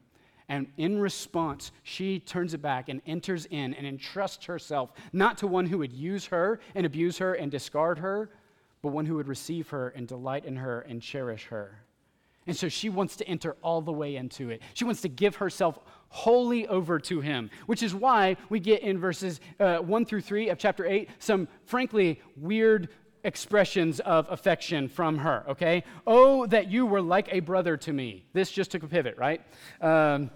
And 0.51 0.67
in 0.75 0.99
response, 0.99 1.71
she 1.81 2.19
turns 2.19 2.53
it 2.53 2.61
back 2.61 2.89
and 2.89 3.01
enters 3.07 3.45
in 3.45 3.73
and 3.73 3.87
entrusts 3.87 4.43
herself 4.43 4.91
not 5.13 5.37
to 5.37 5.47
one 5.47 5.65
who 5.65 5.77
would 5.77 5.93
use 5.93 6.25
her 6.25 6.59
and 6.75 6.85
abuse 6.85 7.17
her 7.19 7.35
and 7.35 7.49
discard 7.49 7.99
her, 7.99 8.29
but 8.81 8.89
one 8.89 9.05
who 9.05 9.15
would 9.15 9.29
receive 9.29 9.69
her 9.69 9.93
and 9.95 10.05
delight 10.09 10.43
in 10.43 10.57
her 10.57 10.81
and 10.81 11.01
cherish 11.01 11.45
her. 11.45 11.79
And 12.47 12.57
so 12.57 12.67
she 12.67 12.89
wants 12.89 13.15
to 13.15 13.27
enter 13.29 13.55
all 13.61 13.79
the 13.79 13.93
way 13.93 14.17
into 14.17 14.49
it. 14.49 14.61
She 14.73 14.83
wants 14.83 14.99
to 15.03 15.07
give 15.07 15.37
herself 15.37 15.79
wholly 16.09 16.67
over 16.67 16.99
to 16.99 17.21
him, 17.21 17.49
which 17.67 17.81
is 17.81 17.95
why 17.95 18.35
we 18.49 18.59
get 18.59 18.81
in 18.81 18.99
verses 18.99 19.39
uh, 19.57 19.77
1 19.77 20.05
through 20.05 20.19
3 20.19 20.49
of 20.49 20.57
chapter 20.57 20.85
8 20.85 21.07
some 21.19 21.47
frankly 21.63 22.19
weird 22.35 22.89
expressions 23.23 24.01
of 24.01 24.27
affection 24.29 24.89
from 24.89 25.17
her, 25.19 25.45
okay? 25.47 25.85
Oh, 26.05 26.45
that 26.47 26.69
you 26.69 26.85
were 26.85 27.01
like 27.01 27.29
a 27.31 27.39
brother 27.39 27.77
to 27.77 27.93
me. 27.93 28.25
This 28.33 28.51
just 28.51 28.71
took 28.71 28.83
a 28.83 28.87
pivot, 28.87 29.15
right? 29.17 29.41
Um, 29.79 30.29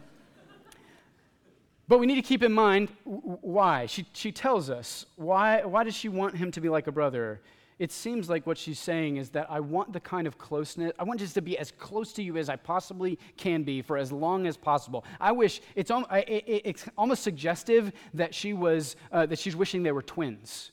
but 1.87 1.99
we 1.99 2.05
need 2.05 2.15
to 2.15 2.21
keep 2.21 2.43
in 2.43 2.51
mind 2.51 2.89
why. 3.03 3.85
She, 3.85 4.05
she 4.13 4.31
tells 4.31 4.69
us. 4.69 5.05
Why, 5.15 5.63
why 5.63 5.83
does 5.83 5.95
she 5.95 6.09
want 6.09 6.35
him 6.35 6.51
to 6.51 6.61
be 6.61 6.69
like 6.69 6.87
a 6.87 6.91
brother? 6.91 7.41
It 7.77 7.91
seems 7.91 8.29
like 8.29 8.47
what 8.47 8.57
she's 8.57 8.79
saying 8.79 9.17
is 9.17 9.29
that 9.31 9.47
I 9.49 9.59
want 9.59 9.91
the 9.91 9.99
kind 9.99 10.27
of 10.27 10.37
closeness, 10.37 10.93
I 10.97 11.03
want 11.03 11.19
just 11.19 11.33
to 11.33 11.41
be 11.41 11.57
as 11.57 11.71
close 11.71 12.13
to 12.13 12.23
you 12.23 12.37
as 12.37 12.49
I 12.49 12.55
possibly 12.55 13.19
can 13.35 13.63
be 13.63 13.81
for 13.81 13.97
as 13.97 14.11
long 14.11 14.47
as 14.47 14.55
possible. 14.55 15.03
I 15.19 15.33
wish, 15.33 15.61
it's, 15.75 15.91
it's 16.09 16.85
almost 16.97 17.21
suggestive 17.21 17.91
that, 18.13 18.33
she 18.33 18.53
was, 18.53 18.95
uh, 19.11 19.25
that 19.25 19.39
she's 19.39 19.55
wishing 19.55 19.83
they 19.83 19.91
were 19.91 20.01
twins 20.01 20.71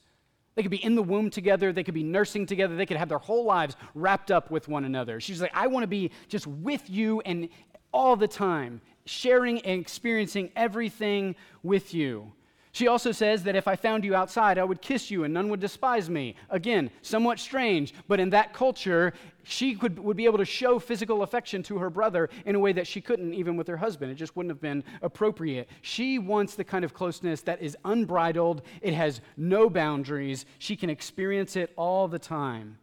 they 0.54 0.62
could 0.62 0.70
be 0.70 0.84
in 0.84 0.94
the 0.94 1.02
womb 1.02 1.30
together. 1.30 1.72
They 1.72 1.82
could 1.82 1.94
be 1.94 2.02
nursing 2.02 2.46
together. 2.46 2.76
They 2.76 2.86
could 2.86 2.96
have 2.96 3.08
their 3.08 3.18
whole 3.18 3.44
lives 3.44 3.76
wrapped 3.94 4.30
up 4.30 4.50
with 4.50 4.68
one 4.68 4.84
another. 4.84 5.20
She's 5.20 5.40
like, 5.40 5.52
I 5.54 5.66
want 5.66 5.84
to 5.84 5.88
be 5.88 6.10
just 6.28 6.46
with 6.46 6.88
you 6.90 7.20
and 7.22 7.48
all 7.92 8.16
the 8.16 8.28
time, 8.28 8.80
sharing 9.04 9.60
and 9.60 9.80
experiencing 9.80 10.50
everything 10.56 11.36
with 11.62 11.94
you. 11.94 12.32
She 12.74 12.88
also 12.88 13.12
says 13.12 13.42
that 13.42 13.54
if 13.54 13.68
I 13.68 13.76
found 13.76 14.02
you 14.02 14.14
outside, 14.14 14.56
I 14.56 14.64
would 14.64 14.80
kiss 14.80 15.10
you 15.10 15.24
and 15.24 15.34
none 15.34 15.50
would 15.50 15.60
despise 15.60 16.08
me. 16.08 16.34
Again, 16.48 16.90
somewhat 17.02 17.38
strange, 17.38 17.92
but 18.08 18.18
in 18.18 18.30
that 18.30 18.54
culture, 18.54 19.12
she 19.42 19.74
could, 19.74 19.98
would 19.98 20.16
be 20.16 20.24
able 20.24 20.38
to 20.38 20.46
show 20.46 20.78
physical 20.78 21.22
affection 21.22 21.62
to 21.64 21.76
her 21.76 21.90
brother 21.90 22.30
in 22.46 22.54
a 22.54 22.58
way 22.58 22.72
that 22.72 22.86
she 22.86 23.02
couldn't 23.02 23.34
even 23.34 23.58
with 23.58 23.68
her 23.68 23.76
husband. 23.76 24.10
It 24.10 24.14
just 24.14 24.36
wouldn't 24.36 24.50
have 24.50 24.62
been 24.62 24.84
appropriate. 25.02 25.68
She 25.82 26.18
wants 26.18 26.54
the 26.54 26.64
kind 26.64 26.82
of 26.82 26.94
closeness 26.94 27.42
that 27.42 27.60
is 27.60 27.76
unbridled, 27.84 28.62
it 28.80 28.94
has 28.94 29.20
no 29.36 29.68
boundaries, 29.68 30.46
she 30.58 30.74
can 30.74 30.88
experience 30.88 31.56
it 31.56 31.74
all 31.76 32.08
the 32.08 32.18
time. 32.18 32.78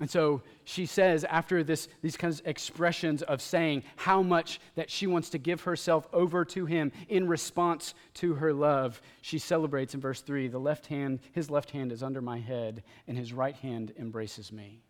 And 0.00 0.08
so 0.08 0.42
she 0.64 0.86
says, 0.86 1.24
after 1.24 1.64
this, 1.64 1.88
these 2.02 2.16
kinds 2.16 2.38
of 2.38 2.46
expressions 2.46 3.22
of 3.22 3.42
saying 3.42 3.82
how 3.96 4.22
much 4.22 4.60
that 4.76 4.90
she 4.90 5.08
wants 5.08 5.30
to 5.30 5.38
give 5.38 5.62
herself 5.62 6.06
over 6.12 6.44
to 6.46 6.66
him 6.66 6.92
in 7.08 7.26
response 7.26 7.94
to 8.14 8.34
her 8.34 8.52
love, 8.52 9.02
she 9.22 9.38
celebrates 9.38 9.94
in 9.94 10.00
verse 10.00 10.20
3 10.20 10.48
the 10.48 10.58
left 10.58 10.86
hand, 10.86 11.18
his 11.32 11.50
left 11.50 11.72
hand 11.72 11.90
is 11.90 12.02
under 12.02 12.22
my 12.22 12.38
head, 12.38 12.84
and 13.08 13.18
his 13.18 13.32
right 13.32 13.56
hand 13.56 13.92
embraces 13.98 14.52
me. 14.52 14.82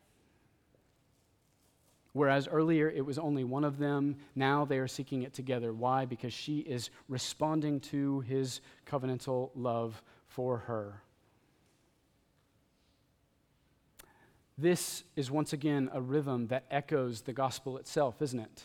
Whereas 2.13 2.49
earlier 2.49 2.91
it 2.91 3.07
was 3.07 3.19
only 3.19 3.45
one 3.45 3.65
of 3.65 3.79
them, 3.79 4.17
now 4.35 4.65
they 4.65 4.79
are 4.79 4.89
seeking 4.89 5.23
it 5.23 5.33
together. 5.33 5.73
Why? 5.73 6.05
Because 6.05 6.33
she 6.35 6.59
is 6.59 6.91
responding 7.09 7.81
to 7.81 8.21
his 8.21 8.61
covenantal 8.87 9.51
love 9.55 10.03
for 10.27 10.59
her. 10.59 11.03
This 14.59 15.05
is 15.15 15.31
once 15.31 15.53
again 15.53 15.89
a 15.93 16.01
rhythm 16.01 16.49
that 16.49 16.65
echoes 16.69 17.21
the 17.21 17.33
gospel 17.33 17.79
itself, 17.79 18.21
isn't 18.21 18.41
it? 18.41 18.65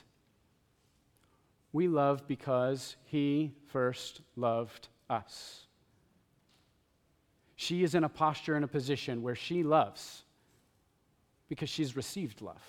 We 1.71 1.87
love 1.87 2.27
because 2.27 2.95
he 3.05 3.53
first 3.67 4.21
loved 4.35 4.87
us. 5.07 5.67
She 7.55 7.83
is 7.83 7.93
in 7.93 8.03
a 8.03 8.09
posture 8.09 8.55
and 8.55 8.65
a 8.65 8.67
position 8.67 9.21
where 9.21 9.35
she 9.35 9.61
loves 9.61 10.23
because 11.47 11.69
she's 11.69 11.95
received 11.95 12.41
love. 12.41 12.63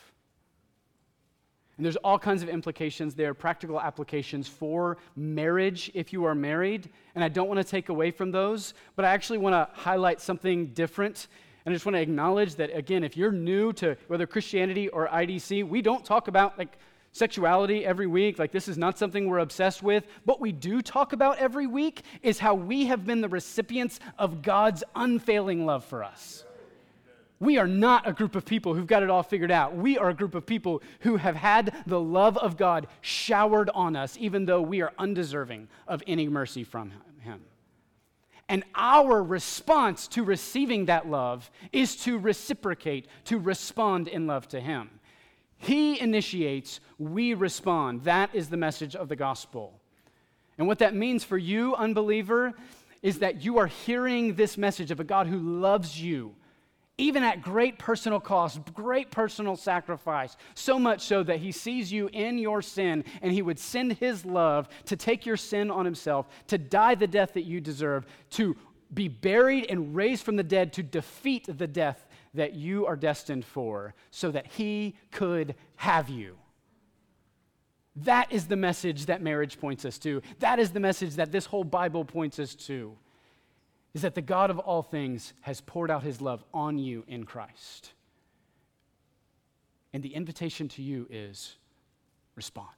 And 1.77 1.85
there's 1.85 1.97
all 1.97 2.19
kinds 2.19 2.43
of 2.43 2.49
implications 2.49 3.15
there, 3.15 3.35
practical 3.35 3.81
applications 3.81 4.47
for 4.47 4.99
marriage 5.17 5.91
if 5.95 6.13
you 6.13 6.25
are 6.25 6.35
married. 6.35 6.89
And 7.15 7.25
I 7.25 7.29
don't 7.29 7.49
want 7.49 7.59
to 7.59 7.65
take 7.65 7.89
away 7.89 8.11
from 8.11 8.31
those, 8.31 8.75
but 8.95 9.05
I 9.05 9.13
actually 9.13 9.39
want 9.39 9.55
to 9.55 9.69
highlight 9.75 10.21
something 10.21 10.67
different. 10.69 11.27
And 11.65 11.73
I 11.73 11.75
just 11.75 11.87
want 11.87 11.97
to 11.97 12.01
acknowledge 12.01 12.57
that, 12.57 12.77
again, 12.77 13.05
if 13.05 13.17
you're 13.17 13.33
new 13.33 13.73
to 13.75 13.97
whether 14.09 14.27
Christianity 14.27 14.89
or 14.89 15.09
IDC, 15.09 15.67
we 15.67 15.81
don't 15.81 16.05
talk 16.05 16.29
about 16.29 16.59
like 16.59 16.77
sexuality 17.13 17.87
every 17.87 18.07
week. 18.07 18.39
Like, 18.39 18.53
this 18.53 18.69
is 18.69 18.77
not 18.77 18.99
something 18.99 19.29
we're 19.29 19.39
obsessed 19.39 19.83
with. 19.83 20.07
What 20.25 20.41
we 20.41 20.53
do 20.53 20.83
talk 20.83 21.13
about 21.13 21.39
every 21.39 21.67
week 21.67 22.03
is 22.23 22.39
how 22.39 22.55
we 22.55 22.87
have 22.87 23.07
been 23.07 23.23
the 23.23 23.29
recipients 23.29 23.99
of 24.19 24.43
God's 24.43 24.85
unfailing 24.95 25.65
love 25.65 25.85
for 25.85 26.05
us. 26.05 26.45
We 27.41 27.59
are 27.59 27.67
not 27.67 28.07
a 28.09 28.13
group 28.13 28.37
of 28.37 28.45
people 28.45 28.75
who've 28.75 28.87
got 28.87 29.03
it 29.03 29.11
all 29.11 29.23
figured 29.23 29.51
out. 29.51 29.77
We 29.77 29.97
are 29.97 30.11
a 30.11 30.15
group 30.15 30.35
of 30.35 30.45
people 30.45 30.83
who 31.01 31.17
have 31.17 31.37
had 31.37 31.75
the 31.87 32.01
love 32.01 32.37
of 32.39 32.57
God 32.57 32.87
showered 33.01 33.71
on 33.75 33.97
us, 33.97 34.17
even 34.19 34.45
though 34.45 34.63
we 34.63 34.83
are 34.83 34.93
undeserving 34.99 35.69
of 35.87 36.03
any 36.07 36.29
mercy 36.29 36.65
from 36.65 36.93
Him. 37.21 37.41
And 38.49 38.65
our 38.75 39.23
response 39.23 40.07
to 40.09 40.23
receiving 40.23 40.87
that 40.87 41.09
love 41.09 41.51
is 41.73 41.97
to 42.05 42.19
reciprocate, 42.19 43.07
to 43.25 43.39
respond 43.39 44.09
in 44.09 44.27
love 44.27 44.49
to 44.49 44.61
Him. 44.61 44.91
He 45.57 45.99
initiates, 45.99 46.81
we 46.99 47.33
respond. 47.33 48.05
That 48.05 48.35
is 48.35 48.51
the 48.51 48.57
message 48.57 48.95
of 48.95 49.09
the 49.09 49.17
gospel. 49.17 49.81
And 50.59 50.67
what 50.67 50.79
that 50.81 50.95
means 50.95 51.25
for 51.25 51.39
you, 51.39 51.75
unbeliever, 51.75 52.53
is 53.03 53.21
that 53.21 53.45
you 53.45 53.59
are 53.59 53.67
hearing 53.67 54.35
this 54.35 54.59
message 54.59 54.91
of 54.91 55.01
a 55.01 55.05
God 55.05 55.27
who 55.27 55.39
loves 55.39 56.01
you 56.01 56.35
even 56.97 57.25
at 57.25 57.43
great 57.43 57.79
personal 57.79 58.21
cost, 58.21 58.61
great 58.73 59.11
personal 59.11 59.57
sacrifice, 59.57 60.37
so 60.55 60.79
much 60.79 61.01
so 61.01 61.23
that 61.23 61.39
he 61.39 61.51
sees 61.51 61.93
you 61.93 62.09
in 62.13 62.39
your 62.39 62.63
sin 62.63 63.05
and 63.21 63.33
he 63.33 63.43
would 63.43 63.59
send 63.59 63.95
his 63.95 64.25
love 64.25 64.69
to 64.85 64.97
take 64.97 65.27
your 65.27 65.37
sin 65.37 65.71
on 65.71 65.85
himself, 65.85 66.29
to 66.47 66.57
die 66.57 66.95
the 66.95 67.07
death 67.07 67.33
that 67.35 67.45
you 67.45 67.61
deserve, 67.61 68.07
to 68.31 68.57
be 68.93 69.09
buried 69.09 69.67
and 69.69 69.97
raised 69.97 70.25
from 70.25 70.37
the 70.37 70.45
dead 70.45 70.73
to 70.73 70.83
defeat 70.83 71.47
the 71.49 71.67
death 71.67 72.07
that 72.33 72.55
you 72.55 72.87
are 72.87 72.97
destined 72.97 73.45
for, 73.45 73.95
so 74.11 74.31
that 74.31 74.47
he 74.47 74.97
could 75.11 75.55
have 75.77 76.09
you. 76.09 76.37
That 77.97 78.33
is 78.33 78.47
the 78.47 78.57
message 78.57 79.07
that 79.07 79.23
marriage 79.23 79.61
points 79.61 79.85
us 79.85 79.99
to. 79.99 80.21
That 80.41 80.59
is 80.59 80.71
the 80.71 80.81
message 80.81 81.15
that 81.15 81.33
this 81.33 81.47
whole 81.47 81.65
Bible 81.65 82.05
points 82.05 82.39
us 82.39 82.55
to 82.67 82.97
is 83.95 84.03
that 84.03 84.17
the 84.17 84.23
God 84.23 84.51
of 84.51 84.59
all 84.59 84.83
things 84.83 85.33
has 85.43 85.61
poured 85.61 85.91
out 85.91 86.03
his 86.03 86.21
love 86.21 86.45
on 86.53 86.79
you 86.79 87.05
in 87.07 87.25
Christ. 87.25 87.93
And 89.93 90.03
the 90.03 90.15
invitation 90.15 90.69
to 90.71 90.83
you 90.83 91.07
is 91.09 91.55
respond. 92.35 92.69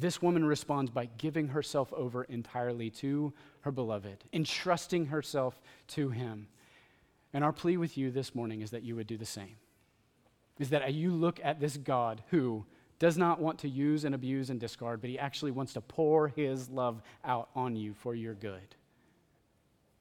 This 0.00 0.20
woman 0.20 0.44
responds 0.44 0.90
by 0.90 1.08
giving 1.18 1.48
herself 1.48 1.92
over 1.92 2.24
entirely 2.24 2.90
to 2.90 3.32
her 3.60 3.70
beloved, 3.70 4.24
entrusting 4.32 5.06
herself 5.06 5.60
to 5.88 6.10
him. 6.10 6.48
And 7.32 7.44
our 7.44 7.52
plea 7.52 7.76
with 7.76 7.96
you 7.96 8.10
this 8.10 8.34
morning 8.34 8.62
is 8.62 8.70
that 8.70 8.82
you 8.82 8.96
would 8.96 9.06
do 9.06 9.16
the 9.16 9.26
same. 9.26 9.56
Is 10.58 10.70
that 10.70 10.92
you 10.92 11.12
look 11.12 11.38
at 11.44 11.60
this 11.60 11.76
God 11.76 12.22
who 12.30 12.64
does 12.98 13.16
not 13.16 13.40
want 13.40 13.60
to 13.60 13.68
use 13.68 14.04
and 14.04 14.14
abuse 14.14 14.50
and 14.50 14.58
discard, 14.58 15.00
but 15.00 15.10
he 15.10 15.18
actually 15.18 15.52
wants 15.52 15.74
to 15.74 15.80
pour 15.80 16.28
his 16.28 16.68
love 16.68 17.00
out 17.24 17.48
on 17.54 17.76
you 17.76 17.94
for 17.94 18.14
your 18.14 18.34
good 18.34 18.74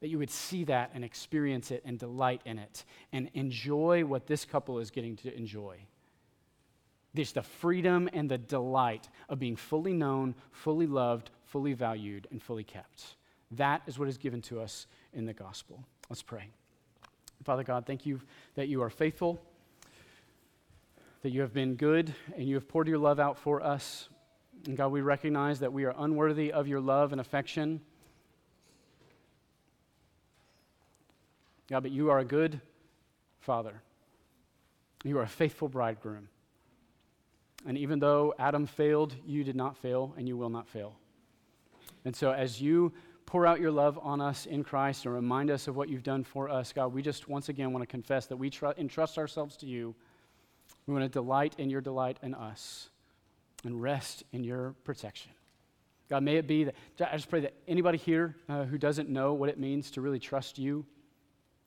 that 0.02 0.08
you 0.08 0.18
would 0.18 0.30
see 0.30 0.64
that 0.66 0.92
and 0.94 1.04
experience 1.04 1.72
it 1.72 1.82
and 1.86 2.00
delight 2.00 2.42
in 2.46 2.58
it 2.58 2.86
and 3.12 3.30
enjoy 3.34 4.06
what 4.06 4.28
this 4.28 4.46
couple 4.46 4.80
is 4.80 4.92
getting 4.92 5.16
to 5.18 5.36
enjoy. 5.36 5.78
There's 7.14 7.32
the 7.32 7.42
freedom 7.42 8.10
and 8.14 8.30
the 8.30 8.38
delight 8.38 9.10
of 9.28 9.40
being 9.40 9.56
fully 9.56 9.94
known, 9.94 10.36
fully 10.52 10.88
loved, 10.88 11.32
fully 11.44 11.74
valued, 11.74 12.28
and 12.32 12.42
fully 12.42 12.64
kept. 12.64 13.16
That 13.52 13.82
is 13.88 13.98
what 13.98 14.08
is 14.08 14.18
given 14.18 14.42
to 14.44 14.62
us 14.62 14.86
in 15.14 15.26
the 15.26 15.34
gospel. 15.34 15.84
Let's 16.10 16.22
pray. 16.22 16.50
Father 17.44 17.64
God, 17.64 17.86
thank 17.86 18.06
you 18.06 18.22
that 18.56 18.68
you 18.68 18.84
are 18.84 18.90
faithful, 18.90 19.42
that 21.24 21.32
you 21.32 21.42
have 21.42 21.54
been 21.54 21.76
good, 21.76 22.14
and 22.36 22.48
you 22.48 22.56
have 22.56 22.68
poured 22.68 22.88
your 22.88 22.98
love 22.98 23.20
out 23.20 23.38
for 23.38 23.62
us. 23.64 24.08
And 24.66 24.78
God, 24.78 24.92
we 24.92 25.02
recognize 25.02 25.60
that 25.60 25.74
we 25.74 25.86
are 25.86 25.96
unworthy 25.98 26.52
of 26.52 26.68
your 26.68 26.80
love 26.80 27.12
and 27.12 27.20
affection. 27.20 27.82
God, 31.70 31.84
but 31.84 31.92
you 31.92 32.10
are 32.10 32.20
a 32.20 32.26
good 32.26 32.60
father. 33.40 33.82
You 35.04 35.18
are 35.20 35.24
a 35.24 35.28
faithful 35.28 35.70
bridegroom. 35.70 36.30
And 37.66 37.78
even 37.78 38.00
though 38.00 38.34
Adam 38.40 38.66
failed, 38.66 39.16
you 39.26 39.44
did 39.44 39.56
not 39.56 39.78
fail, 39.78 40.14
and 40.18 40.28
you 40.28 40.38
will 40.38 40.50
not 40.50 40.68
fail. 40.68 40.96
And 42.06 42.16
so, 42.16 42.32
as 42.32 42.62
you 42.62 42.94
pour 43.26 43.46
out 43.46 43.60
your 43.60 43.72
love 43.72 44.00
on 44.02 44.22
us 44.22 44.46
in 44.46 44.64
Christ 44.64 45.06
and 45.06 45.14
remind 45.14 45.52
us 45.52 45.68
of 45.68 45.76
what 45.76 45.90
you've 45.90 46.04
done 46.04 46.24
for 46.24 46.50
us, 46.50 46.74
God, 46.74 46.94
we 46.94 47.02
just 47.02 47.28
once 47.28 47.50
again 47.50 47.72
want 47.72 47.84
to 47.84 47.88
confess 47.88 48.26
that 48.28 48.38
we 48.38 48.50
tr- 48.50 48.68
entrust 48.78 49.18
ourselves 49.18 49.56
to 49.58 49.68
you. 49.68 49.94
We 50.88 50.94
want 50.94 51.06
to 51.06 51.10
delight 51.10 51.54
in 51.58 51.70
your 51.70 51.82
delight 51.82 52.18
in 52.24 52.34
us 52.34 52.90
and 53.64 53.82
rest 53.82 54.24
in 54.32 54.44
your 54.44 54.74
protection. 54.84 55.32
God, 56.10 56.24
may 56.24 56.38
it 56.38 56.48
be 56.48 56.64
that, 56.64 56.76
I 57.00 57.16
just 57.16 57.30
pray 57.30 57.42
that 57.42 57.54
anybody 57.68 58.00
here 58.00 58.36
uh, 58.48 58.64
who 58.64 58.80
doesn't 58.80 59.10
know 59.10 59.34
what 59.34 59.50
it 59.50 59.60
means 59.60 59.92
to 59.92 60.02
really 60.02 60.18
trust 60.18 60.58
you, 60.58 60.86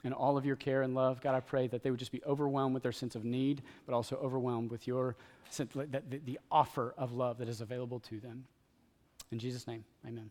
and 0.04 0.12
all 0.12 0.36
of 0.36 0.44
your 0.44 0.56
care 0.56 0.82
and 0.82 0.94
love. 0.94 1.20
God, 1.20 1.34
I 1.34 1.40
pray 1.40 1.66
that 1.68 1.82
they 1.82 1.90
would 1.90 2.00
just 2.00 2.12
be 2.12 2.22
overwhelmed 2.24 2.74
with 2.74 2.82
their 2.82 2.92
sense 2.92 3.14
of 3.14 3.24
need, 3.24 3.62
but 3.86 3.94
also 3.94 4.16
overwhelmed 4.16 4.70
with 4.70 4.86
your 4.86 5.16
the, 5.58 6.20
the 6.24 6.38
offer 6.50 6.94
of 6.96 7.12
love 7.12 7.38
that 7.38 7.48
is 7.48 7.60
available 7.60 8.00
to 8.00 8.20
them. 8.20 8.44
In 9.30 9.38
Jesus' 9.38 9.66
name, 9.66 9.84
amen. 10.06 10.30